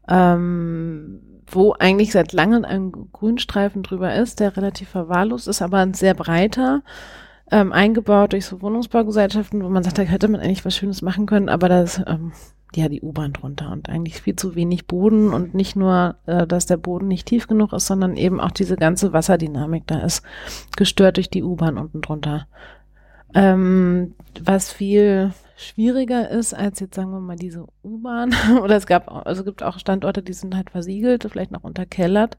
[0.08, 5.94] ähm, wo eigentlich seit langem ein Grünstreifen drüber ist, der relativ verwahrlost ist, aber ein
[5.94, 6.82] sehr breiter,
[7.50, 11.26] ähm, eingebaut durch so Wohnungsbaugesellschaften, wo man sagt, da hätte man eigentlich was Schönes machen
[11.26, 12.32] können, aber da ist ähm,
[12.74, 16.66] ja die U-Bahn drunter und eigentlich viel zu wenig Boden und nicht nur, äh, dass
[16.66, 20.22] der Boden nicht tief genug ist, sondern eben auch diese ganze Wasserdynamik da ist
[20.76, 22.46] gestört durch die U-Bahn unten drunter.
[23.36, 28.34] Ähm, was viel schwieriger ist als jetzt sagen wir mal diese U-Bahn.
[28.62, 32.38] Oder es gab also gibt auch Standorte, die sind halt versiegelt, vielleicht noch unterkellert.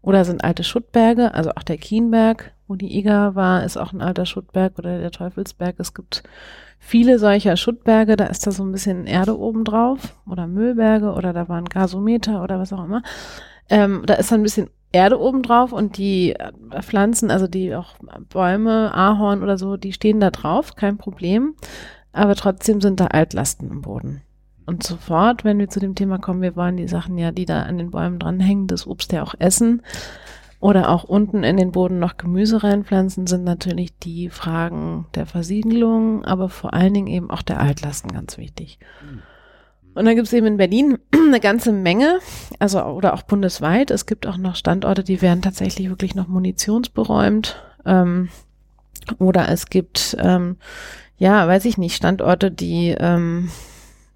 [0.00, 4.02] Oder sind alte Schuttberge, also auch der Kienberg, wo die Iga war, ist auch ein
[4.02, 5.76] alter Schuttberg oder der Teufelsberg.
[5.78, 6.24] Es gibt
[6.78, 11.32] viele solcher Schuttberge, da ist da so ein bisschen Erde oben drauf oder Müllberge oder
[11.32, 13.02] da war ein Gasometer oder was auch immer.
[13.70, 17.94] Ähm, da ist ein bisschen Erde oben drauf und die äh, Pflanzen, also die auch
[18.28, 21.54] Bäume, Ahorn oder so, die stehen da drauf, kein Problem.
[22.12, 24.22] Aber trotzdem sind da Altlasten im Boden.
[24.66, 27.62] Und sofort, wenn wir zu dem Thema kommen, wir wollen die Sachen ja, die da
[27.62, 29.82] an den Bäumen dranhängen, das Obst ja auch essen
[30.60, 36.24] oder auch unten in den Boden noch Gemüse reinpflanzen, sind natürlich die Fragen der Versiedelung,
[36.24, 38.78] aber vor allen Dingen eben auch der Altlasten ganz wichtig.
[39.02, 39.22] Mhm.
[39.94, 42.18] Und dann gibt es eben in Berlin eine ganze Menge,
[42.58, 43.90] also oder auch bundesweit.
[43.90, 47.62] Es gibt auch noch Standorte, die werden tatsächlich wirklich noch munitionsberäumt.
[47.84, 48.28] Ähm,
[49.18, 50.56] oder es gibt, ähm,
[51.18, 53.50] ja, weiß ich nicht, Standorte, die ähm,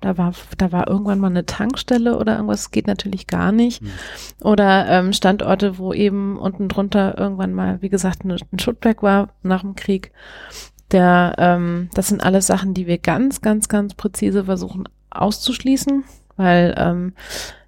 [0.01, 3.83] da war, da war irgendwann mal eine Tankstelle oder irgendwas, das geht natürlich gar nicht.
[3.83, 3.91] Mhm.
[4.43, 9.63] Oder ähm, Standorte, wo eben unten drunter irgendwann mal, wie gesagt, ein Schuttberg war nach
[9.63, 10.13] dem Krieg.
[10.93, 14.87] Der, ähm, das sind alles Sachen, die wir ganz, ganz, ganz präzise versuchen
[15.21, 16.05] auszuschließen,
[16.37, 17.15] weil ähm,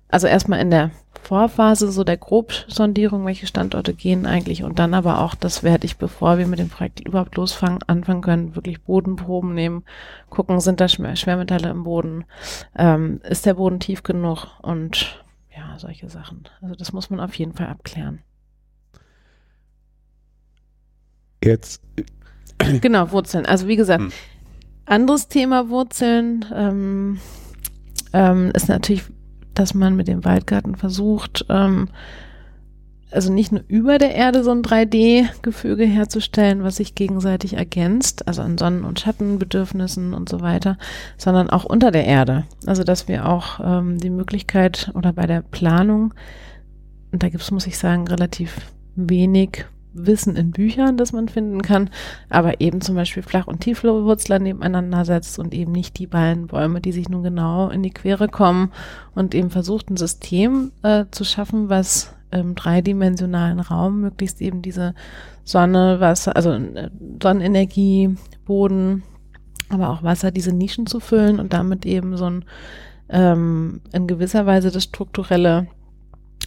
[0.09, 0.91] also erstmal in der
[1.23, 5.99] Vorphase so der Grobsondierung, welche Standorte gehen eigentlich und dann aber auch, das werde ich,
[5.99, 9.85] bevor wir mit dem Projekt überhaupt losfangen, anfangen können, wirklich Bodenproben nehmen,
[10.31, 12.25] gucken, sind da Schwermetalle im Boden,
[12.77, 15.23] ähm, ist der Boden tief genug und
[15.55, 16.45] ja, solche Sachen.
[16.63, 18.21] Also das muss man auf jeden Fall abklären.
[21.45, 21.83] Jetzt.
[22.81, 23.47] Genau, Wurzeln.
[23.47, 24.13] Also wie gesagt, hm.
[24.89, 27.19] Anderes Thema Wurzeln ähm,
[28.13, 29.05] ähm, ist natürlich
[29.59, 31.89] dass man mit dem Waldgarten versucht, ähm,
[33.11, 38.43] also nicht nur über der Erde so ein 3D-Gefüge herzustellen, was sich gegenseitig ergänzt, also
[38.43, 40.77] an Sonnen- und Schattenbedürfnissen und so weiter,
[41.17, 42.45] sondern auch unter der Erde.
[42.67, 46.13] Also dass wir auch ähm, die Möglichkeit oder bei der Planung,
[47.11, 48.61] und da gibt es, muss ich sagen, relativ
[48.95, 49.65] wenig
[50.07, 51.91] Wissen in Büchern, das man finden kann,
[52.29, 56.81] aber eben zum Beispiel Flach- und Tiefwurzler nebeneinander setzt und eben nicht die beiden Bäume,
[56.81, 58.73] die sich nun genau in die Quere kommen
[59.15, 64.95] und eben versucht, ein System äh, zu schaffen, was im dreidimensionalen Raum möglichst eben diese
[65.45, 66.91] Sonne, Wasser, also äh,
[67.23, 69.03] Sonnenenergie, Boden,
[69.71, 72.45] aber auch Wasser, diese Nischen zu füllen und damit eben so ein
[73.11, 75.67] ähm, in gewisser Weise das strukturelle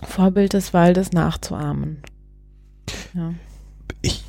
[0.04, 2.02] Vorbild des Waldes nachzuahmen.
[3.14, 3.34] Ja.
[4.02, 4.24] Ich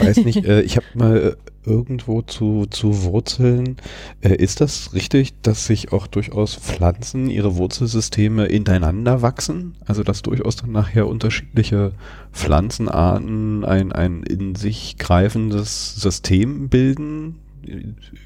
[0.00, 3.76] weiß nicht, äh, ich habe mal irgendwo zu, zu Wurzeln.
[4.20, 9.76] Äh, ist das richtig, dass sich auch durchaus Pflanzen, ihre Wurzelsysteme ineinander wachsen?
[9.86, 11.92] Also dass durchaus dann nachher unterschiedliche
[12.32, 17.38] Pflanzenarten ein, ein in sich greifendes System bilden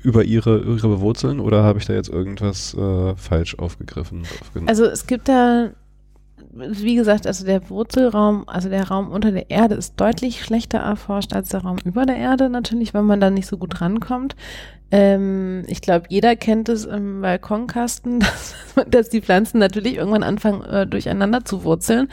[0.02, 4.22] über ihre, ihre Wurzeln oder habe ich da jetzt irgendwas äh, falsch aufgegriffen?
[4.66, 5.72] Also es gibt da
[6.56, 11.32] wie gesagt, also der Wurzelraum, also der Raum unter der Erde ist deutlich schlechter erforscht
[11.32, 14.36] als der Raum über der Erde natürlich, weil man da nicht so gut rankommt.
[14.92, 18.54] Ähm, ich glaube, jeder kennt es im Balkonkasten, dass,
[18.88, 22.08] dass, die Pflanzen natürlich irgendwann anfangen, äh, durcheinander zu wurzeln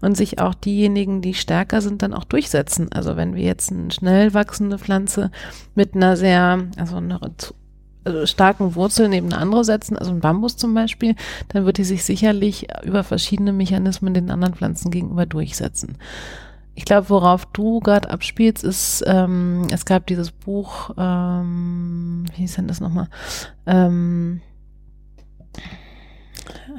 [0.00, 2.90] und sich auch diejenigen, die stärker sind, dann auch durchsetzen.
[2.92, 5.30] Also wenn wir jetzt eine schnell wachsende Pflanze
[5.74, 7.20] mit einer sehr, also eine
[8.24, 11.14] starken Wurzeln neben andere setzen, also ein Bambus zum Beispiel,
[11.48, 15.96] dann wird die sich sicherlich über verschiedene Mechanismen den anderen Pflanzen gegenüber durchsetzen.
[16.74, 22.56] Ich glaube, worauf du gerade abspielst, ist, ähm, es gab dieses Buch, ähm, wie hieß
[22.56, 23.08] denn das nochmal?
[23.64, 24.42] Ähm,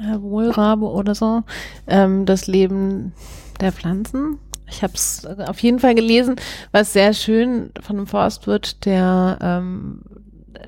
[0.00, 1.42] Herr Wohlrabe oder so,
[1.88, 3.12] ähm, das Leben
[3.60, 4.38] der Pflanzen.
[4.70, 6.36] Ich habe es auf jeden Fall gelesen,
[6.70, 10.02] was sehr schön von einem Forstwirt, der ähm,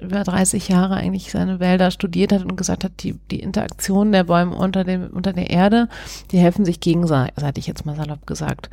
[0.00, 4.24] über 30 Jahre eigentlich seine Wälder studiert hat und gesagt hat, die, die Interaktion der
[4.24, 5.88] Bäume unter, dem, unter der Erde,
[6.30, 8.70] die helfen sich gegenseitig, jetzt mal salopp gesagt.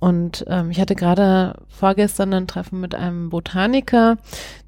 [0.00, 4.16] Und ähm, ich hatte gerade vorgestern ein Treffen mit einem Botaniker,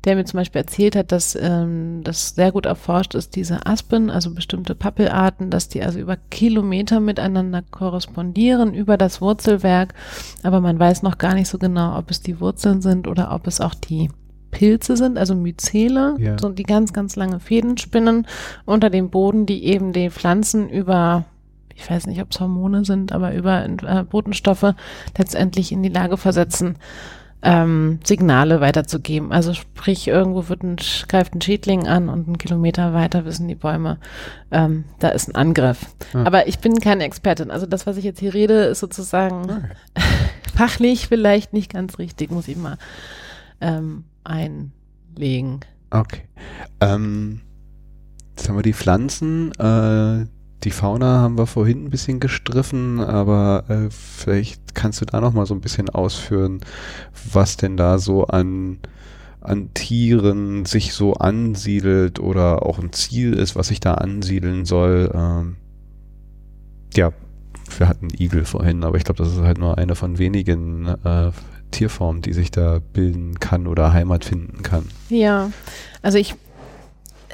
[0.04, 4.10] der mir zum Beispiel erzählt hat, dass ähm, das sehr gut erforscht ist, diese Aspen,
[4.10, 9.94] also bestimmte Pappelarten, dass die also über Kilometer miteinander korrespondieren, über das Wurzelwerk.
[10.42, 13.46] Aber man weiß noch gar nicht so genau, ob es die Wurzeln sind oder ob
[13.46, 14.10] es auch die
[14.52, 16.36] Pilze sind, also Myzele, ja.
[16.38, 18.28] so die ganz, ganz lange Fäden spinnen
[18.64, 21.24] unter dem Boden, die eben die Pflanzen über,
[21.74, 24.74] ich weiß nicht, ob es Hormone sind, aber über äh, Botenstoffe
[25.18, 26.76] letztendlich in die Lage versetzen,
[27.42, 29.32] ähm, Signale weiterzugeben.
[29.32, 30.76] Also sprich, irgendwo wird ein,
[31.08, 33.98] greift ein Schädling an und einen Kilometer weiter wissen die Bäume,
[34.52, 35.86] ähm, da ist ein Angriff.
[36.12, 36.24] Ja.
[36.24, 37.50] Aber ich bin keine Expertin.
[37.50, 40.04] Also das, was ich jetzt hier rede, ist sozusagen okay.
[40.54, 42.76] fachlich vielleicht nicht ganz richtig, muss ich mal
[43.62, 45.60] ähm, einlegen.
[45.90, 46.22] Okay.
[46.80, 47.40] Ähm,
[48.30, 49.52] jetzt haben wir die Pflanzen.
[49.52, 50.26] Äh,
[50.64, 55.32] die Fauna haben wir vorhin ein bisschen gestriffen, aber äh, vielleicht kannst du da noch
[55.32, 56.60] mal so ein bisschen ausführen,
[57.32, 58.78] was denn da so an
[59.40, 65.10] an Tieren sich so ansiedelt oder auch ein Ziel ist, was sich da ansiedeln soll.
[65.12, 65.56] Ähm,
[66.94, 67.12] ja,
[67.76, 71.32] wir hatten Igel vorhin, aber ich glaube, das ist halt nur eine von wenigen äh,
[71.72, 74.88] Tierform, die sich da bilden kann oder Heimat finden kann.
[75.08, 75.50] Ja,
[76.02, 76.34] also ich,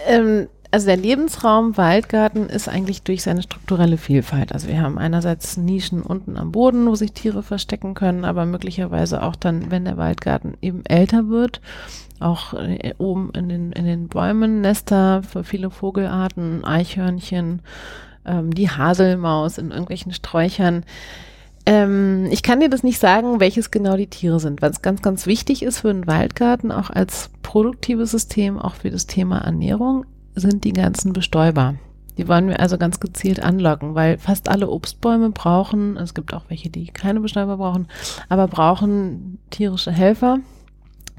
[0.07, 4.53] ähm, also der Lebensraum Waldgarten ist eigentlich durch seine strukturelle Vielfalt.
[4.53, 9.23] Also wir haben einerseits Nischen unten am Boden, wo sich Tiere verstecken können, aber möglicherweise
[9.23, 11.61] auch dann, wenn der Waldgarten eben älter wird,
[12.21, 17.63] auch äh, oben in den, in den Bäumen Nester für viele Vogelarten, Eichhörnchen,
[18.27, 20.85] ähm, die Haselmaus in irgendwelchen Sträuchern.
[21.69, 25.27] Ähm, ich kann dir das nicht sagen, welches genau die Tiere sind, es ganz, ganz
[25.27, 30.65] wichtig ist für einen Waldgarten, auch als produktives System, auch für das Thema Ernährung, sind
[30.65, 31.75] die ganzen Bestäuber.
[32.17, 36.45] Die wollen wir also ganz gezielt anlocken, weil fast alle Obstbäume brauchen, es gibt auch
[36.49, 37.87] welche, die keine Bestäuber brauchen,
[38.31, 40.39] aber brauchen tierische Helfer.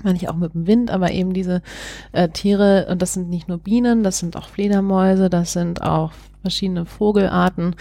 [0.04, 1.62] Manche auch mit dem Wind, aber eben diese
[2.12, 6.12] äh, Tiere, und das sind nicht nur Bienen, das sind auch Fledermäuse, das sind auch
[6.42, 7.76] verschiedene Vogelarten,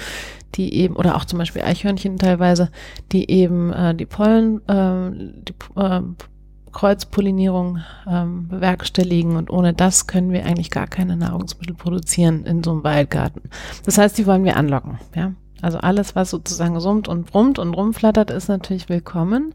[0.54, 2.70] die eben, oder auch zum Beispiel Eichhörnchen teilweise,
[3.12, 5.10] die eben äh, die Pollen, äh,
[5.44, 6.02] die äh,
[6.72, 12.72] Kreuzpollinierung ähm, bewerkstelligen und ohne das können wir eigentlich gar keine Nahrungsmittel produzieren in so
[12.72, 13.42] einem Waldgarten.
[13.84, 15.32] Das heißt, die wollen wir anlocken, ja.
[15.60, 19.54] Also alles, was sozusagen summt und brummt und rumflattert, ist natürlich willkommen.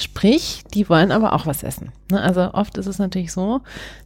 [0.00, 1.92] Sprich, die wollen aber auch was essen.
[2.10, 2.20] Ne?
[2.20, 3.60] Also oft ist es natürlich so,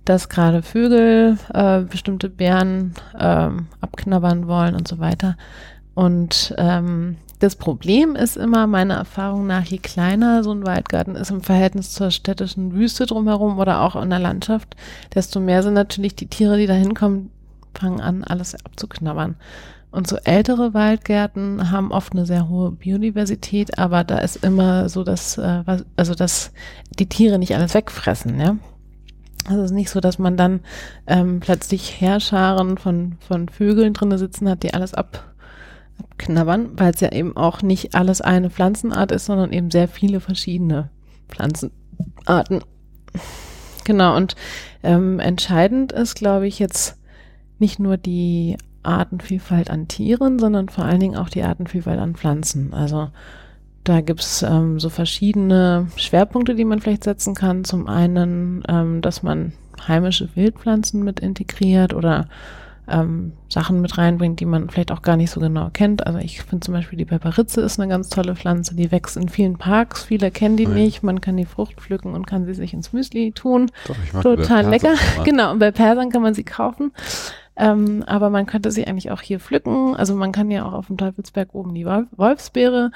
[0.04, 5.36] dass gerade Vögel äh, bestimmte Beeren ähm, abknabbern wollen und so weiter.
[5.94, 11.30] Und ähm, das Problem ist immer, meiner Erfahrung nach, je kleiner so ein Waldgarten ist
[11.30, 14.76] im Verhältnis zur städtischen Wüste drumherum oder auch in der Landschaft,
[15.14, 17.30] desto mehr sind natürlich die Tiere, die da hinkommen,
[17.74, 19.36] fangen an, alles abzuknabbern.
[19.94, 25.04] Und so ältere Waldgärten haben oft eine sehr hohe Biodiversität, aber da ist immer so,
[25.04, 25.62] dass, äh,
[25.94, 26.50] also dass
[26.98, 28.56] die Tiere nicht alles wegfressen, ja.
[29.46, 30.60] Also es ist nicht so, dass man dann
[31.06, 35.32] ähm, plötzlich Heerscharen von, von Vögeln drinne sitzen hat, die alles ab
[35.96, 40.18] abknabbern, weil es ja eben auch nicht alles eine Pflanzenart ist, sondern eben sehr viele
[40.18, 40.90] verschiedene
[41.28, 42.64] Pflanzenarten.
[43.84, 44.34] Genau, und
[44.82, 46.98] ähm, entscheidend ist, glaube ich, jetzt
[47.60, 52.72] nicht nur die Artenvielfalt an Tieren, sondern vor allen Dingen auch die Artenvielfalt an Pflanzen.
[52.72, 53.08] Also
[53.84, 57.64] da gibt's ähm, so verschiedene Schwerpunkte, die man vielleicht setzen kann.
[57.64, 59.52] Zum einen, ähm, dass man
[59.86, 62.26] heimische Wildpflanzen mit integriert oder
[62.86, 66.06] ähm, Sachen mit reinbringt, die man vielleicht auch gar nicht so genau kennt.
[66.06, 69.28] Also ich finde zum Beispiel die Peperitze ist eine ganz tolle Pflanze, die wächst in
[69.28, 70.04] vielen Parks.
[70.04, 70.76] Viele kennen die oh ja.
[70.76, 71.02] nicht.
[71.02, 73.70] Man kann die Frucht pflücken und kann sie sich ins Müsli tun.
[73.86, 74.94] Doch, ich Total lecker.
[75.24, 76.92] Genau, und bei Persern kann man sie kaufen.
[77.56, 79.94] Ähm, aber man könnte sie eigentlich auch hier pflücken.
[79.94, 82.90] Also man kann ja auch auf dem Teufelsberg oben die Wolfsbeere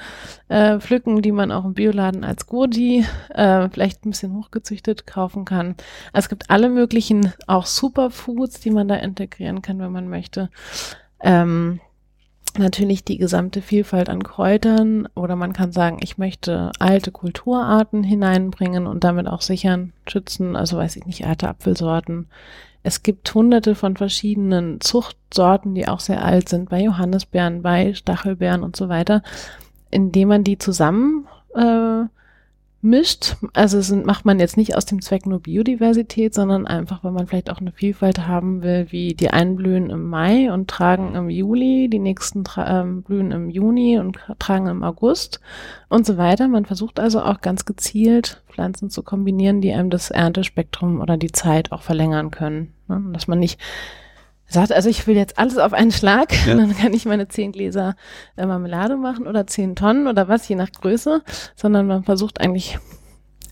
[0.49, 5.45] äh, pflücken, die man auch im Bioladen als Gurdi äh, vielleicht ein bisschen hochgezüchtet kaufen
[5.45, 5.75] kann.
[6.13, 10.49] Es gibt alle möglichen auch Superfoods, die man da integrieren kann, wenn man möchte.
[11.21, 11.79] Ähm,
[12.57, 18.87] natürlich die gesamte Vielfalt an Kräutern oder man kann sagen, ich möchte alte Kulturarten hineinbringen
[18.87, 22.27] und damit auch sichern, schützen, also weiß ich nicht, alte Apfelsorten,
[22.83, 28.63] es gibt hunderte von verschiedenen Zuchtsorten, die auch sehr alt sind, bei Johannisbeeren, bei Stachelbeeren
[28.63, 29.21] und so weiter,
[29.91, 32.03] indem man die zusammen äh,
[32.81, 33.35] mischt.
[33.53, 37.27] Also sind, macht man jetzt nicht aus dem Zweck nur Biodiversität, sondern einfach, weil man
[37.27, 41.29] vielleicht auch eine Vielfalt haben will, wie die einen blühen im Mai und tragen im
[41.29, 45.41] Juli, die nächsten ähm, blühen im Juni und tragen im August
[45.89, 46.47] und so weiter.
[46.47, 51.31] Man versucht also auch ganz gezielt Pflanzen zu kombinieren, die einem das Erntespektrum oder die
[51.31, 52.73] Zeit auch verlängern können.
[52.87, 53.01] Ne?
[53.13, 53.59] Dass man nicht
[54.49, 56.55] sagt, also ich will jetzt alles auf einen Schlag, ja.
[56.57, 57.95] dann kann ich meine zehn Gläser
[58.35, 61.21] äh, Marmelade machen oder zehn Tonnen oder was, je nach Größe,
[61.55, 62.79] sondern man versucht eigentlich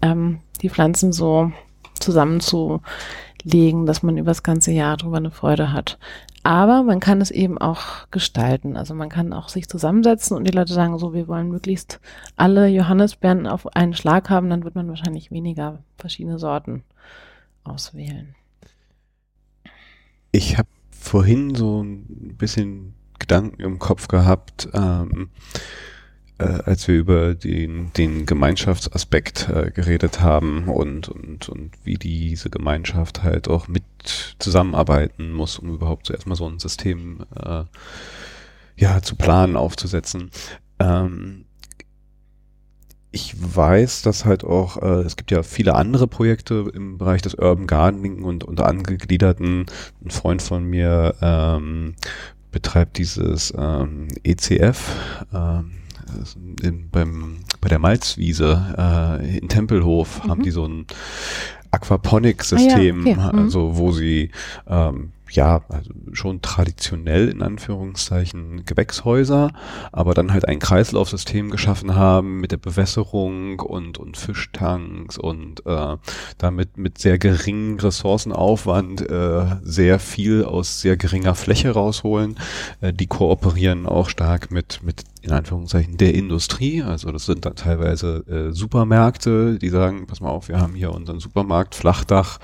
[0.02, 1.52] ähm, die Pflanzen so
[2.00, 5.98] zusammenzulegen, dass man über das ganze Jahr drüber eine Freude hat.
[6.44, 8.78] Aber man kann es eben auch gestalten.
[8.78, 12.00] Also man kann auch sich zusammensetzen und die Leute sagen, so, wir wollen möglichst
[12.38, 16.84] alle Johannisbeeren auf einen Schlag haben, dann wird man wahrscheinlich weniger verschiedene Sorten
[17.66, 18.36] auswählen.
[20.32, 20.70] Ich habe
[21.08, 25.30] vorhin so ein bisschen Gedanken im Kopf gehabt, ähm,
[26.38, 32.50] äh, als wir über den, den Gemeinschaftsaspekt äh, geredet haben und, und, und wie diese
[32.50, 33.84] Gemeinschaft halt auch mit
[34.38, 37.64] zusammenarbeiten muss, um überhaupt so erstmal so ein System äh,
[38.76, 40.30] ja zu planen, aufzusetzen.
[40.80, 41.46] Ähm,
[43.12, 47.36] ich weiß, dass halt auch, äh, es gibt ja viele andere Projekte im Bereich des
[47.36, 49.66] Urban Gardening und unter angegliederten,
[50.04, 51.96] ein Freund von mir ähm,
[52.52, 54.96] betreibt dieses ähm, ECF
[55.34, 55.72] ähm,
[56.62, 60.30] in, beim, bei der Malzwiese äh, in Tempelhof mhm.
[60.30, 60.86] haben die so ein
[61.72, 63.34] Aquaponik-System, ah, ja, okay.
[63.34, 63.40] Mhm.
[63.40, 64.32] also wo sie
[64.68, 69.52] ähm, ja, also schon traditionell in Anführungszeichen Gewächshäuser,
[69.92, 75.98] aber dann halt ein Kreislaufsystem geschaffen haben mit der Bewässerung und, und Fischtanks und äh,
[76.38, 82.40] damit mit sehr geringem Ressourcenaufwand äh, sehr viel aus sehr geringer Fläche rausholen.
[82.82, 86.82] Äh, die kooperieren auch stark mit, mit in Anführungszeichen der Industrie.
[86.82, 90.94] Also das sind dann teilweise äh, Supermärkte, die sagen, pass mal auf, wir haben hier
[90.94, 92.40] unseren Supermarkt, Flachdach,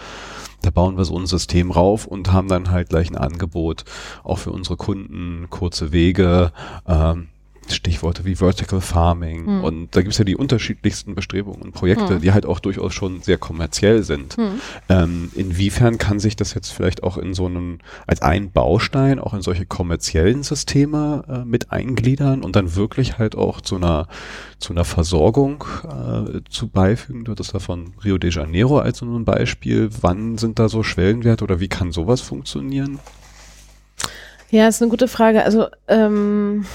[0.61, 3.85] da bauen wir so ein System rauf und haben dann halt gleich ein Angebot,
[4.23, 6.51] auch für unsere Kunden, kurze Wege,
[6.87, 7.27] ähm,
[7.71, 9.63] Stichworte wie Vertical Farming hm.
[9.63, 12.21] und da gibt es ja die unterschiedlichsten Bestrebungen und Projekte, hm.
[12.21, 14.37] die halt auch durchaus schon sehr kommerziell sind.
[14.37, 14.61] Hm.
[14.89, 19.33] Ähm, inwiefern kann sich das jetzt vielleicht auch in so einem, als ein Baustein auch
[19.33, 24.07] in solche kommerziellen Systeme äh, mit eingliedern und dann wirklich halt auch zu einer,
[24.59, 27.23] zu einer Versorgung äh, zu beifügen?
[27.23, 29.89] Du hattest da von Rio de Janeiro als so ein Beispiel.
[30.01, 32.99] Wann sind da so Schwellenwerte oder wie kann sowas funktionieren?
[34.53, 35.43] Ja, ist eine gute Frage.
[35.43, 36.65] Also ähm,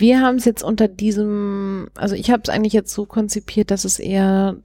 [0.00, 3.84] wir haben es jetzt unter diesem, also ich habe es eigentlich jetzt so konzipiert, dass
[3.84, 4.56] es eher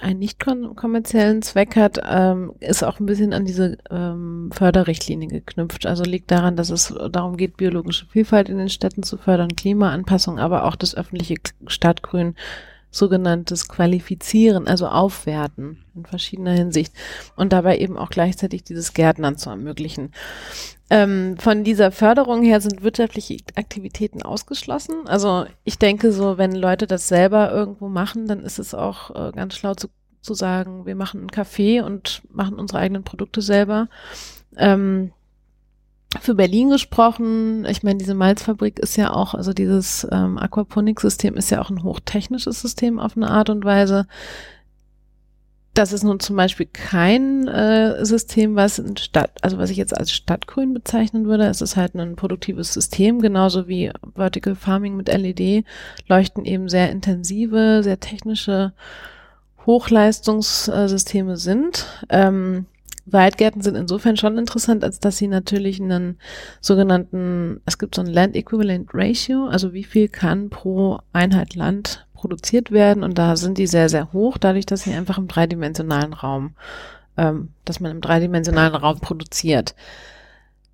[0.00, 5.86] einen nicht kommerziellen Zweck hat, ähm, ist auch ein bisschen an diese ähm, Förderrichtlinie geknüpft.
[5.86, 10.38] Also liegt daran, dass es darum geht, biologische Vielfalt in den Städten zu fördern, Klimaanpassung,
[10.38, 12.34] aber auch das öffentliche Stadtgrün
[12.96, 16.92] sogenanntes Qualifizieren, also Aufwerten in verschiedener Hinsicht
[17.36, 20.12] und dabei eben auch gleichzeitig dieses Gärtnern zu ermöglichen.
[20.88, 25.06] Ähm, von dieser Förderung her sind wirtschaftliche Aktivitäten ausgeschlossen.
[25.06, 29.32] Also ich denke so, wenn Leute das selber irgendwo machen, dann ist es auch äh,
[29.32, 29.88] ganz schlau zu,
[30.20, 33.88] zu sagen, wir machen einen Kaffee und machen unsere eigenen Produkte selber.
[34.56, 35.12] Ähm,
[36.20, 41.50] für Berlin gesprochen, ich meine, diese Malzfabrik ist ja auch, also dieses ähm, Aquaponik-System ist
[41.50, 44.06] ja auch ein hochtechnisches System auf eine Art und Weise.
[45.74, 49.94] Das ist nun zum Beispiel kein äh, System, was in Stadt, also was ich jetzt
[49.94, 51.44] als Stadtgrün bezeichnen würde.
[51.44, 55.66] Es ist halt ein produktives System, genauso wie Vertical Farming mit LED
[56.08, 58.72] leuchten eben sehr intensive, sehr technische
[59.66, 61.84] Hochleistungssysteme sind.
[62.08, 62.64] Ähm,
[63.06, 66.18] Waldgärten sind insofern schon interessant, als dass sie natürlich einen
[66.60, 72.06] sogenannten, es gibt so ein Land Equivalent Ratio, also wie viel kann pro Einheit Land
[72.14, 76.12] produziert werden und da sind die sehr, sehr hoch, dadurch, dass sie einfach im dreidimensionalen
[76.12, 76.56] Raum,
[77.16, 79.76] ähm, dass man im dreidimensionalen Raum produziert.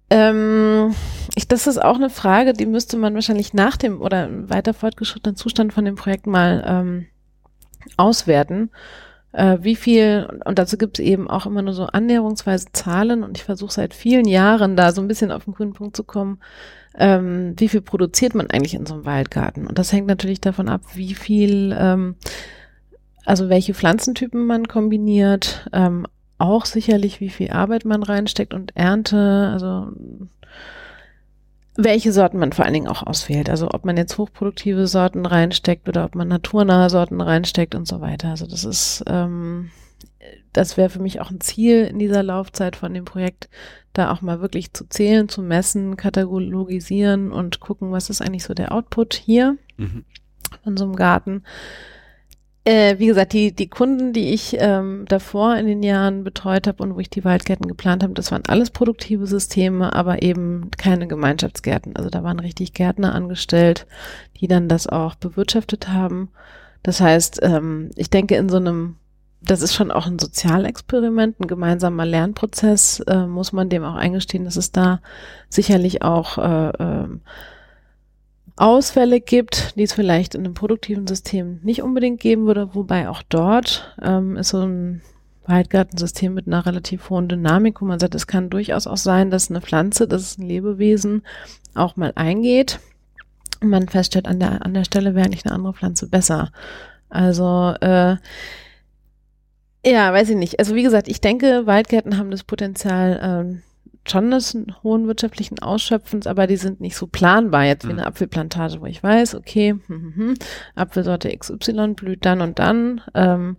[0.09, 0.95] Ähm,
[1.35, 5.37] ich, das ist auch eine Frage, die müsste man wahrscheinlich nach dem oder weiter fortgeschrittenen
[5.37, 7.07] Zustand von dem Projekt mal ähm,
[7.97, 8.71] auswerten.
[9.33, 13.39] Äh, wie viel, und dazu gibt es eben auch immer nur so annäherungsweise Zahlen und
[13.39, 16.39] ich versuche seit vielen Jahren da so ein bisschen auf den grünen Punkt zu kommen,
[16.99, 19.67] ähm, wie viel produziert man eigentlich in so einem Waldgarten?
[19.67, 22.17] Und das hängt natürlich davon ab, wie viel, ähm,
[23.25, 26.07] also welche Pflanzentypen man kombiniert, ähm,
[26.37, 29.93] auch sicherlich, wie viel Arbeit man reinsteckt und Ernte, also
[31.77, 33.49] welche Sorten man vor allen Dingen auch auswählt.
[33.49, 38.01] Also ob man jetzt hochproduktive Sorten reinsteckt oder ob man naturnahe Sorten reinsteckt und so
[38.01, 38.29] weiter.
[38.29, 39.71] Also das ist, ähm,
[40.53, 43.49] das wäre für mich auch ein Ziel in dieser Laufzeit von dem Projekt,
[43.95, 48.55] da auch mal wirklich zu zählen, zu messen, katalogisieren und gucken, was ist eigentlich so
[48.55, 50.05] der Output hier mhm.
[50.65, 51.43] von so einem Garten.
[52.65, 56.83] Äh, wie gesagt, die, die Kunden, die ich ähm, davor in den Jahren betreut habe
[56.83, 61.09] und wo ich die Waldgärten geplant habe, das waren alles produktive Systeme, aber eben keine
[61.09, 61.97] Gemeinschaftsgärten.
[61.97, 63.87] Also da waren richtig Gärtner angestellt,
[64.41, 66.31] die dann das auch bewirtschaftet haben.
[66.85, 68.97] Das heißt, ähm, ich denke, in so einem
[69.45, 74.45] das ist schon auch ein Sozialexperiment, ein gemeinsamer Lernprozess, äh, muss man dem auch eingestehen,
[74.45, 75.01] dass es da
[75.49, 77.09] sicherlich auch äh, äh,
[78.57, 83.23] Ausfälle gibt, die es vielleicht in einem produktiven System nicht unbedingt geben würde, wobei auch
[83.29, 85.03] dort ähm, ist so ein
[85.47, 89.51] Waldgartensystem mit einer relativ hohen Dynamik, wo man sagt, es kann durchaus auch sein, dass
[89.51, 91.23] eine Pflanze, das ist ein Lebewesen,
[91.75, 92.79] auch mal eingeht
[93.61, 96.53] und man feststellt, an der, an der Stelle wäre eigentlich eine andere Pflanze besser.
[97.09, 98.17] Also äh,
[99.85, 100.59] ja, weiß ich nicht.
[100.59, 103.63] Also wie gesagt, ich denke, Waldgärten haben das Potenzial ähm,
[104.09, 108.01] schon des hohen wirtschaftlichen Ausschöpfens, aber die sind nicht so planbar jetzt wie mhm.
[108.01, 110.35] eine Apfelplantage, wo ich weiß, okay, hm, hm, hm,
[110.75, 113.01] Apfelsorte XY blüht dann und dann.
[113.15, 113.57] Ähm,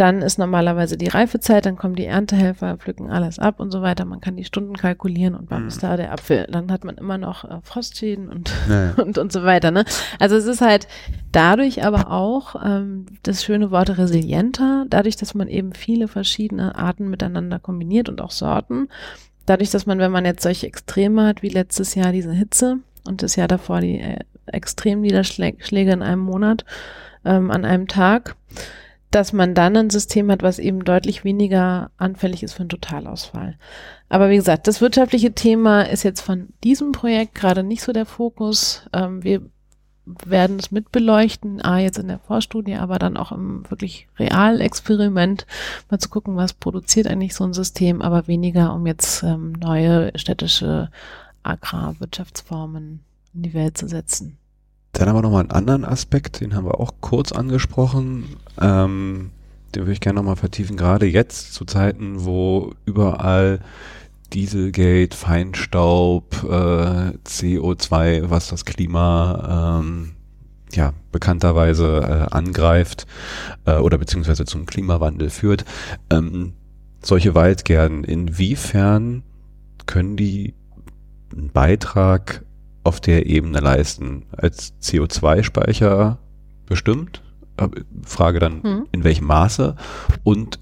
[0.00, 4.06] dann ist normalerweise die Reifezeit, dann kommen die Erntehelfer, pflücken alles ab und so weiter.
[4.06, 5.68] Man kann die Stunden kalkulieren und wann mhm.
[5.68, 6.46] ist da der Apfel.
[6.50, 8.94] Dann hat man immer noch äh, Frostschäden und, naja.
[8.96, 9.70] und, und so weiter.
[9.70, 9.84] Ne?
[10.18, 10.88] Also es ist halt
[11.32, 17.10] dadurch aber auch ähm, das schöne Wort resilienter, dadurch, dass man eben viele verschiedene Arten
[17.10, 18.88] miteinander kombiniert und auch Sorten.
[19.46, 23.22] Dadurch, dass man, wenn man jetzt solche Extreme hat, wie letztes Jahr diese Hitze und
[23.22, 26.64] das Jahr davor die äh, extremen Niederschläge in einem Monat,
[27.24, 28.36] ähm, an einem Tag,
[29.10, 33.56] dass man dann ein System hat, was eben deutlich weniger anfällig ist für einen Totalausfall.
[34.08, 38.06] Aber wie gesagt, das wirtschaftliche Thema ist jetzt von diesem Projekt gerade nicht so der
[38.06, 38.88] Fokus.
[38.92, 39.42] Ähm, wir
[40.24, 45.46] werden es mitbeleuchten, A, jetzt in der Vorstudie, aber dann auch im wirklich Realexperiment,
[45.90, 50.16] mal zu gucken, was produziert eigentlich so ein System, aber weniger, um jetzt ähm, neue
[50.16, 50.90] städtische
[51.42, 53.00] Agrarwirtschaftsformen
[53.34, 54.36] in die Welt zu setzen.
[54.92, 58.36] Dann haben wir nochmal einen anderen Aspekt, den haben wir auch kurz angesprochen.
[58.60, 59.30] Ähm,
[59.74, 63.60] den würde ich gerne nochmal vertiefen, gerade jetzt zu Zeiten, wo überall
[64.32, 70.12] Dieselgate, Feinstaub, äh, CO2, was das Klima ähm,
[70.72, 73.06] ja bekannterweise äh, angreift
[73.64, 75.64] äh, oder beziehungsweise zum Klimawandel führt.
[76.10, 76.52] Ähm,
[77.02, 79.22] solche Waldgärten, inwiefern
[79.86, 80.54] können die
[81.32, 82.44] einen Beitrag
[82.84, 84.26] auf der Ebene leisten?
[84.32, 86.18] Als CO2-Speicher
[86.66, 87.22] bestimmt?
[87.56, 87.68] Äh,
[88.04, 88.86] Frage dann, hm.
[88.92, 89.76] in welchem Maße
[90.22, 90.60] und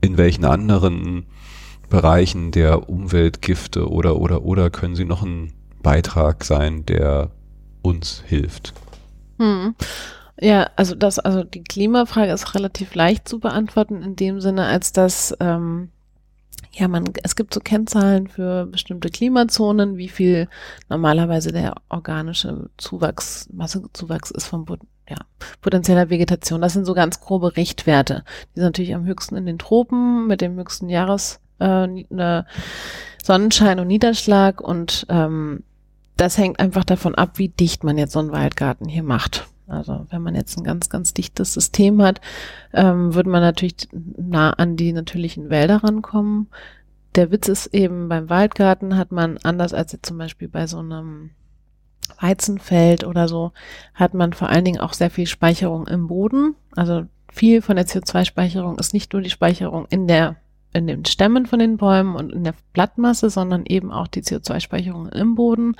[0.00, 1.26] in welchen anderen
[1.88, 7.30] Bereichen der Umweltgifte oder oder oder können sie noch ein Beitrag sein, der
[7.82, 8.74] uns hilft?
[9.38, 9.74] Hm.
[10.38, 14.92] Ja, also das, also die Klimafrage ist relativ leicht zu beantworten in dem Sinne, als
[14.92, 15.90] dass ähm,
[16.72, 20.48] ja, man, es gibt so Kennzahlen für bestimmte Klimazonen, wie viel
[20.90, 24.66] normalerweise der organische Zuwachs, Massezuwachs ist vom
[25.08, 25.16] ja,
[25.62, 26.60] potenzieller Vegetation.
[26.60, 28.24] Das sind so ganz grobe Richtwerte.
[28.50, 32.46] Die sind natürlich am höchsten in den Tropen mit dem höchsten Jahres äh, ne,
[33.22, 35.62] Sonnenschein und Niederschlag und ähm,
[36.16, 39.46] das hängt einfach davon ab, wie dicht man jetzt so einen Waldgarten hier macht.
[39.68, 42.20] Also wenn man jetzt ein ganz, ganz dichtes System hat,
[42.72, 46.48] ähm, würde man natürlich nah an die natürlichen Wälder rankommen.
[47.16, 50.78] Der Witz ist eben, beim Waldgarten hat man, anders als jetzt zum Beispiel bei so
[50.78, 51.30] einem
[52.20, 53.52] Weizenfeld oder so,
[53.94, 56.54] hat man vor allen Dingen auch sehr viel Speicherung im Boden.
[56.76, 60.36] Also viel von der CO2-Speicherung ist nicht nur die Speicherung in der
[60.72, 65.08] in den Stämmen von den Bäumen und in der Blattmasse, sondern eben auch die CO2-Speicherung
[65.08, 65.76] im Boden.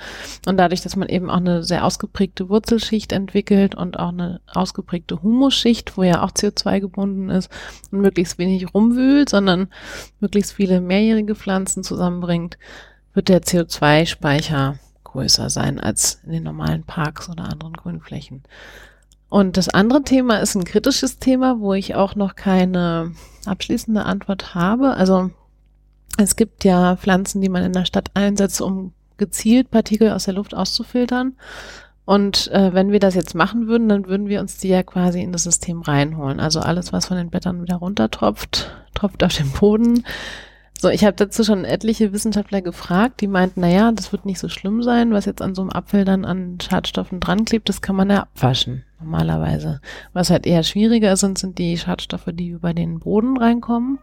[0.47, 5.21] Und dadurch, dass man eben auch eine sehr ausgeprägte Wurzelschicht entwickelt und auch eine ausgeprägte
[5.21, 7.51] Humusschicht, wo ja auch CO2 gebunden ist
[7.91, 9.67] und möglichst wenig rumwühlt, sondern
[10.19, 12.57] möglichst viele mehrjährige Pflanzen zusammenbringt,
[13.13, 18.43] wird der CO2-Speicher größer sein als in den normalen Parks oder anderen Grünflächen.
[19.29, 23.11] Und das andere Thema ist ein kritisches Thema, wo ich auch noch keine
[23.45, 24.91] abschließende Antwort habe.
[24.91, 25.31] Also
[26.17, 30.35] es gibt ja Pflanzen, die man in der Stadt einsetzt, um gezielt Partikel aus der
[30.35, 31.35] Luft auszufiltern.
[32.05, 35.21] Und äh, wenn wir das jetzt machen würden, dann würden wir uns die ja quasi
[35.21, 36.39] in das System reinholen.
[36.39, 40.05] Also alles, was von den Blättern wieder runtertropft, tropft auf den Boden.
[40.79, 44.39] So, ich habe dazu schon etliche Wissenschaftler gefragt, die meinten, na ja, das wird nicht
[44.39, 47.81] so schlimm sein, was jetzt an so einem Apfel dann an Schadstoffen dran klebt, das
[47.81, 49.81] kann man ja abwaschen normalerweise.
[50.13, 53.99] Was halt eher schwieriger sind, sind die Schadstoffe, die über den Boden reinkommen.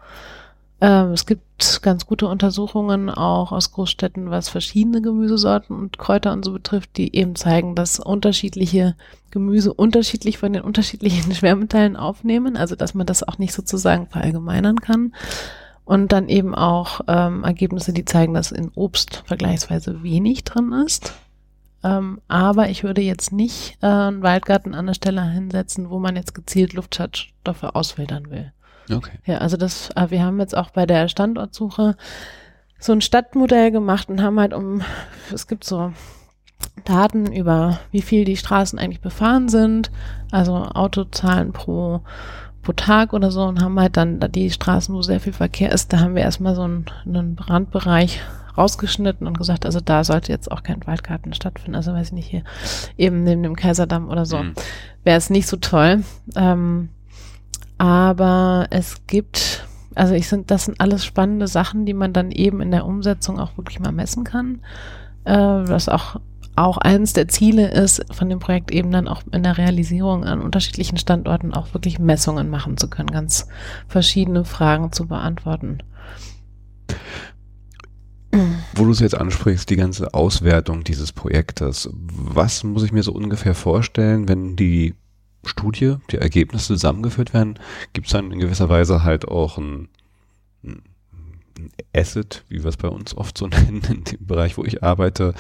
[0.80, 6.44] Ähm, es gibt ganz gute Untersuchungen auch aus Großstädten, was verschiedene Gemüsesorten und Kräuter und
[6.44, 8.96] so betrifft, die eben zeigen, dass unterschiedliche
[9.30, 14.80] Gemüse unterschiedlich von den unterschiedlichen Schwermetallen aufnehmen, also dass man das auch nicht sozusagen verallgemeinern
[14.80, 15.12] kann.
[15.84, 21.12] Und dann eben auch ähm, Ergebnisse, die zeigen, dass in Obst vergleichsweise wenig drin ist.
[21.82, 26.16] Ähm, aber ich würde jetzt nicht äh, einen Waldgarten an der Stelle hinsetzen, wo man
[26.16, 28.52] jetzt gezielt Luftschadstoffe ausfiltern will.
[28.90, 29.18] Okay.
[29.26, 31.96] Ja, also das, äh, wir haben jetzt auch bei der Standortsuche
[32.78, 34.82] so ein Stadtmodell gemacht und haben halt um,
[35.32, 35.92] es gibt so
[36.84, 39.90] Daten über, wie viel die Straßen eigentlich befahren sind,
[40.30, 42.00] also Autozahlen pro
[42.64, 45.92] pro Tag oder so und haben halt dann die Straßen, wo sehr viel Verkehr ist,
[45.92, 48.20] da haben wir erstmal so einen, einen Randbereich
[48.56, 51.74] rausgeschnitten und gesagt, also da sollte jetzt auch kein Waldgarten stattfinden.
[51.74, 52.44] Also weiß ich nicht, hier
[52.96, 54.38] eben neben dem Kaiserdamm oder so.
[54.38, 54.54] Mhm.
[55.02, 56.04] Wäre es nicht so toll.
[56.36, 56.88] Ähm,
[57.78, 62.60] aber es gibt, also ich sind, das sind alles spannende Sachen, die man dann eben
[62.60, 64.60] in der Umsetzung auch wirklich mal messen kann.
[65.24, 66.20] Äh, was auch
[66.56, 70.40] auch eines der Ziele ist, von dem Projekt eben dann auch in der Realisierung an
[70.40, 73.48] unterschiedlichen Standorten auch wirklich Messungen machen zu können, ganz
[73.88, 75.78] verschiedene Fragen zu beantworten.
[78.74, 83.12] Wo du es jetzt ansprichst, die ganze Auswertung dieses Projektes, was muss ich mir so
[83.12, 84.94] ungefähr vorstellen, wenn die
[85.44, 87.58] Studie, die Ergebnisse zusammengeführt werden,
[87.92, 89.88] gibt es dann in gewisser Weise halt auch ein,
[90.64, 90.82] ein
[91.94, 95.34] Asset, wie wir es bei uns oft so nennen, in dem Bereich, wo ich arbeite.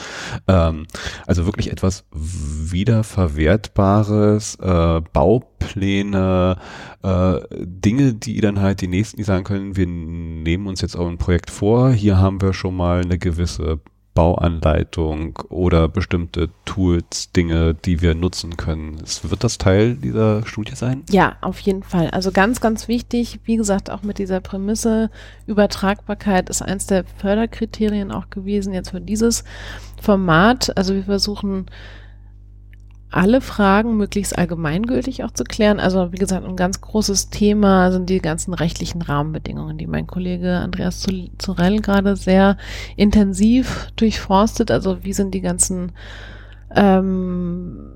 [0.48, 0.86] Ähm,
[1.26, 6.58] also wirklich etwas wiederverwertbares, äh, Baupläne,
[7.02, 11.08] äh, Dinge, die dann halt die nächsten, die sagen können, wir nehmen uns jetzt auch
[11.08, 13.80] ein Projekt vor, hier haben wir schon mal eine gewisse
[14.14, 19.02] Bauanleitung oder bestimmte Tools, Dinge, die wir nutzen können.
[19.22, 21.02] Wird das Teil dieser Studie sein?
[21.10, 22.10] Ja, auf jeden Fall.
[22.10, 25.10] Also ganz, ganz wichtig, wie gesagt, auch mit dieser Prämisse,
[25.46, 29.44] Übertragbarkeit ist eins der Förderkriterien auch gewesen jetzt für dieses
[30.00, 30.76] Format.
[30.76, 31.66] Also wir versuchen
[33.14, 35.78] alle Fragen möglichst allgemeingültig auch zu klären.
[35.78, 40.56] Also wie gesagt, ein ganz großes Thema sind die ganzen rechtlichen Rahmenbedingungen, die mein Kollege
[40.56, 41.06] Andreas
[41.38, 42.56] Zurell gerade sehr
[42.96, 44.70] intensiv durchforstet.
[44.72, 45.92] Also wie sind die ganzen
[46.74, 47.93] ähm,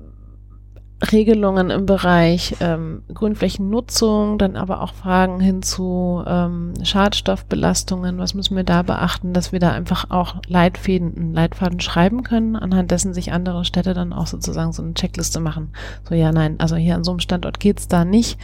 [1.01, 8.17] Regelungen im Bereich ähm, Grünflächennutzung, dann aber auch Fragen hin zu ähm, Schadstoffbelastungen.
[8.17, 12.57] Was müssen wir da beachten, dass wir da einfach auch Leitfäden, einen Leitfaden schreiben können,
[12.57, 15.69] anhand dessen sich andere Städte dann auch sozusagen so eine Checkliste machen.
[16.07, 18.37] So, ja, nein, also hier an so einem Standort geht's da nicht.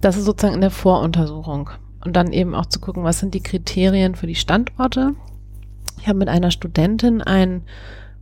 [0.00, 1.70] Das ist sozusagen in der Voruntersuchung.
[2.04, 5.14] Und dann eben auch zu gucken, was sind die Kriterien für die Standorte.
[6.00, 7.62] Ich habe mit einer Studentin ein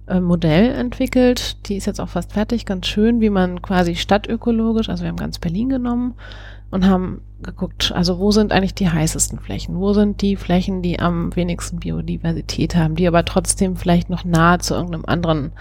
[0.07, 1.69] äh, Modell entwickelt.
[1.69, 5.17] Die ist jetzt auch fast fertig, ganz schön, wie man quasi stadtökologisch, also wir haben
[5.17, 6.15] ganz Berlin genommen
[6.71, 9.79] und haben geguckt, also wo sind eigentlich die heißesten Flächen?
[9.79, 14.59] Wo sind die Flächen, die am wenigsten Biodiversität haben, die aber trotzdem vielleicht noch nahe
[14.59, 15.53] zu irgendeinem anderen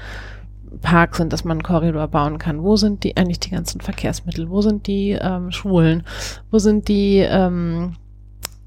[0.82, 2.64] Park sind, dass man einen Korridor bauen kann?
[2.64, 4.50] Wo sind die eigentlich die ganzen Verkehrsmittel?
[4.50, 6.04] Wo sind die ähm, Schulen?
[6.50, 8.11] Wo sind die ähm, äh,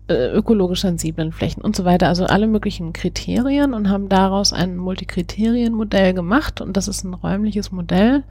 [0.08, 6.12] ökologisch sensiblen Flächen und so weiter, also alle möglichen Kriterien und haben daraus ein Multikriterienmodell
[6.12, 6.60] gemacht.
[6.60, 8.22] Und das ist ein räumliches Modell,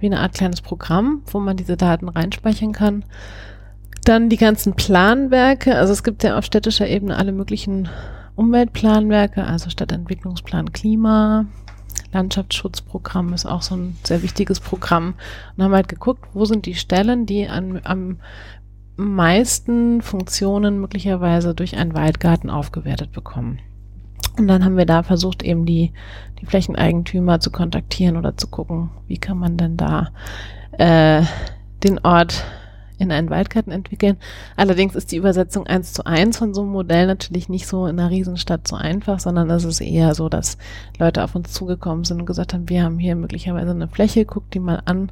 [0.00, 3.04] wie eine Art kleines Programm, wo man diese Daten reinspeichern kann.
[4.04, 7.88] Dann die ganzen Planwerke, also es gibt ja auf städtischer Ebene alle möglichen
[8.34, 11.46] Umweltplanwerke, also Stadtentwicklungsplan Klima,
[12.12, 15.14] Landschaftsschutzprogramm ist auch so ein sehr wichtiges Programm.
[15.56, 18.18] Und haben halt geguckt, wo sind die Stellen, die an, am
[18.96, 23.58] meisten Funktionen möglicherweise durch einen Waldgarten aufgewertet bekommen.
[24.38, 25.92] Und dann haben wir da versucht, eben die,
[26.40, 30.10] die Flächeneigentümer zu kontaktieren oder zu gucken, wie kann man denn da
[30.72, 31.22] äh,
[31.82, 32.44] den Ort
[32.98, 34.16] in einen Waldgarten entwickeln.
[34.56, 37.98] Allerdings ist die Übersetzung eins zu eins von so einem Modell natürlich nicht so in
[37.98, 40.58] einer Riesenstadt so einfach, sondern es ist eher so, dass
[40.98, 44.54] Leute auf uns zugekommen sind und gesagt haben, wir haben hier möglicherweise eine Fläche, guckt
[44.54, 45.10] die mal an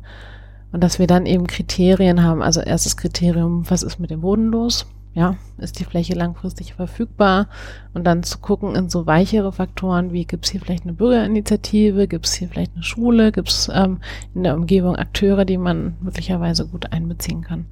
[0.72, 2.42] und dass wir dann eben Kriterien haben.
[2.42, 4.86] Also erstes Kriterium, was ist mit dem Boden los?
[5.14, 7.48] Ja, ist die Fläche langfristig verfügbar?
[7.92, 12.08] Und dann zu gucken in so weichere Faktoren, wie gibt es hier vielleicht eine Bürgerinitiative,
[12.08, 14.00] gibt es hier vielleicht eine Schule, gibt es ähm,
[14.34, 17.66] in der Umgebung Akteure, die man möglicherweise gut einbeziehen kann.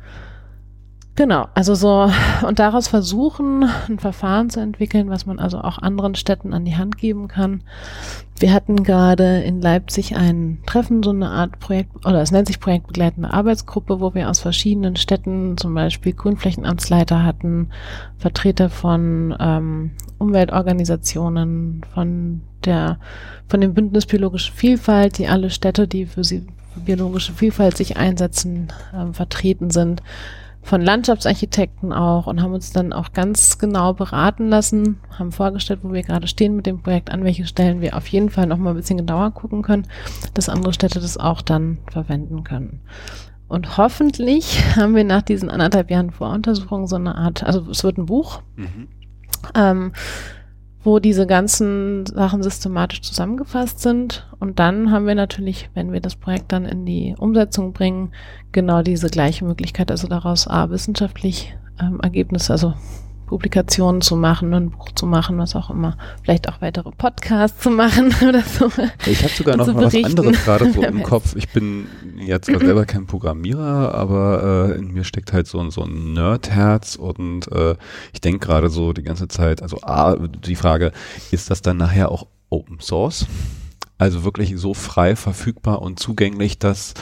[1.21, 2.11] Genau, also so
[2.47, 6.79] und daraus versuchen, ein Verfahren zu entwickeln, was man also auch anderen Städten an die
[6.79, 7.63] Hand geben kann.
[8.39, 12.59] Wir hatten gerade in Leipzig ein Treffen, so eine Art Projekt, oder es nennt sich
[12.59, 17.69] projektbegleitende Arbeitsgruppe, wo wir aus verschiedenen Städten zum Beispiel Grünflächenamtsleiter hatten,
[18.17, 22.99] Vertreter von ähm, Umweltorganisationen, von der,
[23.47, 26.47] von dem Bündnis Biologische Vielfalt, die alle Städte, die für sie
[26.87, 30.03] biologische Vielfalt sich einsetzen, äh, vertreten sind
[30.63, 35.93] von Landschaftsarchitekten auch und haben uns dann auch ganz genau beraten lassen, haben vorgestellt, wo
[35.93, 38.71] wir gerade stehen mit dem Projekt, an welche Stellen wir auf jeden Fall noch mal
[38.71, 39.87] ein bisschen genauer gucken können,
[40.35, 42.81] dass andere Städte das auch dann verwenden können.
[43.49, 47.99] Und hoffentlich haben wir nach diesen anderthalb Jahren Voruntersuchung so eine Art, also es wird
[47.99, 48.89] ein Buch, mhm.
[49.55, 49.93] ähm,
[50.83, 54.27] wo diese ganzen Sachen systematisch zusammengefasst sind.
[54.39, 58.13] Und dann haben wir natürlich, wenn wir das Projekt dann in die Umsetzung bringen,
[58.53, 62.75] genau diese gleiche Möglichkeit, also daraus A, wissenschaftlich ähm, Ergebnisse, also
[63.31, 65.97] Publikationen zu machen, ein Buch zu machen, was auch immer.
[66.25, 68.67] Vielleicht auch weitere Podcasts zu machen oder so.
[69.07, 71.37] Ich habe sogar noch mal was anderes gerade so im Kopf.
[71.37, 76.13] Ich bin jetzt selber kein Programmierer, aber äh, in mir steckt halt so, so ein
[76.13, 77.77] Nerdherz und äh,
[78.13, 80.91] ich denke gerade so die ganze Zeit, also A, die Frage,
[81.31, 83.27] ist das dann nachher auch Open Source?
[83.97, 86.95] Also wirklich so frei verfügbar und zugänglich, dass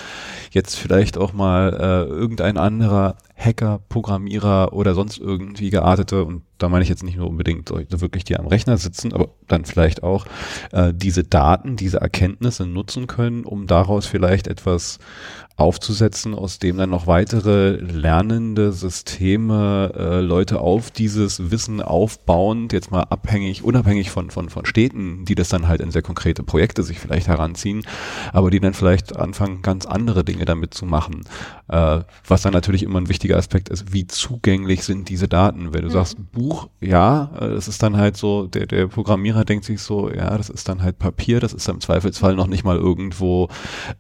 [0.50, 6.68] jetzt vielleicht auch mal äh, irgendein anderer Hacker, Programmierer oder sonst irgendwie geartete, und da
[6.68, 10.26] meine ich jetzt nicht nur unbedingt wirklich die am Rechner sitzen, aber dann vielleicht auch
[10.72, 14.98] äh, diese Daten, diese Erkenntnisse nutzen können, um daraus vielleicht etwas
[15.58, 22.92] aufzusetzen, aus dem dann noch weitere lernende Systeme äh, Leute auf dieses Wissen aufbauend, jetzt
[22.92, 26.84] mal abhängig, unabhängig von, von, von Städten, die das dann halt in sehr konkrete Projekte
[26.84, 27.82] sich vielleicht heranziehen,
[28.32, 31.22] aber die dann vielleicht anfangen, ganz andere Dinge damit zu machen.
[31.66, 35.74] Äh, was dann natürlich immer ein wichtiger Aspekt ist, wie zugänglich sind diese Daten.
[35.74, 35.92] Wenn du mhm.
[35.92, 36.47] sagst, Buch,
[36.80, 40.50] ja, äh, das ist dann halt so, der, der Programmierer denkt sich so, ja, das
[40.50, 43.48] ist dann halt Papier, das ist im Zweifelsfall noch nicht mal irgendwo,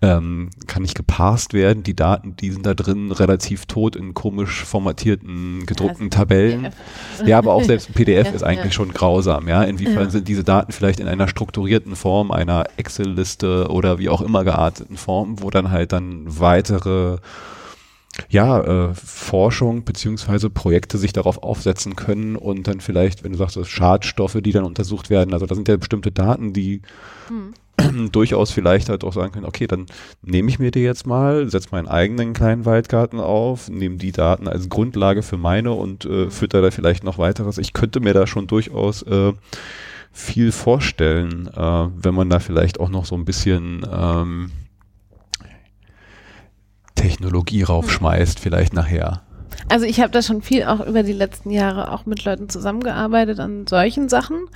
[0.02, 1.82] ähm, kann nicht geparst werden.
[1.82, 6.62] Die Daten, die sind da drin relativ tot in komisch formatierten, gedruckten ja, Tabellen.
[6.62, 6.74] PDF.
[7.26, 8.72] Ja, aber auch selbst ein PDF ja, ist eigentlich ja.
[8.72, 9.62] schon grausam, ja.
[9.62, 14.44] Inwiefern sind diese Daten vielleicht in einer strukturierten Form, einer Excel-Liste oder wie auch immer
[14.44, 17.18] gearteten Form, wo dann halt dann weitere
[18.28, 23.58] ja, äh, Forschung beziehungsweise Projekte sich darauf aufsetzen können und dann vielleicht, wenn du sagst,
[23.66, 26.82] Schadstoffe, die dann untersucht werden, also da sind ja bestimmte Daten, die
[27.28, 27.54] hm.
[28.12, 29.86] durchaus vielleicht halt auch sagen können, okay, dann
[30.22, 34.48] nehme ich mir die jetzt mal, setze meinen eigenen kleinen Waldgarten auf, nehme die Daten
[34.48, 36.30] als Grundlage für meine und äh, hm.
[36.30, 37.58] fütter da vielleicht noch weiteres.
[37.58, 39.32] Ich könnte mir da schon durchaus äh,
[40.12, 44.50] viel vorstellen, äh, wenn man da vielleicht auch noch so ein bisschen ähm,
[47.00, 49.22] Technologie raufschmeißt, vielleicht nachher.
[49.68, 53.40] Also ich habe da schon viel auch über die letzten Jahre auch mit Leuten zusammengearbeitet
[53.40, 54.46] an solchen Sachen,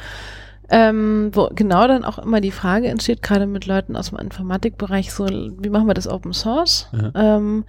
[0.70, 5.12] ähm, wo genau dann auch immer die Frage entsteht, gerade mit Leuten aus dem Informatikbereich,
[5.12, 6.88] so wie machen wir das Open Source?
[6.92, 7.36] Ja.
[7.36, 7.64] Ähm,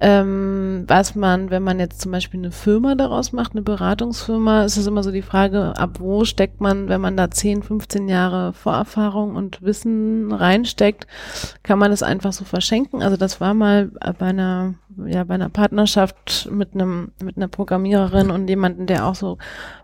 [0.00, 4.76] ähm, was man, wenn man jetzt zum Beispiel eine Firma daraus macht, eine Beratungsfirma, ist
[4.76, 8.52] es immer so die Frage, ab wo steckt man, wenn man da 10, 15 Jahre
[8.52, 11.08] Vorerfahrung und Wissen reinsteckt,
[11.64, 13.02] kann man das einfach so verschenken.
[13.02, 18.30] Also das war mal bei einer, ja, bei einer Partnerschaft mit einem, mit einer Programmiererin
[18.30, 19.38] und jemanden, der auch so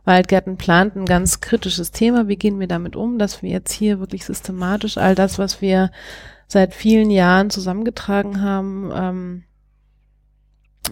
[0.05, 2.29] Waldgärten plant, ein ganz kritisches Thema.
[2.29, 5.91] Wie gehen wir damit um, dass wir jetzt hier wirklich systematisch all das, was wir
[6.47, 9.45] seit vielen Jahren zusammengetragen haben, ähm,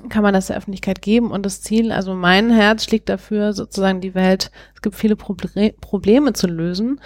[0.09, 4.01] kann man das der Öffentlichkeit geben und das Ziel, also mein Herz schlägt dafür, sozusagen
[4.01, 7.01] die Welt, es gibt viele Proble Probleme zu lösen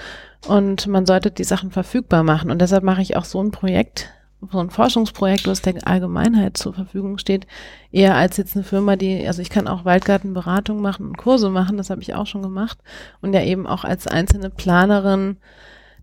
[0.47, 2.51] und man sollte die Sachen verfügbar machen.
[2.51, 4.11] Und deshalb mache ich auch so ein Projekt,
[4.53, 7.47] so ein Forschungsprojekt, was der Allgemeinheit zur Verfügung steht,
[7.91, 11.79] eher als jetzt eine Firma, die, also ich kann auch Waldgartenberatung machen und Kurse machen,
[11.79, 12.79] das habe ich auch schon gemacht.
[13.21, 15.39] Und ja eben auch als einzelne Planerin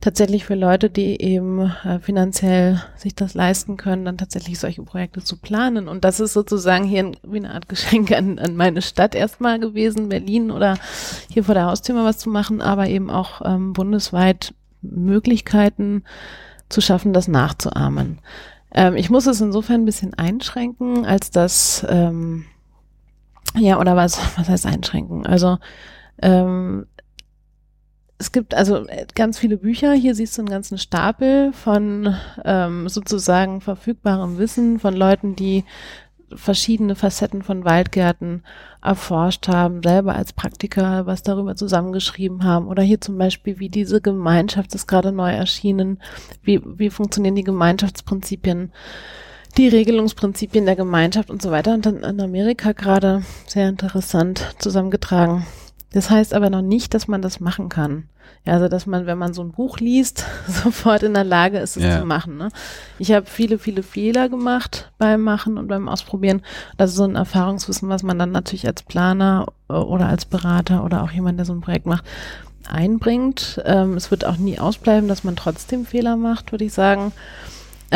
[0.04, 5.24] tatsächlich für Leute, die eben äh, finanziell sich das leisten können, dann tatsächlich solche Projekte
[5.24, 5.88] zu planen.
[5.88, 10.10] Und das ist sozusagen hier wie eine Art Geschenk an, an meine Stadt erstmal gewesen,
[10.10, 10.78] Berlin oder
[11.32, 16.04] hier vor der Haustür mal was zu machen, aber eben auch ähm, bundesweit Möglichkeiten
[16.68, 18.20] zu schaffen, das nachzuahmen.
[18.74, 22.44] Ähm, ich muss es insofern ein bisschen einschränken, als dass, ähm,
[23.56, 25.26] ja, oder was, was heißt einschränken?
[25.26, 25.60] Also
[26.22, 26.88] ähm,
[28.18, 29.94] es gibt also äh, ganz viele Bücher.
[29.94, 32.16] Hier siehst du einen ganzen Stapel von
[32.46, 35.66] ähm, sozusagen verfügbarem Wissen von Leuten, die
[36.36, 38.44] verschiedene Facetten von Waldgärten
[38.82, 42.68] erforscht haben, selber als Praktiker was darüber zusammengeschrieben haben.
[42.68, 46.00] Oder hier zum Beispiel, wie diese Gemeinschaft ist gerade neu erschienen,
[46.42, 48.72] wie, wie funktionieren die Gemeinschaftsprinzipien,
[49.58, 51.74] die Regelungsprinzipien der Gemeinschaft und so weiter.
[51.74, 55.46] Und dann in Amerika gerade sehr interessant zusammengetragen.
[55.94, 58.10] Das heißt aber noch nicht, dass man das machen kann.
[58.46, 61.78] Ja, also dass man, wenn man so ein Buch liest, sofort in der Lage ist,
[61.78, 62.00] es ja.
[62.00, 62.38] zu machen.
[62.38, 62.50] Ne?
[63.00, 66.42] Ich habe viele, viele Fehler gemacht beim Machen und beim Ausprobieren.
[66.78, 70.84] Das ist so ein Erfahrungswissen, was man dann natürlich als Planer äh, oder als Berater
[70.84, 72.04] oder auch jemand, der so ein Projekt macht,
[72.70, 73.62] einbringt.
[73.66, 77.14] Ähm, es wird auch nie ausbleiben, dass man trotzdem Fehler macht, würde ich sagen.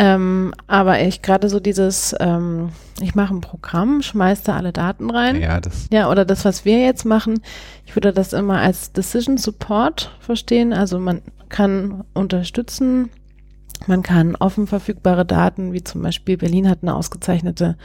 [0.00, 2.70] Ähm, aber ich gerade so dieses, ähm,
[3.00, 5.40] ich mache ein Programm, schmeiß da alle Daten rein.
[5.40, 5.88] Ja, das.
[5.90, 7.40] Ja, oder das, was wir jetzt machen,
[7.84, 10.72] ich würde das immer als Decision Support verstehen.
[10.72, 13.10] Also man kann unterstützen,
[13.88, 17.76] man kann offen verfügbare Daten, wie zum Beispiel Berlin hat eine ausgezeichnete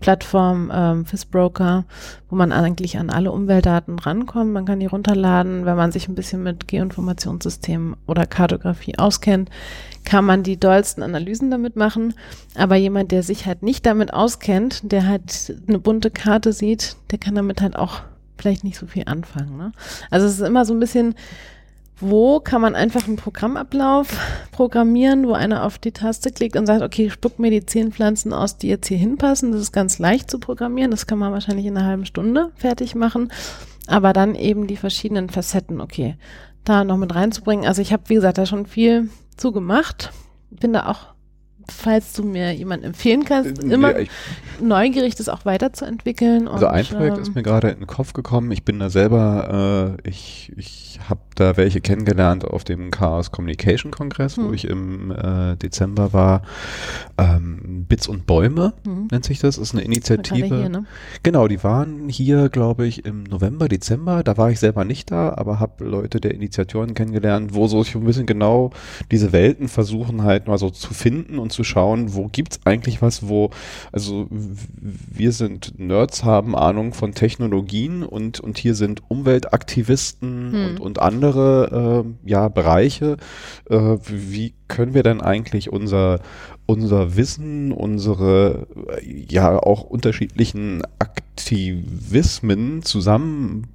[0.00, 1.84] Plattform ähm, FISBroker,
[2.28, 4.52] wo man eigentlich an alle Umweltdaten rankommt.
[4.52, 5.64] Man kann die runterladen.
[5.64, 9.50] Wenn man sich ein bisschen mit Geoinformationssystemen oder Kartografie auskennt,
[10.04, 12.14] kann man die dollsten Analysen damit machen.
[12.54, 17.18] Aber jemand, der sich halt nicht damit auskennt, der halt eine bunte Karte sieht, der
[17.18, 18.02] kann damit halt auch
[18.38, 19.56] vielleicht nicht so viel anfangen.
[19.56, 19.72] Ne?
[20.10, 21.14] Also es ist immer so ein bisschen
[22.00, 24.08] wo kann man einfach einen Programmablauf
[24.52, 28.32] programmieren, wo einer auf die Taste klickt und sagt, okay, spuck mir die zehn Pflanzen
[28.32, 29.52] aus, die jetzt hier hinpassen.
[29.52, 30.90] Das ist ganz leicht zu programmieren.
[30.90, 33.32] Das kann man wahrscheinlich in einer halben Stunde fertig machen.
[33.86, 36.16] Aber dann eben die verschiedenen Facetten, okay,
[36.64, 37.66] da noch mit reinzubringen.
[37.66, 40.12] Also ich habe, wie gesagt, da schon viel zu gemacht.
[40.50, 41.14] Bin da auch
[41.70, 44.06] falls du mir jemanden empfehlen kannst, äh, immer ja,
[44.60, 46.48] neugierig, das auch weiterzuentwickeln.
[46.48, 48.50] Also ein Projekt ähm, ist mir gerade in den Kopf gekommen.
[48.52, 53.90] Ich bin da selber, äh, ich, ich habe da welche kennengelernt auf dem Chaos Communication
[53.90, 54.48] Kongress, hm.
[54.48, 56.42] wo ich im äh, Dezember war.
[57.16, 59.08] Ähm, Bits und Bäume hm.
[59.10, 60.46] nennt sich das, ist eine Initiative.
[60.46, 60.84] Hier, ne?
[61.22, 64.22] Genau, die waren hier, glaube ich, im November, Dezember.
[64.22, 67.94] Da war ich selber nicht da, aber habe Leute der Initiatoren kennengelernt, wo so ich
[67.94, 68.70] ein bisschen genau
[69.10, 73.28] diese Welten versuchen halt mal so zu finden und zu schauen, wo gibt's eigentlich was,
[73.28, 73.50] wo,
[73.92, 80.80] also wir sind Nerds, haben Ahnung von Technologien und, und hier sind Umweltaktivisten hm.
[80.80, 83.16] und, und andere äh, ja, Bereiche.
[83.70, 86.18] Äh, wie können wir denn eigentlich unser,
[86.66, 88.66] unser Wissen, unsere
[89.28, 93.70] ja auch unterschiedlichen Aktivismen zusammentun,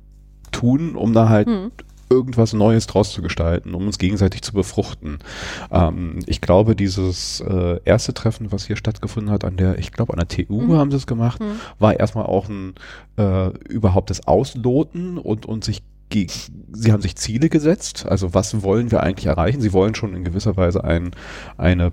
[0.95, 1.71] um da halt hm
[2.13, 5.19] irgendwas Neues draus zu gestalten, um uns gegenseitig zu befruchten.
[5.71, 10.13] Ähm, ich glaube, dieses äh, erste Treffen, was hier stattgefunden hat, an der, ich glaube,
[10.13, 10.77] an der TU mhm.
[10.77, 11.59] haben sie es gemacht, mhm.
[11.79, 12.75] war erstmal auch ein
[13.17, 15.81] äh, überhaupt das Ausloten und, und sich
[16.71, 19.61] Sie haben sich Ziele gesetzt, also was wollen wir eigentlich erreichen?
[19.61, 21.11] Sie wollen schon in gewisser Weise ein,
[21.57, 21.91] eine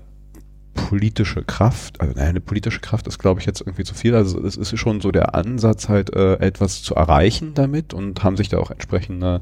[0.73, 4.15] politische Kraft, also eine politische Kraft ist, glaube ich, jetzt irgendwie zu viel.
[4.15, 8.37] Also es ist schon so der Ansatz, halt äh, etwas zu erreichen damit und haben
[8.37, 9.41] sich da auch entsprechende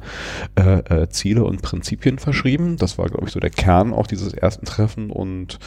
[0.56, 2.78] äh, äh, Ziele und Prinzipien verschrieben.
[2.78, 5.60] Das war, glaube ich, so der Kern auch dieses ersten Treffen und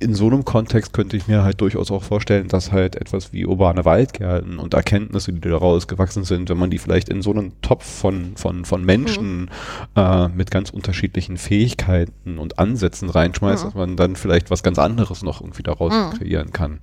[0.00, 3.46] in so einem Kontext könnte ich mir halt durchaus auch vorstellen, dass halt etwas wie
[3.46, 7.52] urbane Waldgärten und Erkenntnisse, die daraus gewachsen sind, wenn man die vielleicht in so einen
[7.62, 9.48] Topf von, von, von Menschen mhm.
[9.96, 13.68] äh, mit ganz unterschiedlichen Fähigkeiten und Ansätzen reinschmeißt, mhm.
[13.68, 16.18] dass man dann vielleicht was ganz anderes noch irgendwie daraus mhm.
[16.18, 16.80] kreieren kann.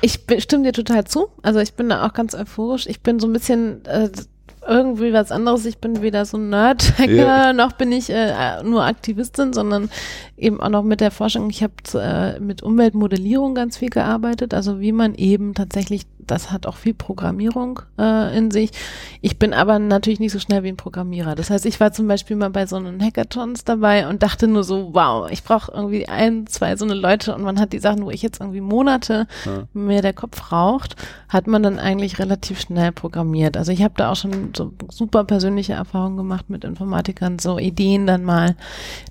[0.00, 1.28] Ich stimme dir total zu.
[1.42, 2.86] Also ich bin da auch ganz euphorisch.
[2.86, 4.10] Ich bin so ein bisschen äh,
[4.68, 5.64] irgendwie was anderes.
[5.64, 9.90] Ich bin weder so ein Nerd-Hacker, noch bin ich äh, nur Aktivistin, sondern
[10.36, 11.50] eben auch noch mit der Forschung.
[11.50, 16.66] Ich habe äh, mit Umweltmodellierung ganz viel gearbeitet, also wie man eben tatsächlich das hat
[16.66, 18.70] auch viel Programmierung äh, in sich.
[19.20, 21.34] Ich bin aber natürlich nicht so schnell wie ein Programmierer.
[21.34, 24.62] Das heißt, ich war zum Beispiel mal bei so einem Hackathons dabei und dachte nur
[24.62, 28.04] so, wow, ich brauche irgendwie ein, zwei so eine Leute und man hat die Sachen,
[28.04, 29.64] wo ich jetzt irgendwie Monate ja.
[29.72, 30.96] mir der Kopf raucht,
[31.28, 33.56] hat man dann eigentlich relativ schnell programmiert.
[33.56, 38.06] Also ich habe da auch schon so super persönliche Erfahrungen gemacht mit Informatikern, so Ideen
[38.06, 38.54] dann mal,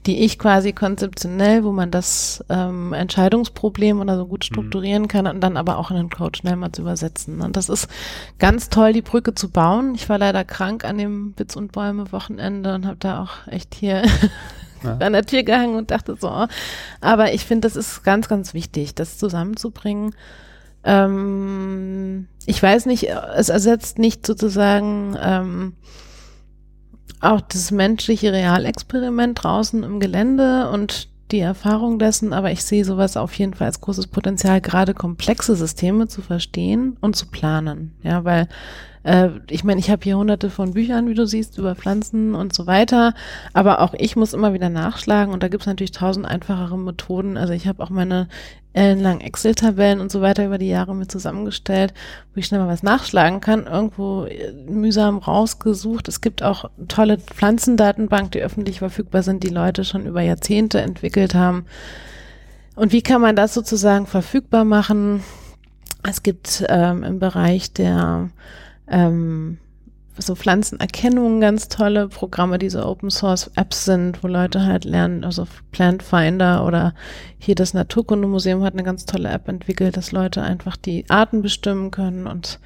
[0.06, 4.53] die ich quasi konzeptionell, wo man das ähm, Entscheidungsproblem oder so gut mhm.
[4.53, 5.07] strukturieren mhm.
[5.07, 7.42] kann und dann aber auch in den Code schnell mal zu übersetzen setzen.
[7.42, 7.88] Und das ist
[8.40, 9.96] ganz toll, die Brücke zu bauen.
[9.96, 13.74] Ich war leider krank an dem Witz und Bäume Wochenende und habe da auch echt
[13.76, 14.04] hier
[14.84, 14.98] ja.
[14.98, 16.48] an der Tür gehangen und dachte so, oh.
[17.02, 20.16] aber ich finde, das ist ganz, ganz wichtig, das zusammenzubringen.
[20.84, 25.74] Ähm, ich weiß nicht, es ersetzt nicht sozusagen ähm,
[27.20, 33.18] auch das menschliche Realexperiment draußen im Gelände und die Erfahrung dessen, aber ich sehe sowas
[33.18, 37.94] auf jeden Fall als großes Potenzial, gerade komplexe Systeme zu verstehen und zu planen.
[38.02, 38.48] Ja, weil
[39.04, 42.54] äh, ich meine, ich habe hier hunderte von Büchern, wie du siehst, über Pflanzen und
[42.54, 43.14] so weiter,
[43.54, 47.38] aber auch ich muss immer wieder nachschlagen und da gibt es natürlich tausend einfachere Methoden.
[47.38, 48.28] Also ich habe auch meine
[48.78, 51.94] ellenlangen Excel-Tabellen und so weiter über die Jahre mit zusammengestellt,
[52.34, 56.08] wo ich schnell mal was nachschlagen kann, irgendwo äh, mühsam rausgesucht.
[56.08, 61.34] Es gibt auch tolle Pflanzendatenbank, die öffentlich verfügbar sind, die Leute schon über Jahrzehnte entwickelt
[61.34, 61.66] haben.
[62.76, 65.24] Und wie kann man das sozusagen verfügbar machen?
[66.08, 68.30] Es gibt ähm, im Bereich der
[68.88, 69.58] ähm,
[70.19, 75.23] so Pflanzenerkennung ganz tolle Programme, die so Open Source Apps sind, wo Leute halt lernen,
[75.23, 76.94] also Plant Finder oder
[77.38, 81.91] hier das Naturkundemuseum hat eine ganz tolle App entwickelt, dass Leute einfach die Arten bestimmen
[81.91, 82.60] können und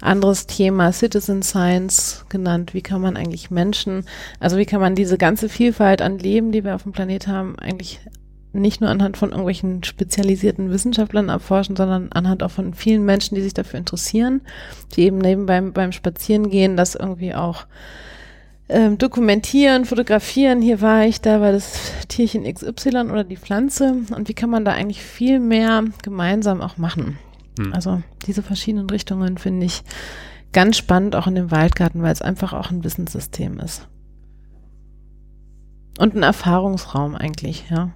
[0.00, 2.74] anderes Thema Citizen Science genannt.
[2.74, 4.04] Wie kann man eigentlich Menschen,
[4.38, 7.58] also wie kann man diese ganze Vielfalt an Leben, die wir auf dem Planet haben,
[7.58, 8.00] eigentlich
[8.52, 13.42] nicht nur anhand von irgendwelchen spezialisierten Wissenschaftlern erforschen, sondern anhand auch von vielen Menschen, die
[13.42, 14.40] sich dafür interessieren,
[14.94, 17.66] die eben nebenbei beim Spazierengehen das irgendwie auch
[18.68, 20.62] ähm, dokumentieren, fotografieren.
[20.62, 23.94] Hier war ich, da war das Tierchen XY oder die Pflanze.
[24.14, 27.18] Und wie kann man da eigentlich viel mehr gemeinsam auch machen?
[27.58, 27.72] Hm.
[27.72, 29.82] Also diese verschiedenen Richtungen finde ich
[30.52, 33.86] ganz spannend, auch in dem Waldgarten, weil es einfach auch ein Wissenssystem ist.
[35.98, 37.90] Und ein Erfahrungsraum eigentlich, ja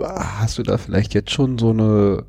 [0.00, 2.24] hast du da vielleicht jetzt schon so eine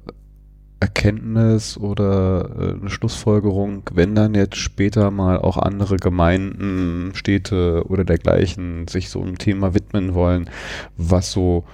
[0.81, 8.03] Erkenntnis oder äh, eine Schlussfolgerung, wenn dann jetzt später mal auch andere Gemeinden, Städte oder
[8.03, 10.49] dergleichen sich so einem Thema widmen wollen,
[10.97, 11.65] was so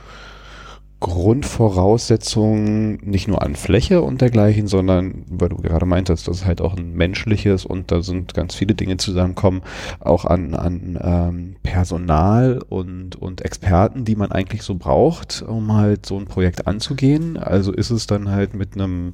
[1.00, 6.60] Grundvoraussetzungen nicht nur an Fläche und dergleichen, sondern, weil du gerade meintest, dass es halt
[6.60, 9.62] auch ein menschliches und da sind ganz viele Dinge zusammenkommen,
[10.00, 16.08] auch an, an ähm, Personal und, und Experten, die man eigentlich so braucht, um halt
[16.08, 17.38] so ein Projekt anzugehen.
[17.38, 19.14] Also ist es dann halt mit einem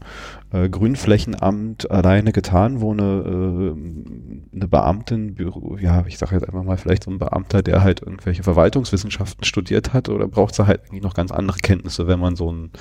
[0.54, 5.36] äh, Grünflächenamt alleine getan, wo eine, äh, eine Beamtin,
[5.82, 9.94] ja, ich sage jetzt einfach mal vielleicht so ein Beamter, der halt irgendwelche Verwaltungswissenschaften studiert
[9.94, 12.72] hat oder braucht es halt eigentlich noch ganz andere Kenntnisse Kenntnisse, wenn man so ein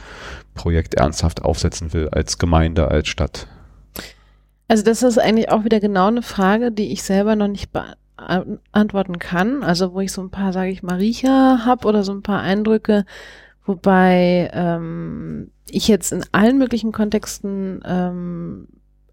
[0.55, 3.49] Projekt ernsthaft aufsetzen will, als Gemeinde, als Stadt?
[4.69, 9.19] Also das ist eigentlich auch wieder genau eine Frage, die ich selber noch nicht beantworten
[9.19, 9.62] kann.
[9.62, 12.40] Also wo ich so ein paar, sage ich mal, Riecher habe oder so ein paar
[12.40, 13.05] Eindrücke,
[13.64, 18.68] wobei ähm, ich jetzt in allen möglichen Kontexten ähm,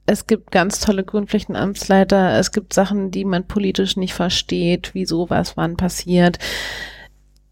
[0.09, 5.55] es gibt ganz tolle Grundflächenamtsleiter, es gibt Sachen, die man politisch nicht versteht, wieso was
[5.55, 6.39] wann passiert.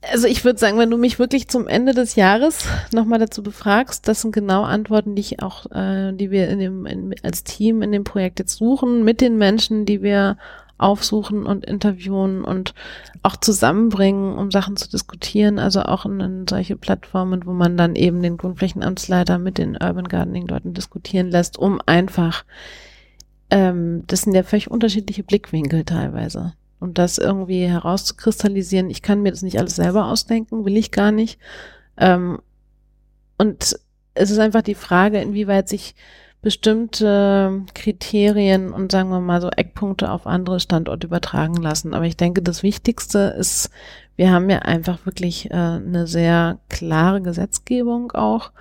[0.02, 4.08] Also ich würde sagen, wenn du mich wirklich zum Ende des Jahres nochmal dazu befragst,
[4.08, 7.84] das sind genau Antworten, die ich auch, äh, die wir in dem, in, als Team
[7.84, 10.38] in dem Projekt jetzt suchen, mit den Menschen, die wir
[10.78, 12.74] aufsuchen und interviewen und
[13.24, 17.96] auch zusammenbringen, um Sachen zu diskutieren, also auch in, in solche Plattformen, wo man dann
[17.96, 22.46] eben den Grundflächenamtsleiter mit den Urban Gardening-Leuten diskutieren lässt, um einfach,
[23.50, 28.90] ähm, das sind ja völlig unterschiedliche Blickwinkel teilweise und das irgendwie herauszukristallisieren.
[28.90, 31.40] Ich kann mir das nicht alles selber ausdenken, will ich gar nicht.
[31.98, 32.40] Ähm,
[33.38, 33.80] und
[34.14, 35.96] es ist einfach die Frage, inwieweit sich
[36.42, 41.94] bestimmte Kriterien und sagen wir mal so Eckpunkte auf andere Standorte übertragen lassen.
[41.94, 43.70] Aber ich denke, das Wichtigste ist,
[44.16, 48.52] wir haben ja einfach wirklich äh, eine sehr klare Gesetzgebung auch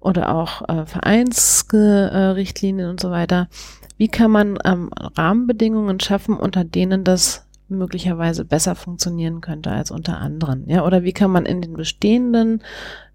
[0.00, 3.48] oder auch äh, Vereinsrichtlinien und so weiter.
[3.96, 10.18] Wie kann man ähm, Rahmenbedingungen schaffen, unter denen das möglicherweise besser funktionieren könnte als unter
[10.18, 10.68] anderen?
[10.68, 12.62] Ja, oder wie kann man in den bestehenden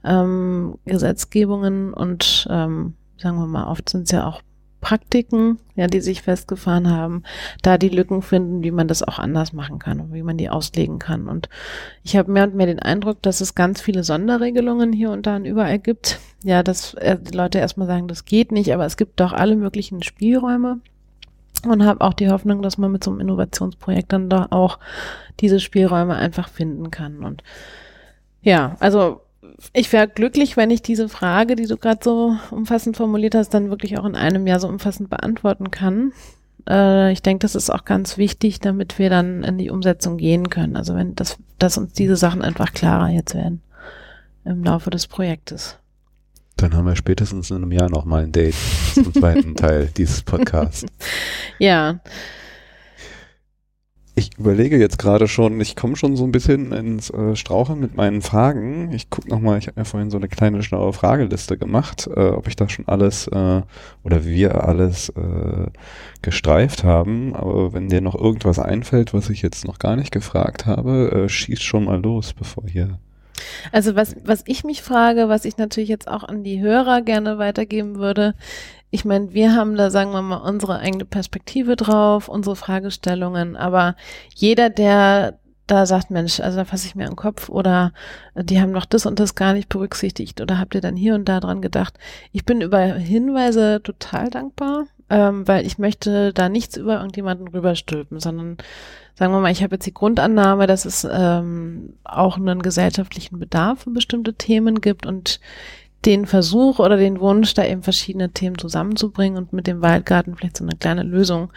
[0.04, 4.42] ähm, Gesetzgebungen und ähm, sagen wir mal, oft sind es ja auch
[4.82, 7.24] Praktiken, ja, die sich festgefahren haben,
[7.62, 10.50] da die Lücken finden, wie man das auch anders machen kann und wie man die
[10.50, 11.30] auslegen kann.
[11.30, 11.50] Und
[12.04, 15.36] ich habe mehr und mehr den Eindruck, dass es ganz viele Sonderregelungen hier und da
[15.36, 16.20] und überall gibt.
[16.44, 19.56] Ja, dass äh, die Leute erstmal sagen, das geht nicht, aber es gibt doch alle
[19.56, 20.80] möglichen Spielräume
[21.64, 24.80] und habe auch die Hoffnung, dass man mit so einem Innovationsprojekt dann da auch
[25.40, 27.24] diese Spielräume einfach finden kann.
[27.24, 27.44] Und
[28.42, 29.22] ja, also
[29.74, 33.70] ich wäre glücklich, wenn ich diese Frage, die du gerade so umfassend formuliert hast, dann
[33.70, 36.14] wirklich auch in einem Jahr so umfassend beantworten kann.
[36.70, 40.50] Äh, ich denke, das ist auch ganz wichtig, damit wir dann in die Umsetzung gehen
[40.50, 40.76] können.
[40.76, 43.62] Also wenn das, dass uns diese Sachen einfach klarer jetzt werden
[44.46, 45.78] im Laufe des Projektes.
[46.58, 48.56] Dann haben wir spätestens in einem Jahr nochmal ein Date
[48.94, 50.86] zum zweiten Teil dieses Podcasts.
[51.58, 52.00] Ja.
[54.14, 57.96] Ich überlege jetzt gerade schon, ich komme schon so ein bisschen ins äh, Straucheln mit
[57.96, 58.92] meinen Fragen.
[58.92, 62.46] Ich gucke nochmal, ich habe mir vorhin so eine kleine schlaue Frageliste gemacht, äh, ob
[62.50, 63.62] ich da schon alles äh,
[64.04, 65.68] oder wir alles äh,
[66.22, 67.34] gestreift haben.
[67.36, 71.30] Aber wenn dir noch irgendwas einfällt, was ich jetzt noch gar nicht gefragt habe, äh,
[71.30, 73.00] schieß schon mal los, bevor hier
[73.72, 77.38] also was, was ich mich frage, was ich natürlich jetzt auch an die Hörer gerne
[77.38, 78.36] weitergeben würde,
[78.94, 83.96] ich meine, wir haben da, sagen wir mal, unsere eigene Perspektive drauf, unsere Fragestellungen, aber
[84.36, 85.40] jeder, der
[85.72, 87.94] da sagt, Mensch, also da fasse ich mir an den Kopf oder
[88.36, 91.30] die haben noch das und das gar nicht berücksichtigt oder habt ihr dann hier und
[91.30, 91.98] da dran gedacht.
[92.34, 98.22] Ich bin über Hinweise total dankbar, ähm, weil ich möchte da nichts über irgendjemanden rüberstülpen,
[98.22, 98.58] sondern
[99.14, 103.82] sagen wir mal, ich habe jetzt die Grundannahme, dass es ähm, auch einen gesellschaftlichen Bedarf
[103.82, 105.42] für bestimmte Themen gibt und
[106.06, 110.58] den Versuch oder den Wunsch, da eben verschiedene Themen zusammenzubringen und mit dem Waldgarten vielleicht
[110.58, 111.52] so eine kleine Lösung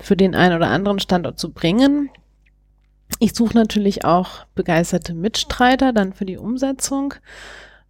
[0.00, 2.08] für den einen oder anderen Standort zu bringen.
[3.20, 7.14] Ich suche natürlich auch begeisterte Mitstreiter dann für die Umsetzung.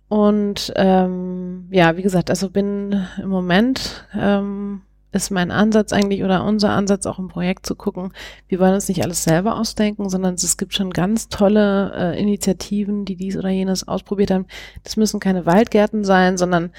[0.08, 6.44] Und ähm, ja, wie gesagt, also bin im Moment ähm, ist mein Ansatz eigentlich oder
[6.44, 8.12] unser Ansatz auch im Projekt zu gucken,
[8.48, 13.04] wir wollen uns nicht alles selber ausdenken, sondern es gibt schon ganz tolle äh, Initiativen,
[13.04, 14.46] die dies oder jenes ausprobiert haben.
[14.84, 16.70] Das müssen keine Waldgärten sein, sondern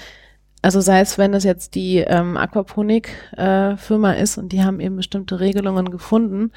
[0.62, 4.96] also sei es, wenn es jetzt die ähm, Aquaponik-Firma äh, ist und die haben eben
[4.96, 6.50] bestimmte Regelungen gefunden,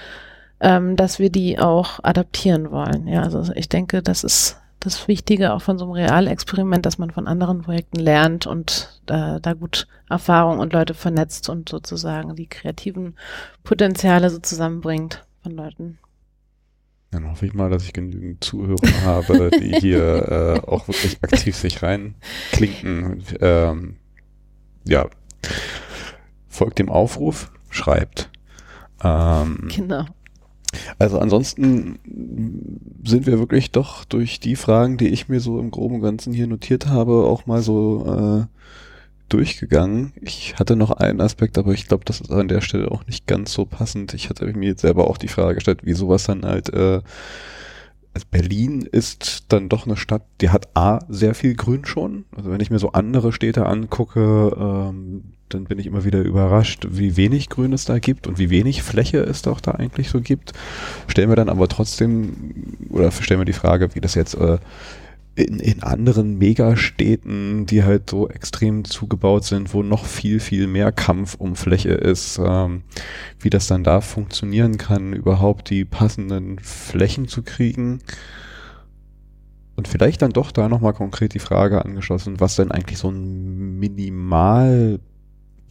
[0.60, 3.07] ähm, dass wir die auch adaptieren wollen.
[3.07, 7.11] Ja, also ich denke, das ist das Wichtige auch von so einem Realexperiment, dass man
[7.11, 12.47] von anderen Projekten lernt und äh, da gut Erfahrung und Leute vernetzt und sozusagen die
[12.47, 13.15] kreativen
[13.63, 15.99] Potenziale so zusammenbringt von Leuten.
[17.11, 21.55] Dann hoffe ich mal, dass ich genügend Zuhörer habe, die hier äh, auch wirklich aktiv
[21.55, 23.23] sich reinklinken.
[23.39, 23.97] Ähm,
[24.83, 25.07] ja,
[26.47, 28.31] folgt dem Aufruf, schreibt.
[29.03, 30.05] Ähm, genau.
[30.99, 31.99] Also ansonsten
[33.03, 36.34] sind wir wirklich doch durch die Fragen, die ich mir so im groben und Ganzen
[36.34, 38.45] hier notiert habe, auch mal so äh,
[39.30, 40.14] durchgegangen.
[40.22, 43.27] Ich hatte noch einen Aspekt, aber ich glaube, das ist an der Stelle auch nicht
[43.27, 44.14] ganz so passend.
[44.14, 47.02] Ich hatte mir jetzt selber auch die Frage gestellt, wie sowas dann halt äh,
[48.14, 52.26] also Berlin ist dann doch eine Stadt, die hat A, sehr viel Grün schon.
[52.35, 56.87] Also wenn ich mir so andere Städte angucke, ähm, dann bin ich immer wieder überrascht,
[56.89, 60.21] wie wenig Grün es da gibt und wie wenig Fläche es doch da eigentlich so
[60.21, 60.53] gibt.
[61.07, 64.57] Stellen wir dann aber trotzdem, oder stellen wir die Frage, wie das jetzt äh,
[65.35, 70.91] in, in anderen Megastädten, die halt so extrem zugebaut sind, wo noch viel, viel mehr
[70.91, 72.83] Kampf um Fläche ist, ähm,
[73.39, 77.99] wie das dann da funktionieren kann, überhaupt die passenden Flächen zu kriegen.
[79.77, 83.79] Und vielleicht dann doch da nochmal konkret die Frage angeschlossen, was denn eigentlich so ein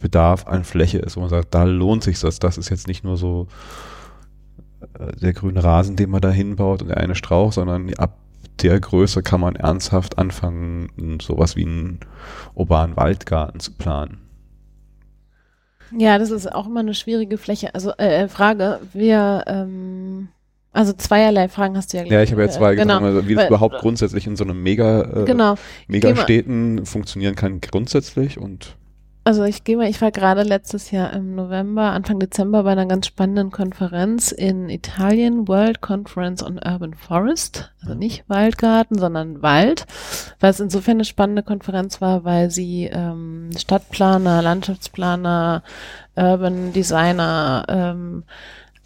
[0.01, 2.39] Minimalbedarf an Fläche ist, wo man sagt, da lohnt sich das.
[2.39, 3.47] Das ist jetzt nicht nur so
[4.99, 8.17] äh, der grüne Rasen, den man da hinbaut und der eine Strauch, sondern ab
[8.61, 11.99] der Größe kann man ernsthaft anfangen, sowas wie einen
[12.53, 14.19] urbanen Waldgarten zu planen.
[15.97, 18.79] Ja, das ist auch immer eine schwierige Fläche, also äh, äh Frage.
[18.93, 20.29] Wir ähm,
[20.73, 22.13] also zweierlei Fragen hast du ja gleich.
[22.13, 22.99] Ja, ich habe ja zwei äh, genau.
[22.99, 25.55] Gedacht, also wie das überhaupt grundsätzlich in so einem Mega äh, genau.
[25.87, 28.77] Megastädten funktionieren kann grundsätzlich und
[29.23, 32.87] also ich gehe mal, ich war gerade letztes Jahr im November, Anfang Dezember bei einer
[32.87, 37.71] ganz spannenden Konferenz in Italien, World Conference on Urban Forest.
[37.81, 39.85] Also nicht Waldgarten, sondern Wald,
[40.39, 45.61] was insofern eine spannende Konferenz war, weil sie ähm, Stadtplaner, Landschaftsplaner,
[46.15, 48.23] Urban Designer, ähm,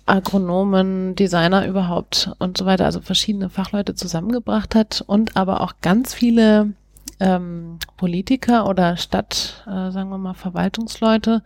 [0.05, 6.13] Agronomen, Designer überhaupt und so weiter, also verschiedene Fachleute zusammengebracht hat und aber auch ganz
[6.13, 6.73] viele
[7.19, 11.43] ähm, Politiker oder Stadt, äh, sagen wir mal, Verwaltungsleute,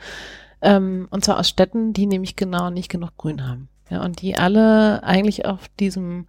[0.62, 3.70] ähm, und zwar aus Städten, die nämlich genau nicht genug Grün haben.
[3.90, 6.28] Ja, und die alle eigentlich auf diesem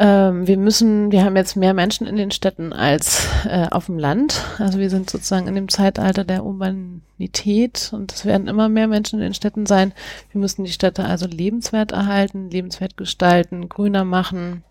[0.00, 3.98] ähm, wir müssen, wir haben jetzt mehr Menschen in den Städten als äh, auf dem
[3.98, 4.44] Land.
[4.58, 9.18] Also wir sind sozusagen in dem Zeitalter der Urbanität und es werden immer mehr Menschen
[9.18, 9.92] in den Städten sein.
[10.30, 14.62] Wir müssen die Städte also lebenswert erhalten, lebenswert gestalten, grüner machen.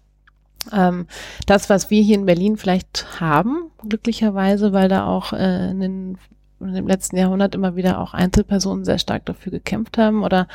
[0.71, 1.07] Ähm,
[1.45, 6.17] das, was wir hier in Berlin vielleicht haben, glücklicherweise, weil da auch äh, in den
[6.59, 10.47] im letzten Jahrhundert immer wieder auch Einzelpersonen sehr stark dafür gekämpft haben oder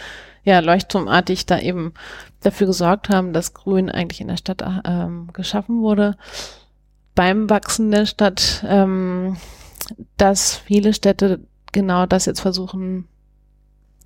[0.42, 1.94] ja leuchtturmartig da eben
[2.40, 6.16] dafür gesorgt haben, dass Grün eigentlich in der Stadt ähm, geschaffen wurde.
[7.14, 9.36] Beim Wachsen der Stadt, ähm,
[10.16, 11.40] dass viele Städte
[11.72, 13.06] genau das jetzt versuchen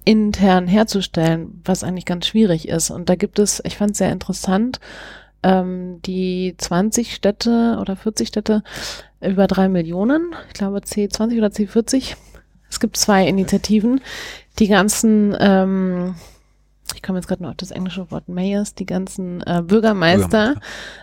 [0.04, 2.90] intern herzustellen, was eigentlich ganz schwierig ist.
[2.90, 4.80] Und da gibt es, ich fand es sehr interessant,
[5.46, 8.62] ähm, die 20 Städte oder 40 Städte
[9.20, 12.16] über drei Millionen, ich glaube C20 oder C40.
[12.68, 14.00] Es gibt zwei Initiativen,
[14.58, 16.16] die ganzen, ähm,
[16.94, 20.56] ich komme jetzt gerade noch auf das englische Wort Mayors, die ganzen äh, Bürgermeister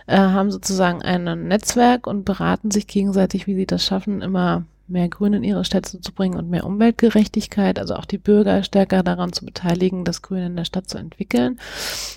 [0.06, 5.08] äh, haben sozusagen ein Netzwerk und beraten sich gegenseitig, wie sie das schaffen, immer mehr
[5.08, 9.32] Grün in ihre Städte zu bringen und mehr Umweltgerechtigkeit, also auch die Bürger stärker daran
[9.32, 11.58] zu beteiligen, das Grün in der Stadt zu entwickeln.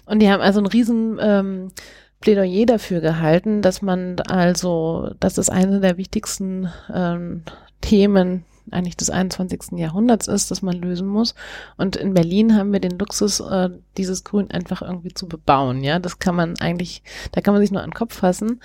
[0.06, 1.72] Und die haben also einen riesen ähm,
[2.20, 7.44] Plädoyer dafür gehalten, dass man also, dass es eine der wichtigsten ähm,
[7.82, 9.78] Themen eigentlich des 21.
[9.78, 11.36] Jahrhunderts ist, dass man lösen muss.
[11.78, 15.84] Und in Berlin haben wir den Luxus, äh, dieses Grün einfach irgendwie zu bebauen.
[15.84, 18.62] Ja, das kann man eigentlich, da kann man sich nur an den Kopf fassen.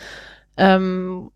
[0.57, 1.31] Ähm,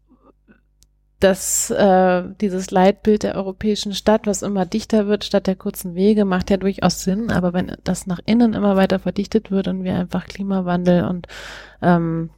[1.20, 6.24] dass äh, dieses Leitbild der europäischen Stadt, was immer dichter wird statt der kurzen Wege,
[6.24, 7.30] macht ja durchaus Sinn.
[7.30, 11.26] Aber wenn das nach innen immer weiter verdichtet wird und wir einfach Klimawandel und
[11.80, 12.30] ähm,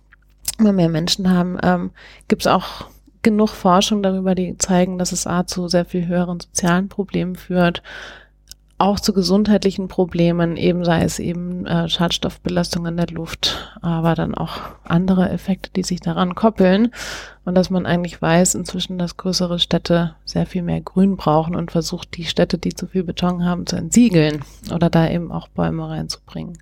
[0.59, 1.91] immer mehr Menschen haben, ähm,
[2.29, 2.87] gibt es auch
[3.23, 7.83] genug Forschung darüber, die zeigen, dass es A zu sehr viel höheren sozialen Problemen führt,
[8.79, 14.37] auch zu gesundheitlichen Problemen, eben sei es eben äh, Schadstoffbelastung in der Luft, aber dann
[14.37, 16.93] auch andere Effekte, die sich daran koppeln.
[17.45, 21.73] Und dass man eigentlich weiß inzwischen, dass größere Städte sehr viel mehr Grün brauchen und
[21.73, 25.89] versucht, die Städte, die zu viel Beton haben, zu entsiegeln oder da eben auch Bäume
[25.89, 26.59] reinzubringen.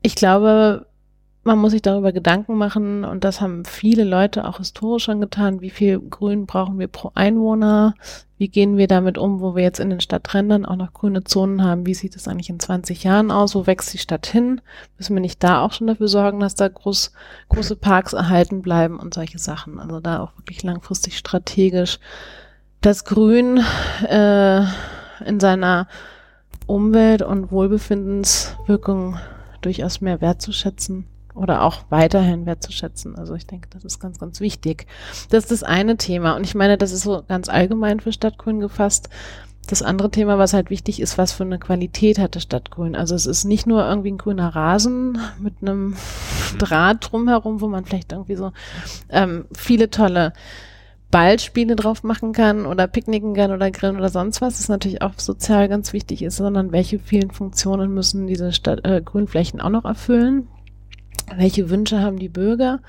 [0.00, 0.86] Ich glaube,
[1.48, 5.62] man muss sich darüber Gedanken machen und das haben viele Leute auch historisch schon getan.
[5.62, 7.94] Wie viel Grün brauchen wir pro Einwohner?
[8.36, 11.64] Wie gehen wir damit um, wo wir jetzt in den Stadträndern auch noch grüne Zonen
[11.64, 11.86] haben?
[11.86, 13.54] Wie sieht es eigentlich in 20 Jahren aus?
[13.54, 14.60] Wo wächst die Stadt hin?
[14.98, 17.12] Müssen wir nicht da auch schon dafür sorgen, dass da groß,
[17.48, 19.80] große Parks erhalten bleiben und solche Sachen?
[19.80, 21.98] Also da auch wirklich langfristig strategisch
[22.82, 23.64] das Grün
[24.06, 24.64] äh,
[25.24, 25.88] in seiner
[26.66, 29.16] Umwelt- und Wohlbefindenswirkung
[29.62, 31.06] durchaus mehr wertzuschätzen
[31.38, 33.16] oder auch weiterhin wertzuschätzen.
[33.16, 34.86] Also ich denke, das ist ganz, ganz wichtig.
[35.30, 36.36] Das ist das eine Thema.
[36.36, 39.08] Und ich meine, das ist so ganz allgemein für Stadtgrün gefasst.
[39.68, 42.96] Das andere Thema, was halt wichtig ist, was für eine Qualität hat das Stadtgrün.
[42.96, 45.94] Also es ist nicht nur irgendwie ein grüner Rasen mit einem
[46.58, 48.52] Draht drumherum, wo man vielleicht irgendwie so
[49.10, 50.32] ähm, viele tolle
[51.10, 55.12] Ballspiele drauf machen kann oder picknicken kann oder grillen oder sonst was, das natürlich auch
[55.16, 59.84] sozial ganz wichtig ist, sondern welche vielen Funktionen müssen diese Stadt, äh, Grünflächen auch noch
[59.84, 60.48] erfüllen
[61.36, 62.80] welche Wünsche haben die Bürger,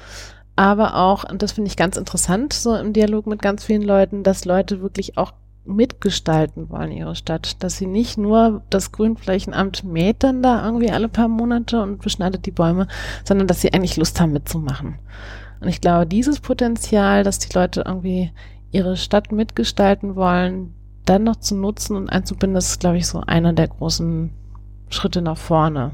[0.55, 4.23] aber auch, und das finde ich ganz interessant, so im Dialog mit ganz vielen Leuten,
[4.23, 5.31] dass Leute wirklich auch
[5.65, 11.07] mitgestalten wollen ihre Stadt, dass sie nicht nur das Grünflächenamt mäht dann da irgendwie alle
[11.07, 12.87] paar Monate und beschneidet die Bäume,
[13.23, 14.95] sondern dass sie eigentlich Lust haben mitzumachen.
[15.61, 18.31] Und ich glaube, dieses Potenzial, dass die Leute irgendwie
[18.71, 20.73] ihre Stadt mitgestalten wollen,
[21.05, 24.31] dann noch zu nutzen und einzubinden, das ist, glaube ich, so einer der großen
[24.89, 25.91] Schritte nach vorne.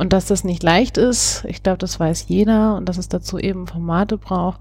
[0.00, 3.38] Und dass das nicht leicht ist, ich glaube, das weiß jeder und dass es dazu
[3.38, 4.58] eben Formate braucht,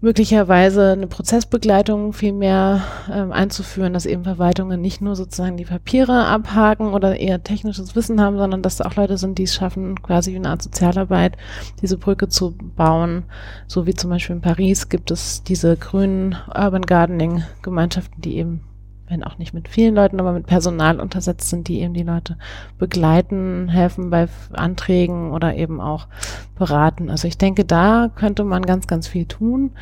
[0.00, 6.24] möglicherweise eine Prozessbegleitung viel mehr ähm, einzuführen, dass eben Verwaltungen nicht nur sozusagen die Papiere
[6.24, 10.00] abhaken oder eher technisches Wissen haben, sondern dass da auch Leute sind, die es schaffen,
[10.00, 11.36] quasi wie eine Art Sozialarbeit
[11.82, 13.24] diese Brücke zu bauen.
[13.66, 18.62] So wie zum Beispiel in Paris gibt es diese grünen Urban Gardening Gemeinschaften, die eben
[19.08, 22.36] wenn auch nicht mit vielen Leuten, aber mit Personal untersetzt sind, die eben die Leute
[22.78, 26.08] begleiten, helfen bei Anträgen oder eben auch
[26.56, 27.10] beraten.
[27.10, 29.72] Also ich denke, da könnte man ganz, ganz viel tun.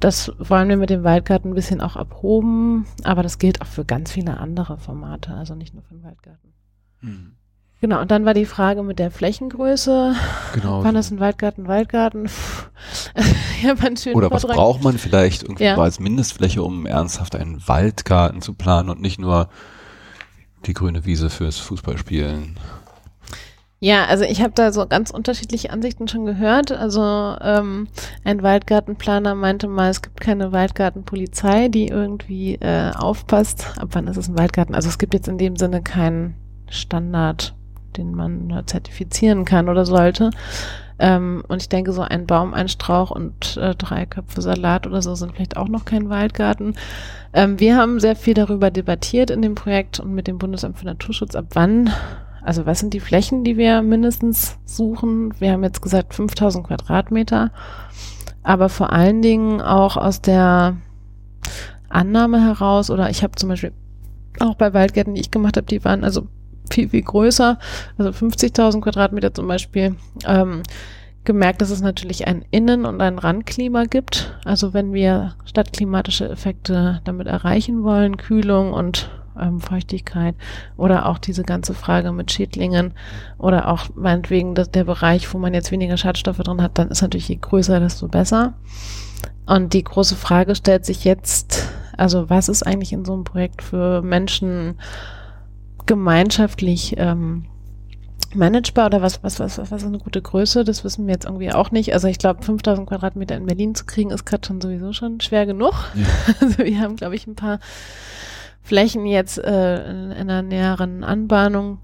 [0.00, 3.84] Das wollen wir mit dem Waldgarten ein bisschen auch abhoben, aber das gilt auch für
[3.84, 6.52] ganz viele andere Formate, also nicht nur für den Waldgarten.
[7.02, 7.32] Mhm.
[7.80, 10.14] Genau, und dann war die Frage mit der Flächengröße.
[10.52, 10.84] Genau.
[10.84, 12.28] Wann ist ein Waldgarten, Waldgarten?
[13.62, 13.74] ja,
[14.12, 15.78] Oder was braucht man vielleicht irgendwie ja.
[15.78, 19.48] als Mindestfläche, um ernsthaft einen Waldgarten zu planen und nicht nur
[20.66, 22.58] die grüne Wiese fürs Fußballspielen?
[23.82, 26.70] Ja, also ich habe da so ganz unterschiedliche Ansichten schon gehört.
[26.70, 27.00] Also
[27.40, 27.88] ähm,
[28.24, 33.72] ein Waldgartenplaner meinte mal, es gibt keine Waldgartenpolizei, die irgendwie äh, aufpasst.
[33.78, 34.74] Ab wann ist es ein Waldgarten?
[34.74, 36.34] Also es gibt jetzt in dem Sinne keinen
[36.68, 37.54] Standard,
[37.96, 40.30] den man zertifizieren kann oder sollte.
[40.98, 45.00] Ähm, und ich denke, so ein Baum, ein Strauch und äh, drei Köpfe Salat oder
[45.00, 46.74] so sind vielleicht auch noch kein Waldgarten.
[47.32, 50.84] Ähm, wir haben sehr viel darüber debattiert in dem Projekt und mit dem Bundesamt für
[50.84, 51.90] Naturschutz, ab wann
[52.42, 55.34] also was sind die Flächen, die wir mindestens suchen?
[55.40, 57.50] Wir haben jetzt gesagt 5000 Quadratmeter,
[58.42, 60.76] aber vor allen Dingen auch aus der
[61.88, 63.72] Annahme heraus oder ich habe zum Beispiel
[64.38, 66.28] auch bei Waldgärten, die ich gemacht habe, die waren also
[66.70, 67.58] viel, viel größer,
[67.98, 70.62] also 50.000 Quadratmeter zum Beispiel, ähm,
[71.24, 74.34] gemerkt, dass es natürlich ein Innen- und ein Randklima gibt.
[74.44, 80.34] Also wenn wir stadtklimatische Effekte damit erreichen wollen, Kühlung und ähm, Feuchtigkeit
[80.76, 82.94] oder auch diese ganze Frage mit Schädlingen
[83.38, 87.02] oder auch meinetwegen das, der Bereich, wo man jetzt weniger Schadstoffe drin hat, dann ist
[87.02, 88.54] natürlich je größer, desto besser.
[89.46, 93.62] Und die große Frage stellt sich jetzt, also was ist eigentlich in so einem Projekt
[93.62, 94.76] für Menschen
[95.90, 97.46] gemeinschaftlich ähm,
[98.32, 100.62] managebar oder was, was, was, was ist eine gute Größe?
[100.62, 101.92] Das wissen wir jetzt irgendwie auch nicht.
[101.92, 105.46] Also ich glaube, 5000 Quadratmeter in Berlin zu kriegen, ist gerade schon sowieso schon schwer
[105.46, 105.74] genug.
[105.96, 106.06] Ja.
[106.40, 107.58] Also wir haben, glaube ich, ein paar
[108.62, 111.78] Flächen jetzt äh, in, in einer näheren Anbahnung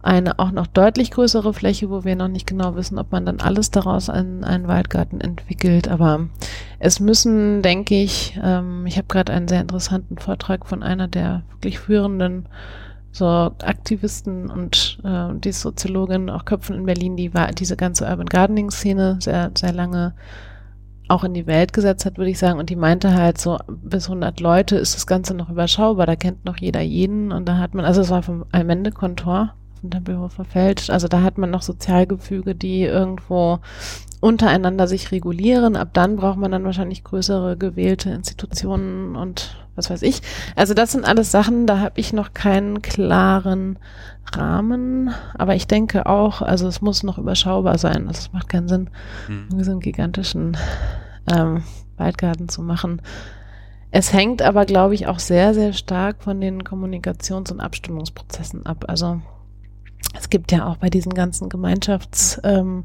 [0.00, 3.40] eine auch noch deutlich größere Fläche, wo wir noch nicht genau wissen, ob man dann
[3.40, 5.88] alles daraus in einen Waldgarten entwickelt.
[5.88, 6.28] Aber
[6.78, 11.42] es müssen, denke ich, ähm, ich habe gerade einen sehr interessanten Vortrag von einer der
[11.50, 12.46] wirklich führenden
[13.14, 18.26] so Aktivisten und äh, die Soziologin, auch Köpfen in Berlin, die war diese ganze Urban
[18.26, 20.14] Gardening Szene sehr, sehr lange
[21.06, 22.58] auch in die Welt gesetzt hat, würde ich sagen.
[22.58, 26.06] Und die meinte halt so, bis 100 Leute ist das Ganze noch überschaubar.
[26.06, 27.30] Da kennt noch jeder jeden.
[27.30, 30.90] Und da hat man, also es war vom Allmende-Kontor von Tempelhofer Feld.
[30.90, 33.60] Also da hat man noch Sozialgefüge, die irgendwo
[34.20, 35.76] untereinander sich regulieren.
[35.76, 40.22] Ab dann braucht man dann wahrscheinlich größere gewählte Institutionen und was weiß ich.
[40.56, 43.78] Also das sind alles Sachen, da habe ich noch keinen klaren
[44.32, 45.14] Rahmen.
[45.34, 48.08] Aber ich denke auch, also es muss noch überschaubar sein.
[48.08, 48.90] Also es macht keinen Sinn,
[49.28, 49.62] mhm.
[49.62, 50.56] so einen gigantischen
[51.32, 51.62] ähm,
[51.96, 53.02] Waldgarten zu machen.
[53.90, 58.86] Es hängt aber, glaube ich, auch sehr, sehr stark von den Kommunikations- und Abstimmungsprozessen ab.
[58.88, 59.20] Also
[60.18, 62.84] es gibt ja auch bei diesen ganzen Gemeinschafts- ähm,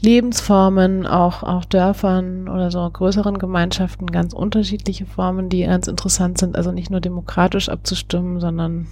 [0.00, 6.56] Lebensformen, auch, auch Dörfern oder so größeren Gemeinschaften ganz unterschiedliche Formen, die ganz interessant sind.
[6.56, 8.86] Also nicht nur demokratisch abzustimmen, sondern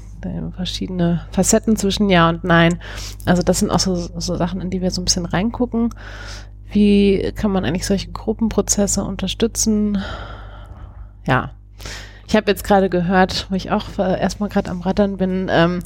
[0.57, 2.81] verschiedene Facetten zwischen Ja und Nein.
[3.27, 5.91] Also das sind auch so, so Sachen, in die wir so ein bisschen reingucken.
[6.73, 9.99] Wie kann man eigentlich solche Gruppenprozesse unterstützen?
[11.27, 11.51] Ja.
[12.27, 15.81] Ich habe jetzt gerade gehört, wo ich auch erstmal gerade am Rattern bin, ähm,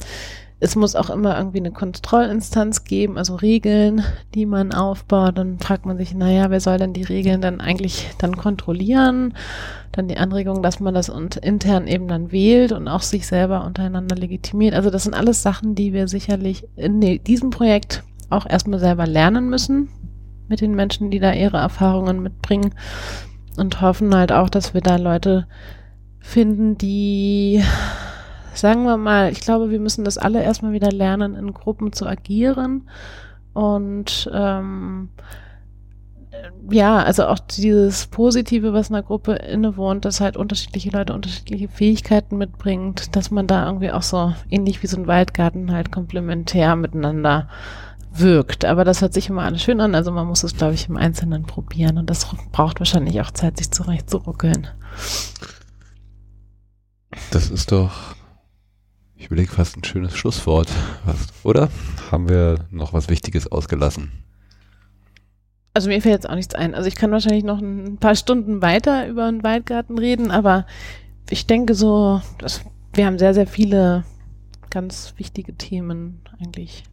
[0.61, 4.03] es muss auch immer irgendwie eine Kontrollinstanz geben, also Regeln,
[4.35, 5.37] die man aufbaut.
[5.37, 9.33] Dann fragt man sich, naja, wer soll denn die Regeln dann eigentlich dann kontrollieren?
[9.93, 13.63] Dann die Anregung, dass man das und intern eben dann wählt und auch sich selber
[13.65, 14.73] untereinander legitimiert.
[14.73, 19.49] Also das sind alles Sachen, die wir sicherlich in diesem Projekt auch erstmal selber lernen
[19.49, 19.87] müssen
[20.49, 22.75] mit den Menschen, die da ihre Erfahrungen mitbringen
[23.55, 25.47] und hoffen halt auch, dass wir da Leute
[26.19, 27.63] finden, die
[28.53, 32.05] sagen wir mal, ich glaube, wir müssen das alle erstmal wieder lernen, in Gruppen zu
[32.05, 32.89] agieren.
[33.53, 35.09] Und ähm,
[36.69, 42.37] ja, also auch dieses Positive, was einer Gruppe innewohnt, dass halt unterschiedliche Leute unterschiedliche Fähigkeiten
[42.37, 47.49] mitbringt, dass man da irgendwie auch so ähnlich wie so ein Waldgarten halt komplementär miteinander
[48.13, 48.65] wirkt.
[48.65, 49.95] Aber das hört sich immer alles schön an.
[49.95, 51.97] Also man muss es, glaube ich, im Einzelnen probieren.
[51.97, 54.67] Und das braucht wahrscheinlich auch Zeit, sich zurecht zu ruckeln.
[57.31, 58.15] Das ist doch
[59.19, 60.69] ich überlege fast ein schönes Schlusswort,
[61.43, 61.69] oder?
[62.09, 64.11] Haben wir noch was Wichtiges ausgelassen?
[65.73, 66.73] Also mir fällt jetzt auch nichts ein.
[66.73, 70.65] Also ich kann wahrscheinlich noch ein paar Stunden weiter über einen Waldgarten reden, aber
[71.29, 72.61] ich denke so, dass
[72.93, 74.03] wir haben sehr, sehr viele
[74.69, 76.83] ganz wichtige Themen eigentlich.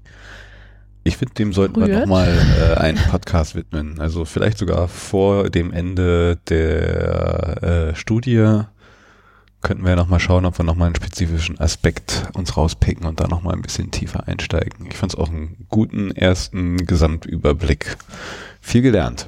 [1.04, 1.88] Ich finde, dem sollten Rührt.
[1.88, 4.00] wir nochmal äh, einen Podcast widmen.
[4.00, 8.64] Also vielleicht sogar vor dem Ende der äh, Studie
[9.66, 13.26] könnten wir ja nochmal schauen, ob wir nochmal einen spezifischen Aspekt uns rauspicken und da
[13.26, 14.86] nochmal ein bisschen tiefer einsteigen.
[14.88, 17.96] Ich fand es auch einen guten ersten Gesamtüberblick.
[18.60, 19.26] Viel gelernt.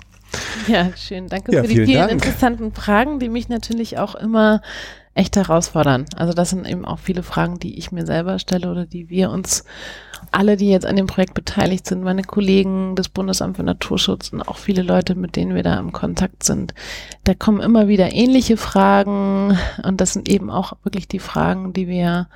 [0.68, 1.28] Ja, schön.
[1.28, 4.62] Danke ja, für die vielen, vielen interessanten Fragen, die mich natürlich auch immer
[5.18, 6.06] echt herausfordern.
[6.16, 9.30] Also das sind eben auch viele Fragen, die ich mir selber stelle oder die wir
[9.30, 9.64] uns
[10.30, 14.42] alle, die jetzt an dem Projekt beteiligt sind, meine Kollegen des Bundesamt für Naturschutz und
[14.42, 16.72] auch viele Leute, mit denen wir da im Kontakt sind.
[17.24, 21.88] Da kommen immer wieder ähnliche Fragen und das sind eben auch wirklich die Fragen, die
[21.88, 22.28] wir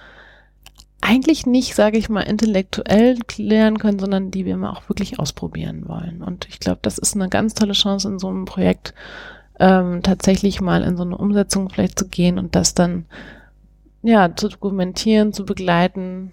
[1.00, 5.88] eigentlich nicht, sage ich mal, intellektuell klären können, sondern die wir mal auch wirklich ausprobieren
[5.88, 6.22] wollen.
[6.22, 8.94] Und ich glaube, das ist eine ganz tolle Chance in so einem Projekt,
[9.62, 13.06] ähm, tatsächlich mal in so eine Umsetzung vielleicht zu gehen und das dann
[14.02, 16.32] ja zu dokumentieren, zu begleiten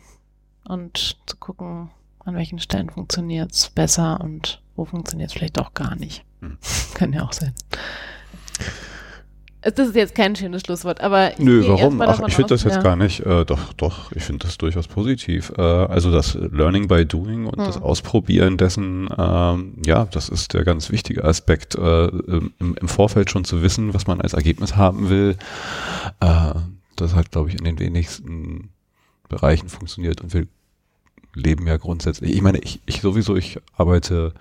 [0.68, 1.92] und zu gucken,
[2.26, 6.26] an welchen Stellen funktioniert es besser und wo funktioniert es vielleicht auch gar nicht.
[6.42, 6.58] Hm.
[6.96, 7.54] Kann ja auch sein.
[9.62, 12.00] Das ist jetzt kein schönes Schlusswort, aber nö, warum?
[12.02, 12.82] Ach, ich finde das jetzt ja.
[12.82, 13.26] gar nicht.
[13.26, 15.52] Äh, doch, doch, ich finde das durchaus positiv.
[15.58, 17.66] Äh, also das Learning by Doing und hm.
[17.66, 23.30] das Ausprobieren dessen, ähm, ja, das ist der ganz wichtige Aspekt, äh, im, im, Vorfeld
[23.30, 25.36] schon zu wissen, was man als Ergebnis haben will.
[26.22, 26.54] Äh,
[26.96, 28.70] das hat, glaube ich, in den wenigsten
[29.28, 30.48] Bereichen funktioniert und wir
[31.34, 32.34] leben ja grundsätzlich.
[32.34, 34.34] Ich meine, ich, ich sowieso, ich arbeite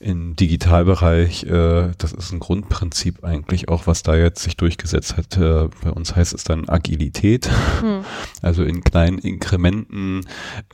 [0.00, 5.36] im Digitalbereich, äh, das ist ein Grundprinzip eigentlich auch, was da jetzt sich durchgesetzt hat.
[5.36, 7.50] Äh, bei uns heißt es dann Agilität,
[7.80, 8.00] hm.
[8.42, 10.22] also in kleinen Inkrementen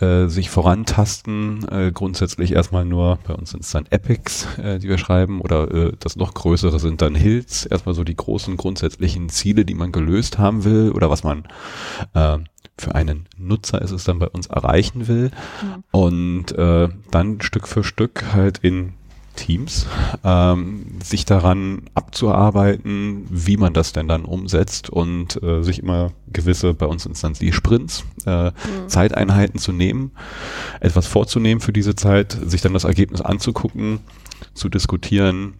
[0.00, 1.66] äh, sich vorantasten.
[1.68, 5.72] Äh, grundsätzlich erstmal nur, bei uns sind es dann Epics, äh, die wir schreiben, oder
[5.74, 7.66] äh, das noch größere sind dann Hills.
[7.66, 11.48] Erstmal so die großen grundsätzlichen Ziele, die man gelöst haben will oder was man
[12.14, 12.38] äh,
[12.78, 15.30] für einen Nutzer ist es dann bei uns erreichen will.
[15.62, 15.84] Mhm.
[15.90, 18.92] Und äh, dann Stück für Stück halt in
[19.36, 19.86] Teams,
[20.24, 26.74] ähm, sich daran abzuarbeiten, wie man das denn dann umsetzt und äh, sich immer gewisse,
[26.74, 28.52] bei uns sind dann die Sprints, äh, mhm.
[28.88, 30.10] Zeiteinheiten zu nehmen,
[30.80, 34.00] etwas vorzunehmen für diese Zeit, sich dann das Ergebnis anzugucken,
[34.54, 35.54] zu diskutieren,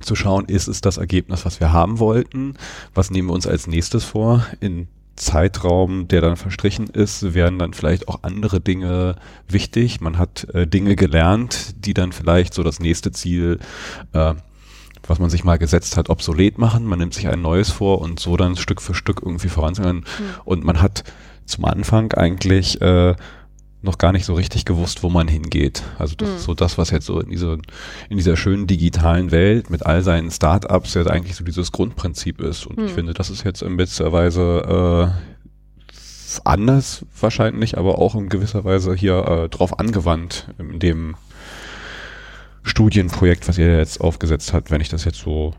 [0.00, 2.54] zu schauen, ist es das Ergebnis, was wir haben wollten,
[2.94, 7.72] was nehmen wir uns als nächstes vor, in Zeitraum, der dann verstrichen ist, werden dann
[7.72, 9.16] vielleicht auch andere Dinge
[9.48, 10.00] wichtig.
[10.00, 13.58] Man hat äh, Dinge gelernt, die dann vielleicht so das nächste Ziel,
[14.12, 14.34] äh,
[15.06, 16.84] was man sich mal gesetzt hat, obsolet machen.
[16.84, 19.96] Man nimmt sich ein neues vor und so dann Stück für Stück irgendwie voranzugehen.
[19.96, 20.04] Mhm.
[20.44, 21.04] Und man hat
[21.46, 23.14] zum Anfang eigentlich äh,
[23.86, 25.82] noch gar nicht so richtig gewusst, wo man hingeht.
[25.98, 26.36] Also das mhm.
[26.36, 27.58] ist so das, was jetzt so in, diese,
[28.10, 32.66] in dieser schönen digitalen Welt mit all seinen Startups ja eigentlich so dieses Grundprinzip ist.
[32.66, 32.86] Und mhm.
[32.86, 38.64] ich finde, das ist jetzt in gewisser Weise äh, anders wahrscheinlich, aber auch in gewisser
[38.64, 41.16] Weise hier äh, drauf angewandt in dem
[42.62, 45.54] Studienprojekt, was ihr jetzt aufgesetzt habt, wenn ich das jetzt so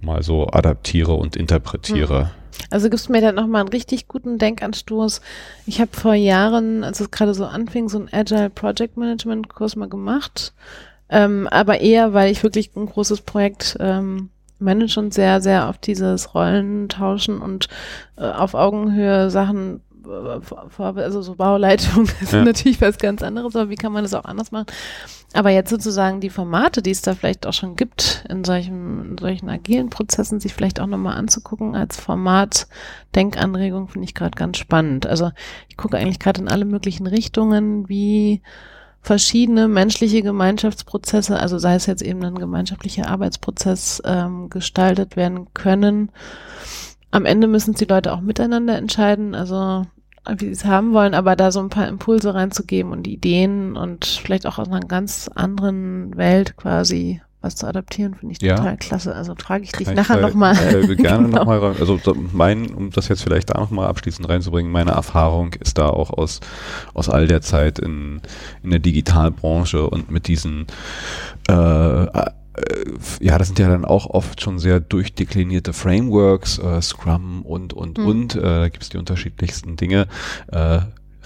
[0.00, 2.24] mal so adaptiere und interpretiere.
[2.24, 2.41] Mhm.
[2.70, 5.20] Also gibst mir dann nochmal einen richtig guten Denkanstoß.
[5.66, 9.76] Ich habe vor Jahren, als es gerade so anfing, so einen Agile Project Management Kurs
[9.76, 10.52] mal gemacht.
[11.08, 15.78] Ähm, aber eher, weil ich wirklich ein großes Projekt ähm, manage und sehr, sehr auf
[15.78, 17.68] dieses Rollen tauschen und
[18.16, 22.44] äh, auf Augenhöhe Sachen also so Bauleitung ist ja.
[22.44, 24.66] natürlich was ganz anderes, aber wie kann man das auch anders machen?
[25.34, 29.18] Aber jetzt sozusagen die Formate, die es da vielleicht auch schon gibt, in solchen, in
[29.18, 32.66] solchen agilen Prozessen, sich vielleicht auch nochmal anzugucken als Format
[33.14, 35.06] Denkanregung, finde ich gerade ganz spannend.
[35.06, 35.30] Also
[35.68, 38.42] ich gucke eigentlich gerade in alle möglichen Richtungen, wie
[39.00, 46.10] verschiedene menschliche Gemeinschaftsprozesse, also sei es jetzt eben ein gemeinschaftlicher Arbeitsprozess, ähm, gestaltet werden können
[47.12, 49.84] am Ende müssen die Leute auch miteinander entscheiden, also
[50.28, 54.04] wie sie es haben wollen, aber da so ein paar Impulse reinzugeben und Ideen und
[54.04, 58.76] vielleicht auch aus einer ganz anderen Welt quasi was zu adaptieren, finde ich total ja.
[58.76, 59.14] klasse.
[59.14, 60.56] Also frage ich dich Kann nachher nochmal.
[60.56, 61.38] Äh, gerne genau.
[61.38, 61.60] nochmal.
[61.60, 61.98] Also
[62.32, 66.40] mein, um das jetzt vielleicht da nochmal abschließend reinzubringen, meine Erfahrung ist da auch aus,
[66.94, 68.20] aus all der Zeit in,
[68.62, 70.66] in der Digitalbranche und mit diesen
[71.48, 72.06] äh,
[73.20, 77.98] ja, das sind ja dann auch oft schon sehr durchdeklinierte Frameworks, äh, Scrum und, und,
[77.98, 78.06] mhm.
[78.06, 80.06] und, äh, da gibt es die unterschiedlichsten Dinge,
[80.48, 80.80] äh,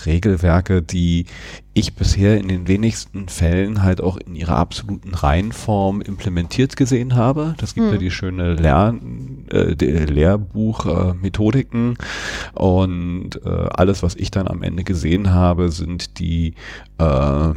[0.05, 1.25] Regelwerke, die
[1.73, 7.55] ich bisher in den wenigsten Fällen halt auch in ihrer absoluten Reihenform implementiert gesehen habe.
[7.59, 7.93] Das gibt mhm.
[7.95, 11.97] ja die schöne Lern, äh, Lehrbuch-Methodiken äh,
[12.59, 16.55] und äh, alles, was ich dann am Ende gesehen habe, sind die
[16.99, 17.53] äh,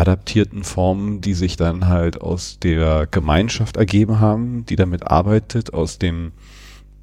[0.00, 5.98] adaptierten Formen, die sich dann halt aus der Gemeinschaft ergeben haben, die damit arbeitet, aus
[5.98, 6.32] dem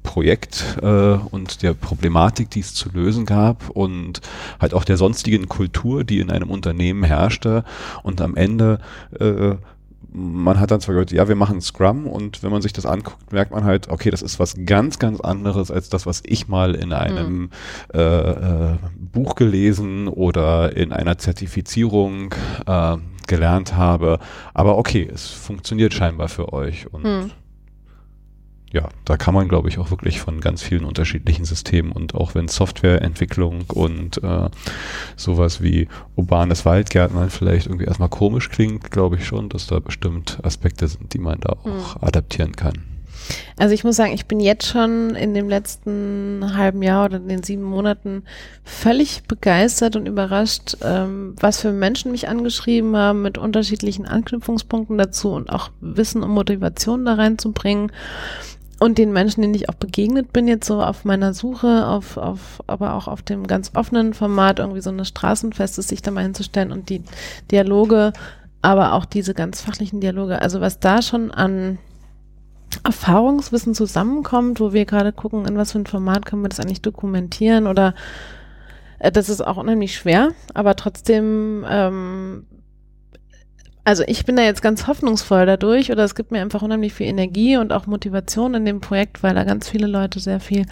[0.02, 4.20] Projekt äh, und der Problematik, die es zu lösen gab und
[4.60, 7.64] halt auch der sonstigen Kultur, die in einem Unternehmen herrschte.
[8.02, 8.80] Und am Ende
[9.18, 9.56] äh,
[10.10, 13.32] man hat dann zwar gehört, ja, wir machen Scrum und wenn man sich das anguckt,
[13.32, 16.74] merkt man halt, okay, das ist was ganz, ganz anderes als das, was ich mal
[16.74, 17.50] in einem mhm.
[17.92, 22.34] äh, äh, Buch gelesen oder in einer Zertifizierung
[22.66, 22.96] äh,
[23.26, 24.18] gelernt habe.
[24.54, 27.30] Aber okay, es funktioniert scheinbar für euch und mhm
[28.72, 32.34] ja, da kann man, glaube ich, auch wirklich von ganz vielen unterschiedlichen Systemen und auch
[32.34, 34.50] wenn Softwareentwicklung und äh,
[35.16, 40.38] sowas wie urbanes Waldgärtnern vielleicht irgendwie erstmal komisch klingt, glaube ich schon, dass da bestimmt
[40.42, 42.02] Aspekte sind, die man da auch mhm.
[42.02, 42.82] adaptieren kann.
[43.56, 47.28] Also ich muss sagen, ich bin jetzt schon in dem letzten halben Jahr oder in
[47.28, 48.22] den sieben Monaten
[48.64, 55.32] völlig begeistert und überrascht, ähm, was für Menschen mich angeschrieben haben, mit unterschiedlichen Anknüpfungspunkten dazu
[55.32, 57.92] und auch Wissen und Motivation da reinzubringen.
[58.80, 62.62] Und den Menschen, denen ich auch begegnet bin, jetzt so auf meiner Suche, auf, auf,
[62.68, 66.70] aber auch auf dem ganz offenen Format, irgendwie so eine Straßenfeste sich da mal hinzustellen
[66.70, 67.02] und die
[67.50, 68.12] Dialoge,
[68.62, 71.78] aber auch diese ganz fachlichen Dialoge, also was da schon an
[72.84, 76.82] Erfahrungswissen zusammenkommt, wo wir gerade gucken, in was für ein Format können wir das eigentlich
[76.82, 77.94] dokumentieren oder
[78.98, 82.46] äh, das ist auch unheimlich schwer, aber trotzdem, ähm,
[83.88, 87.06] also ich bin da jetzt ganz hoffnungsvoll dadurch oder es gibt mir einfach unheimlich viel
[87.06, 90.66] Energie und auch Motivation in dem Projekt, weil da ganz viele Leute sehr viel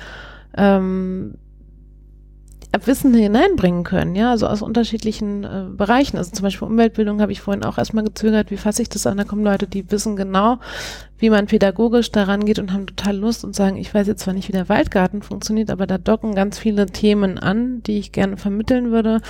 [0.55, 1.39] ähm,
[2.85, 6.19] Wissen hineinbringen können, ja, also aus unterschiedlichen äh, Bereichen.
[6.19, 9.17] Also zum Beispiel Umweltbildung habe ich vorhin auch erstmal gezögert, wie fasse ich das an?
[9.17, 10.59] Da kommen Leute, die wissen genau,
[11.17, 14.35] wie man pädagogisch daran geht und haben total Lust und sagen, ich weiß jetzt zwar
[14.35, 18.37] nicht, wie der Waldgarten funktioniert, aber da docken ganz viele Themen an, die ich gerne
[18.37, 19.23] vermitteln würde.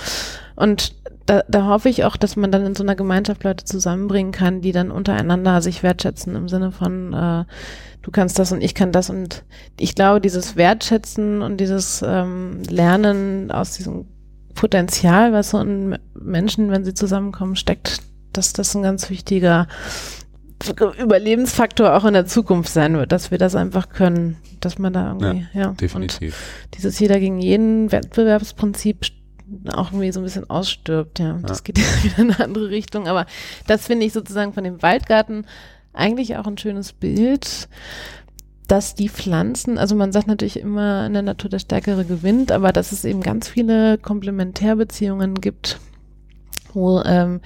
[0.57, 0.93] Und
[1.27, 4.61] da, da hoffe ich auch, dass man dann in so einer Gemeinschaft Leute zusammenbringen kann,
[4.61, 7.45] die dann untereinander sich wertschätzen im Sinne von äh,
[8.01, 9.43] du kannst das und ich kann das und
[9.77, 14.05] ich glaube, dieses Wertschätzen und dieses ähm, Lernen aus diesem
[14.55, 17.99] Potenzial, was so in Menschen, wenn sie zusammenkommen, steckt,
[18.31, 19.67] dass das ein ganz wichtiger
[20.99, 25.09] Überlebensfaktor auch in der Zukunft sein wird, dass wir das einfach können, dass man da
[25.09, 25.71] irgendwie, ja, ja.
[25.73, 26.65] definitiv.
[26.73, 29.05] Dieses jeder gegen jeden Wettbewerbsprinzip
[29.71, 31.27] auch irgendwie so ein bisschen ausstirbt, ja.
[31.27, 31.39] ja.
[31.39, 33.25] Das geht jetzt wieder in eine andere Richtung, aber
[33.67, 35.45] das finde ich sozusagen von dem Waldgarten
[35.93, 37.67] eigentlich auch ein schönes Bild,
[38.67, 42.73] dass die Pflanzen, also man sagt natürlich immer in der Natur der Stärkere gewinnt, aber
[42.73, 45.79] dass es eben ganz viele Komplementärbeziehungen gibt,
[46.73, 47.39] wo ähm,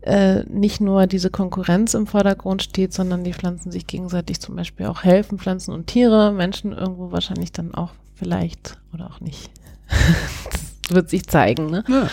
[0.00, 4.86] äh, nicht nur diese Konkurrenz im Vordergrund steht, sondern die Pflanzen sich gegenseitig zum Beispiel
[4.86, 9.50] auch helfen, Pflanzen und Tiere, Menschen irgendwo wahrscheinlich dann auch vielleicht oder auch nicht.
[10.86, 11.84] das wird sich zeigen, ne?
[11.88, 12.08] Ja.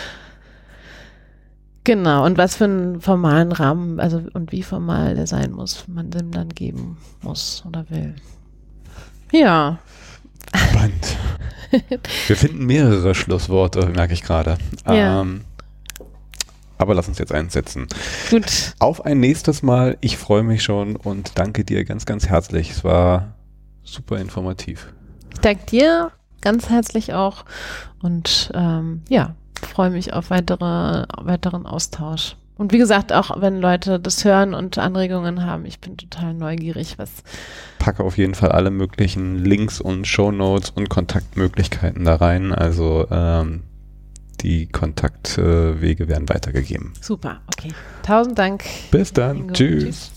[1.84, 6.10] Genau, und was für einen formalen Rahmen, also und wie formal der sein muss, man
[6.10, 8.14] dem dann geben muss oder will.
[9.32, 9.78] Ja.
[10.54, 11.16] Spannend.
[12.26, 14.56] Wir finden mehrere Schlussworte, merke ich gerade.
[14.86, 15.20] Ja.
[15.20, 15.42] Ähm,
[16.78, 17.86] aber lass uns jetzt einsetzen.
[18.30, 18.74] Gut.
[18.78, 19.98] Auf ein nächstes Mal.
[20.00, 22.70] Ich freue mich schon und danke dir ganz, ganz herzlich.
[22.70, 23.34] Es war
[23.82, 24.92] super informativ.
[25.32, 26.12] Ich danke dir
[26.44, 27.44] ganz herzlich auch
[28.02, 32.36] und ähm, ja, freue mich auf weitere, weiteren Austausch.
[32.56, 36.98] Und wie gesagt, auch wenn Leute das hören und Anregungen haben, ich bin total neugierig,
[36.98, 37.10] was.
[37.80, 42.52] Packe auf jeden Fall alle möglichen Links und Shownotes und Kontaktmöglichkeiten da rein.
[42.52, 43.64] Also ähm,
[44.40, 46.92] die Kontaktwege werden weitergegeben.
[47.00, 47.72] Super, okay.
[48.04, 48.62] Tausend Dank.
[48.92, 49.36] Bis dann.
[49.36, 49.52] Ingo.
[49.54, 49.84] Tschüss.
[49.84, 50.13] Tschüss.